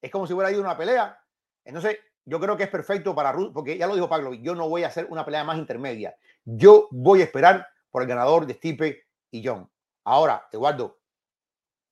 Es 0.02 0.12
como 0.12 0.28
si 0.28 0.34
hubiera 0.34 0.52
ido 0.52 0.62
una 0.62 0.78
pelea. 0.78 1.20
Entonces, 1.66 2.00
yo 2.26 2.40
creo 2.40 2.58
que 2.58 2.64
es 2.64 2.70
perfecto 2.70 3.14
para 3.14 3.32
Ruth, 3.32 3.54
porque 3.54 3.78
ya 3.78 3.88
lo 3.88 3.96
dijo 3.96 4.10
Pavlovich, 4.10 4.42
yo 4.42 4.56
no 4.56 4.68
voy 4.68 4.84
a 4.84 4.88
hacer 4.88 5.08
una 5.10 5.24
pelea 5.24 5.44
más 5.44 5.58
intermedia. 5.58 6.16
Yo 6.44 6.88
voy 6.92 7.22
a 7.22 7.26
esperar 7.26 7.68
por 7.92 8.02
el 8.02 8.08
ganador 8.08 8.46
de 8.46 8.56
Stipe 8.56 9.06
y 9.32 9.46
John. 9.46 9.70
Ahora, 10.04 10.48
Eduardo, 10.52 11.00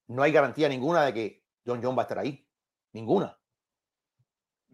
no 0.08 0.24
hay 0.24 0.32
garantía 0.32 0.68
ninguna 0.68 1.06
de 1.06 1.14
que 1.14 1.44
John 1.66 1.82
John 1.84 1.98
va 1.98 2.02
a 2.02 2.06
estar 2.06 2.20
ahí. 2.20 2.46
Ninguna. 2.92 3.38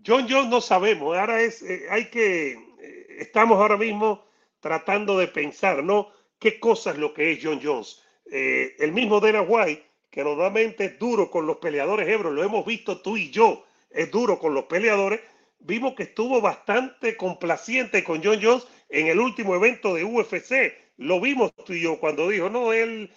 John 0.05 0.28
John 0.30 0.49
no 0.49 0.62
sabemos. 0.62 1.18
Ahora 1.18 1.41
es, 1.41 1.62
eh, 1.62 1.88
hay 1.89 2.10
que, 2.10 2.51
eh, 2.51 3.07
estamos 3.20 3.57
ahora 3.57 3.78
mismo 3.78 4.26
tratando 4.60 5.18
de 5.18 5.28
pensar, 5.28 5.84
¿no? 5.84 6.10
¿Qué 6.38 6.60
cosa 6.60 6.91
es 6.91 6.97
lo 6.97 7.14
que 7.14 7.34
es 7.34 7.39
John 7.43 7.60
Jones? 7.62 8.01
Eh, 8.32 8.76
el 8.80 8.91
mismo 8.91 9.20
Dana 9.20 9.41
White, 9.41 9.86
que 10.10 10.24
normalmente 10.24 10.86
es 10.86 10.99
duro 10.99 11.30
con 11.30 11.45
los 11.45 11.57
peleadores 11.57 12.07
Ebro, 12.07 12.32
lo 12.32 12.43
hemos 12.43 12.66
visto 12.66 13.01
tú 13.01 13.18
y 13.18 13.30
yo, 13.30 13.66
es 13.89 14.10
duro 14.10 14.39
con 14.39 14.53
los 14.53 14.66
peleadores. 14.66 15.22
Vimos 15.60 15.93
que 15.93 16.03
estuvo 16.03 16.41
bastante 16.41 17.18
complaciente 17.18 18.03
con 18.03 18.24
John 18.24 18.39
Jones 18.41 18.66
en 18.89 19.07
el 19.07 19.20
último 19.20 19.55
evento 19.55 19.93
de 19.93 20.03
UFC. 20.03 20.74
Lo 20.97 21.20
vimos 21.20 21.53
tú 21.66 21.74
y 21.74 21.82
yo 21.82 21.99
cuando 21.99 22.30
dijo, 22.30 22.49
no, 22.49 22.74
él 22.74 23.12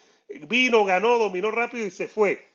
vino, 0.49 0.85
ganó, 0.85 1.19
dominó 1.19 1.51
rápido 1.51 1.87
y 1.87 1.91
se 1.91 2.09
fue, 2.09 2.49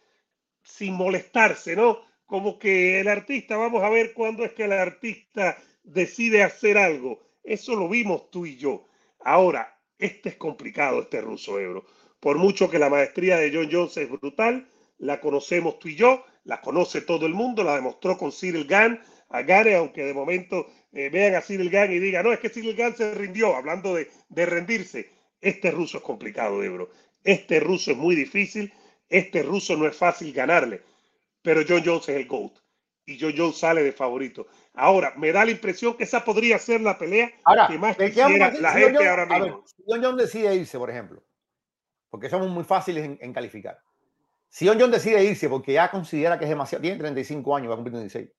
sin 0.63 0.93
molestarse, 0.93 1.75
¿no? 1.75 2.01
Como 2.25 2.59
que 2.59 2.99
el 2.99 3.07
artista, 3.07 3.55
vamos 3.55 3.83
a 3.83 3.89
ver 3.89 4.13
cuándo 4.13 4.43
es 4.43 4.51
que 4.51 4.65
el 4.65 4.73
artista 4.73 5.57
decide 5.83 6.43
hacer 6.43 6.77
algo. 6.77 7.21
Eso 7.43 7.75
lo 7.75 7.87
vimos 7.87 8.29
tú 8.29 8.45
y 8.45 8.57
yo. 8.57 8.87
Ahora, 9.19 9.79
este 9.97 10.29
es 10.29 10.35
complicado, 10.35 11.01
este 11.01 11.21
ruso 11.21 11.59
euro. 11.59 11.85
Por 12.19 12.37
mucho 12.37 12.69
que 12.69 12.79
la 12.79 12.89
maestría 12.89 13.37
de 13.37 13.51
John 13.53 13.69
Jones 13.71 13.95
es 13.97 14.09
brutal, 14.09 14.69
la 14.97 15.21
conocemos 15.21 15.79
tú 15.79 15.87
y 15.87 15.95
yo, 15.95 16.25
la 16.43 16.61
conoce 16.61 17.01
todo 17.01 17.25
el 17.25 17.33
mundo, 17.33 17.63
la 17.63 17.75
demostró 17.75 18.17
con 18.17 18.31
Cyril 18.31 18.65
Gann, 18.65 19.01
a 19.29 19.41
Gane, 19.41 19.75
aunque 19.75 20.03
de 20.03 20.13
momento 20.13 20.67
eh, 20.93 21.09
vean 21.09 21.35
a 21.35 21.41
Cyril 21.41 21.69
Gann 21.69 21.91
y 21.91 21.99
digan, 21.99 22.23
no, 22.25 22.33
es 22.33 22.39
que 22.39 22.49
Cyril 22.49 22.75
Gann 22.75 22.95
se 22.95 23.13
rindió, 23.13 23.55
hablando 23.55 23.95
de, 23.95 24.09
de 24.29 24.45
rendirse. 24.45 25.09
Este 25.41 25.71
ruso 25.71 25.97
es 25.97 26.03
complicado, 26.03 26.63
Ebro. 26.63 26.89
Este 27.23 27.59
ruso 27.59 27.91
es 27.91 27.97
muy 27.97 28.15
difícil, 28.15 28.73
este 29.09 29.43
ruso 29.43 29.75
no 29.75 29.87
es 29.87 29.95
fácil 29.95 30.33
ganarle, 30.33 30.81
pero 31.41 31.61
John 31.67 31.83
Jones 31.85 32.09
es 32.09 32.15
el 32.15 32.27
GOAT 32.27 32.53
y 33.07 33.17
John 33.19 33.33
Jones 33.35 33.57
sale 33.57 33.83
de 33.83 33.93
favorito. 33.93 34.47
Ahora, 34.73 35.13
me 35.17 35.31
da 35.31 35.45
la 35.45 35.51
impresión 35.51 35.95
que 35.95 36.03
esa 36.03 36.23
podría 36.23 36.59
ser 36.59 36.81
la 36.81 36.97
pelea 36.97 37.31
que 37.67 37.77
más 37.77 37.95
quisiera 37.95 38.51
la 38.51 38.71
gente 38.73 39.07
ahora 39.07 39.25
mismo. 39.25 39.63
si 39.65 39.83
John 39.87 40.03
Jones 40.03 40.25
decide 40.25 40.55
irse, 40.55 40.77
por 40.77 40.89
ejemplo, 40.89 41.23
porque 42.09 42.29
somos 42.29 42.49
muy 42.49 42.65
fáciles 42.65 43.17
en, 43.19 43.33
calificar. 43.33 43.79
Si 44.49 44.67
John 44.67 44.77
Jones 44.79 45.03
decide 45.03 45.23
irse 45.23 45.49
porque 45.49 45.73
ya 45.73 45.89
considera 45.89 46.37
que 46.37 46.45
es 46.45 46.49
demasiado, 46.49 46.81
tiene 46.81 46.97
35 46.97 47.55
años, 47.55 47.69
va 47.69 47.73
a 47.73 47.77
cumplir 47.77 47.93
36. 47.93 48.29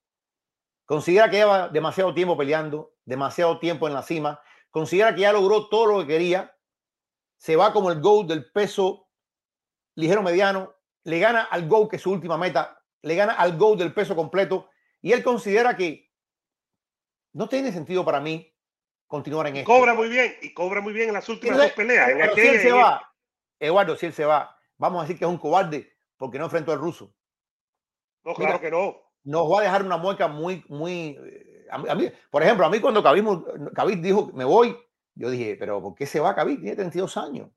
Considera 0.89 1.29
que 1.29 1.37
lleva 1.37 1.69
demasiado 1.69 2.15
tiempo 2.15 2.35
peleando, 2.35 2.95
demasiado 3.05 3.59
tiempo 3.59 3.87
en 3.87 3.93
la 3.93 4.03
cima, 4.03 4.41
considera 4.71 5.15
que 5.15 5.21
ya 5.21 5.35
logró 5.35 5.69
todo 5.69 5.85
lo 5.85 6.01
que 6.01 6.07
quería 6.07 6.57
se 7.37 7.57
va 7.57 7.75
como 7.75 7.91
el 7.91 8.01
GOAT 8.01 8.27
del 8.29 8.51
peso 8.51 9.07
ligero 9.97 10.23
mediano, 10.23 10.75
le 11.05 11.19
gana 11.19 11.43
al 11.43 11.69
GOAT 11.69 11.91
que 11.91 11.97
es 11.97 12.03
su 12.03 12.11
última 12.11 12.39
meta, 12.39 12.83
le 13.03 13.15
gana 13.15 13.35
al 13.35 13.59
GOAT 13.59 13.81
del 13.81 13.93
peso 13.93 14.17
completo 14.17 14.71
y 15.03 15.13
él 15.13 15.23
considera 15.23 15.77
que 15.77 16.11
no 17.35 17.51
tiene 17.51 17.71
sentido 17.71 18.03
para 18.03 18.19
mí 18.19 18.51
continuar 19.07 19.47
en 19.49 19.57
esto. 19.57 19.71
Cobra 19.71 19.93
muy 19.93 20.09
bien 20.09 20.37
y 20.41 20.55
cobra 20.55 20.81
muy 20.81 20.95
bien 20.95 21.09
en 21.09 21.15
las 21.17 21.29
últimas 21.29 21.59
dos 21.59 21.73
peleas. 21.73 22.35
si 22.35 22.41
él 22.41 22.61
se 22.63 22.73
va, 22.73 23.15
Eduardo, 23.61 23.95
si 23.95 24.07
él 24.07 24.15
se 24.15 24.25
va, 24.25 24.59
vamos 24.79 25.01
a 25.01 25.03
decir 25.03 25.19
que 25.19 25.27
es 25.27 25.31
un 25.31 25.37
cobarde 25.37 25.99
porque 26.17 26.39
no 26.39 26.47
enfrentó 26.47 26.73
al 26.73 26.79
ruso. 26.79 27.15
No, 28.25 28.33
claro 28.33 28.59
que 28.59 28.71
no. 28.71 29.08
Nos 29.29 29.53
va 29.53 29.61
a 29.61 29.63
dejar 29.65 29.83
una 29.85 29.99
mueca 29.99 30.27
muy, 30.27 30.65
muy. 30.69 31.19
Eh, 31.23 31.67
a 31.71 31.95
mí, 31.95 32.11
por 32.31 32.43
ejemplo, 32.43 32.65
a 32.65 32.71
mí 32.71 32.81
cuando 32.81 33.03
Khabib 33.03 34.01
dijo 34.01 34.31
me 34.33 34.47
voy, 34.47 34.75
yo 35.15 35.29
dije, 35.29 35.55
pero 35.59 35.83
¿por 35.83 35.95
qué 35.95 36.07
se 36.07 36.19
va 36.19 36.35
Khabib? 36.35 36.61
Tiene 36.61 36.75
32 36.75 37.15
años. 37.19 37.51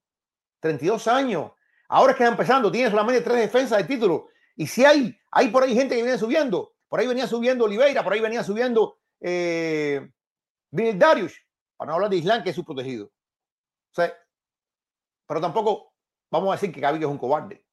32 0.60 1.08
años. 1.08 1.52
Ahora 1.88 2.12
es 2.12 2.18
que 2.18 2.24
está 2.24 2.34
empezando, 2.34 2.70
tiene 2.70 2.90
solamente 2.90 3.22
tres 3.22 3.38
defensas 3.38 3.78
de 3.78 3.86
título. 3.86 4.28
Y 4.58 4.68
si 4.68 4.84
hay, 4.84 5.18
hay 5.32 5.48
por 5.48 5.64
ahí 5.64 5.74
gente 5.74 5.96
que 5.96 6.04
viene 6.04 6.18
subiendo. 6.18 6.74
Por 6.90 7.00
ahí 7.00 7.08
venía 7.08 7.26
subiendo 7.26 7.64
Oliveira, 7.64 8.04
por 8.04 8.12
ahí 8.12 8.20
venía 8.20 8.44
subiendo 8.44 8.98
eh, 9.22 10.12
Darius, 10.72 11.42
para 11.78 11.88
no 11.88 11.96
hablar 11.96 12.10
de 12.10 12.18
Islam, 12.18 12.44
que 12.44 12.50
es 12.50 12.56
su 12.58 12.66
protegido. 12.66 13.06
O 13.06 13.94
sea, 13.94 14.14
pero 15.26 15.40
tampoco 15.40 15.94
vamos 16.30 16.50
a 16.50 16.60
decir 16.60 16.74
que 16.74 16.82
Khabib 16.82 17.04
es 17.04 17.08
un 17.08 17.18
cobarde. 17.18 17.66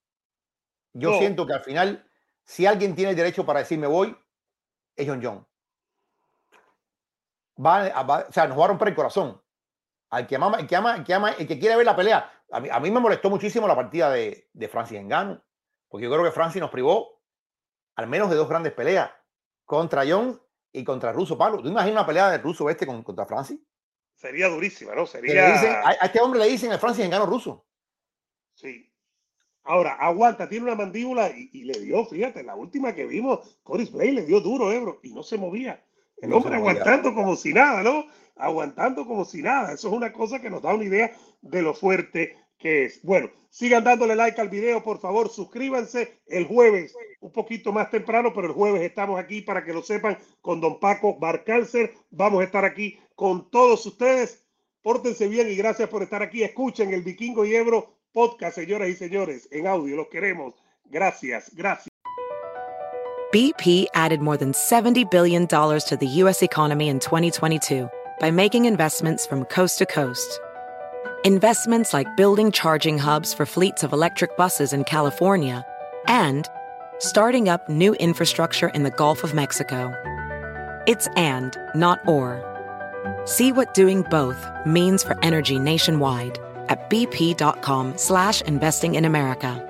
Yo 0.92 1.18
siento 1.18 1.48
que 1.48 1.54
al 1.54 1.64
final, 1.64 2.07
si 2.48 2.64
alguien 2.64 2.94
tiene 2.94 3.10
el 3.10 3.16
derecho 3.16 3.44
para 3.44 3.58
decir 3.58 3.78
me 3.78 3.86
voy, 3.86 4.16
es 4.96 5.06
John 5.06 5.20
John. 5.22 5.46
Va, 7.62 8.24
o 8.26 8.32
sea, 8.32 8.46
nos 8.46 8.58
va 8.58 8.64
a 8.64 8.68
romper 8.68 8.88
el 8.88 8.94
corazón 8.94 9.40
al 10.08 10.26
que 10.26 10.36
ama, 10.36 10.56
el 10.58 10.66
que 10.66 10.74
ama, 10.74 10.96
el 10.96 11.04
que 11.04 11.12
ama, 11.12 11.32
el 11.32 11.46
que 11.46 11.58
quiere 11.58 11.76
ver 11.76 11.84
la 11.84 11.94
pelea. 11.94 12.32
A 12.50 12.60
mí, 12.60 12.70
a 12.70 12.80
mí 12.80 12.90
me 12.90 13.00
molestó 13.00 13.28
muchísimo 13.28 13.68
la 13.68 13.76
partida 13.76 14.10
de, 14.10 14.48
de 14.50 14.68
Francis 14.68 14.96
Engano, 14.96 15.44
porque 15.88 16.04
yo 16.04 16.10
creo 16.10 16.24
que 16.24 16.30
Francis 16.30 16.62
nos 16.62 16.70
privó 16.70 17.20
al 17.96 18.06
menos 18.06 18.30
de 18.30 18.36
dos 18.36 18.48
grandes 18.48 18.72
peleas 18.72 19.10
contra 19.66 20.04
John 20.08 20.40
y 20.72 20.84
contra 20.84 21.12
Russo 21.12 21.36
Pablo. 21.36 21.60
¿Tú 21.60 21.68
imaginas 21.68 22.00
una 22.00 22.06
pelea 22.06 22.30
de 22.30 22.38
Russo 22.38 22.70
este 22.70 22.86
con, 22.86 23.02
contra 23.02 23.26
Francis? 23.26 23.60
Sería 24.14 24.48
durísima, 24.48 24.94
¿no? 24.94 25.04
Sería. 25.04 25.86
a, 25.86 25.92
este 25.92 26.20
hombre 26.20 26.40
le 26.40 26.46
dicen 26.46 26.72
el 26.72 26.78
Francis 26.78 27.04
Engano 27.04 27.26
ruso. 27.26 27.66
Sí. 28.54 28.90
Ahora, 29.68 29.92
aguanta, 29.96 30.48
tiene 30.48 30.64
una 30.64 30.74
mandíbula 30.74 31.30
y, 31.30 31.64
le 31.64 31.78
dio, 31.78 32.02
fíjate, 32.06 32.42
la 32.42 32.56
última 32.56 32.94
que 32.94 33.04
vimos, 33.04 33.58
Coris 33.62 33.92
Blay 33.92 34.12
le 34.12 34.24
dio 34.24 34.40
duro, 34.40 34.72
Ebro, 34.72 34.98
y 35.02 35.12
no 35.12 35.22
se 35.22 35.36
movía. 35.36 35.84
El 36.22 36.32
hombre 36.32 36.56
aguantando 36.56 37.14
como 37.14 37.36
si 37.36 37.52
nada, 37.52 37.82
¿no? 37.82 38.06
Aguantando 38.36 39.06
como 39.06 39.26
si 39.26 39.42
nada. 39.42 39.74
Eso 39.74 39.88
es 39.88 39.94
una 39.94 40.10
cosa 40.10 40.40
que 40.40 40.48
nos 40.48 40.62
da 40.62 40.72
una 40.72 40.84
idea 40.84 41.12
de 41.42 41.60
lo 41.60 41.74
fuerte 41.74 42.34
que 42.56 42.86
es. 42.86 43.02
Bueno, 43.02 43.28
sigan 43.50 43.84
dándole 43.84 44.16
like 44.16 44.40
al 44.40 44.48
video, 44.48 44.82
por 44.82 45.00
favor, 45.00 45.28
suscríbanse 45.28 46.18
el 46.28 46.46
jueves, 46.46 46.96
un 47.20 47.30
poquito 47.30 47.70
más 47.70 47.90
temprano, 47.90 48.32
pero 48.34 48.46
el 48.46 48.54
jueves 48.54 48.80
estamos 48.80 49.20
aquí 49.20 49.42
para 49.42 49.66
que 49.66 49.74
lo 49.74 49.82
sepan 49.82 50.16
con 50.40 50.62
don 50.62 50.80
Paco 50.80 51.18
Barcáncer. 51.18 51.92
Vamos 52.10 52.40
a 52.40 52.44
estar 52.44 52.64
aquí 52.64 52.98
con 53.14 53.50
todos 53.50 53.84
ustedes. 53.84 54.46
Pórtense 54.80 55.28
bien 55.28 55.50
y 55.50 55.56
gracias 55.56 55.90
por 55.90 56.02
estar 56.02 56.22
aquí. 56.22 56.42
Escuchen 56.42 56.94
el 56.94 57.02
Vikingo 57.02 57.44
y 57.44 57.54
Ebro 57.54 57.97
podcast, 58.12 58.56
señoras 58.56 58.88
y 58.88 58.94
señores, 58.94 59.48
en 59.50 59.66
audio. 59.66 59.96
Los 59.96 60.08
queremos. 60.08 60.54
Gracias, 60.90 61.50
gracias. 61.54 61.88
BP 63.32 63.88
added 63.92 64.22
more 64.22 64.38
than 64.38 64.52
$70 64.52 65.10
billion 65.10 65.46
to 65.46 65.96
the 66.00 66.06
U.S. 66.22 66.42
economy 66.42 66.88
in 66.88 66.98
2022 66.98 67.90
by 68.20 68.30
making 68.30 68.64
investments 68.64 69.26
from 69.26 69.44
coast 69.44 69.78
to 69.78 69.86
coast. 69.86 70.40
Investments 71.24 71.92
like 71.92 72.16
building 72.16 72.50
charging 72.50 72.96
hubs 72.96 73.34
for 73.34 73.44
fleets 73.44 73.82
of 73.82 73.92
electric 73.92 74.36
buses 74.38 74.72
in 74.72 74.84
California 74.84 75.62
and 76.06 76.48
starting 77.00 77.50
up 77.50 77.68
new 77.68 77.92
infrastructure 77.94 78.68
in 78.68 78.82
the 78.82 78.90
Gulf 78.90 79.22
of 79.22 79.34
Mexico. 79.34 79.92
It's 80.86 81.06
and, 81.08 81.54
not 81.74 82.00
or. 82.08 82.42
See 83.26 83.52
what 83.52 83.74
doing 83.74 84.02
both 84.10 84.42
means 84.64 85.02
for 85.02 85.22
energy 85.22 85.58
nationwide 85.58 86.38
at 86.68 86.88
bp.com 86.90 87.96
slash 87.96 88.42
investing 88.42 88.94
in 88.94 89.04
America. 89.04 89.64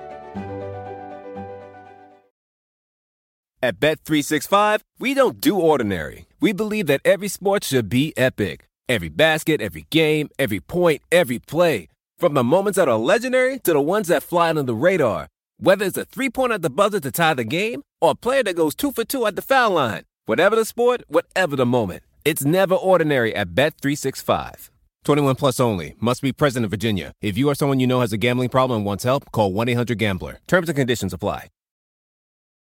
At 3.61 3.81
Bet365, 3.81 4.79
we 4.99 5.13
don't 5.13 5.41
do 5.41 5.59
ordinary. 5.59 6.27
We 6.39 6.53
believe 6.53 6.87
that 6.87 7.01
every 7.03 7.27
sport 7.27 7.65
should 7.65 7.89
be 7.89 8.13
epic. 8.15 8.69
Every 8.87 9.09
basket, 9.09 9.59
every 9.59 9.85
game, 9.89 10.29
every 10.39 10.61
point, 10.61 11.01
every 11.11 11.39
play. 11.39 11.89
From 12.17 12.35
the 12.35 12.43
moments 12.43 12.77
that 12.77 12.87
are 12.87 12.97
legendary 12.97 13.59
to 13.59 13.73
the 13.73 13.81
ones 13.81 14.07
that 14.07 14.23
fly 14.23 14.49
under 14.49 14.63
the 14.63 14.73
radar. 14.73 15.27
Whether 15.59 15.85
it's 15.85 15.97
a 15.97 16.05
three-pointer 16.05 16.55
at 16.55 16.61
the 16.61 16.69
buzzer 16.69 17.01
to 17.01 17.11
tie 17.11 17.33
the 17.33 17.43
game 17.43 17.81
or 17.99 18.11
a 18.11 18.15
player 18.15 18.43
that 18.43 18.55
goes 18.55 18.75
two 18.75 18.93
for 18.93 19.03
two 19.03 19.25
at 19.25 19.35
the 19.35 19.41
foul 19.41 19.71
line. 19.71 20.03
Whatever 20.25 20.55
the 20.55 20.63
sport, 20.63 21.03
whatever 21.09 21.57
the 21.57 21.65
moment. 21.65 22.03
It's 22.23 22.45
never 22.45 22.75
ordinary 22.75 23.35
at 23.35 23.55
Bet365. 23.55 24.69
21 25.09 25.37
plus 25.37 25.59
only. 25.59 25.95
Must 25.99 26.21
be 26.21 26.31
present 26.31 26.63
in 26.63 26.69
Virginia. 26.69 27.13
If 27.19 27.35
you 27.35 27.49
or 27.49 27.55
someone 27.55 27.79
you 27.79 27.87
know 27.87 28.01
has 28.01 28.13
a 28.13 28.17
gambling 28.17 28.49
problem 28.49 28.77
and 28.77 28.85
wants 28.85 29.03
help, 29.05 29.31
call 29.31 29.51
1-800-GAMBLER. 29.51 30.37
Terms 30.45 30.69
and 30.69 30.77
conditions 30.77 31.13
apply. 31.13 31.47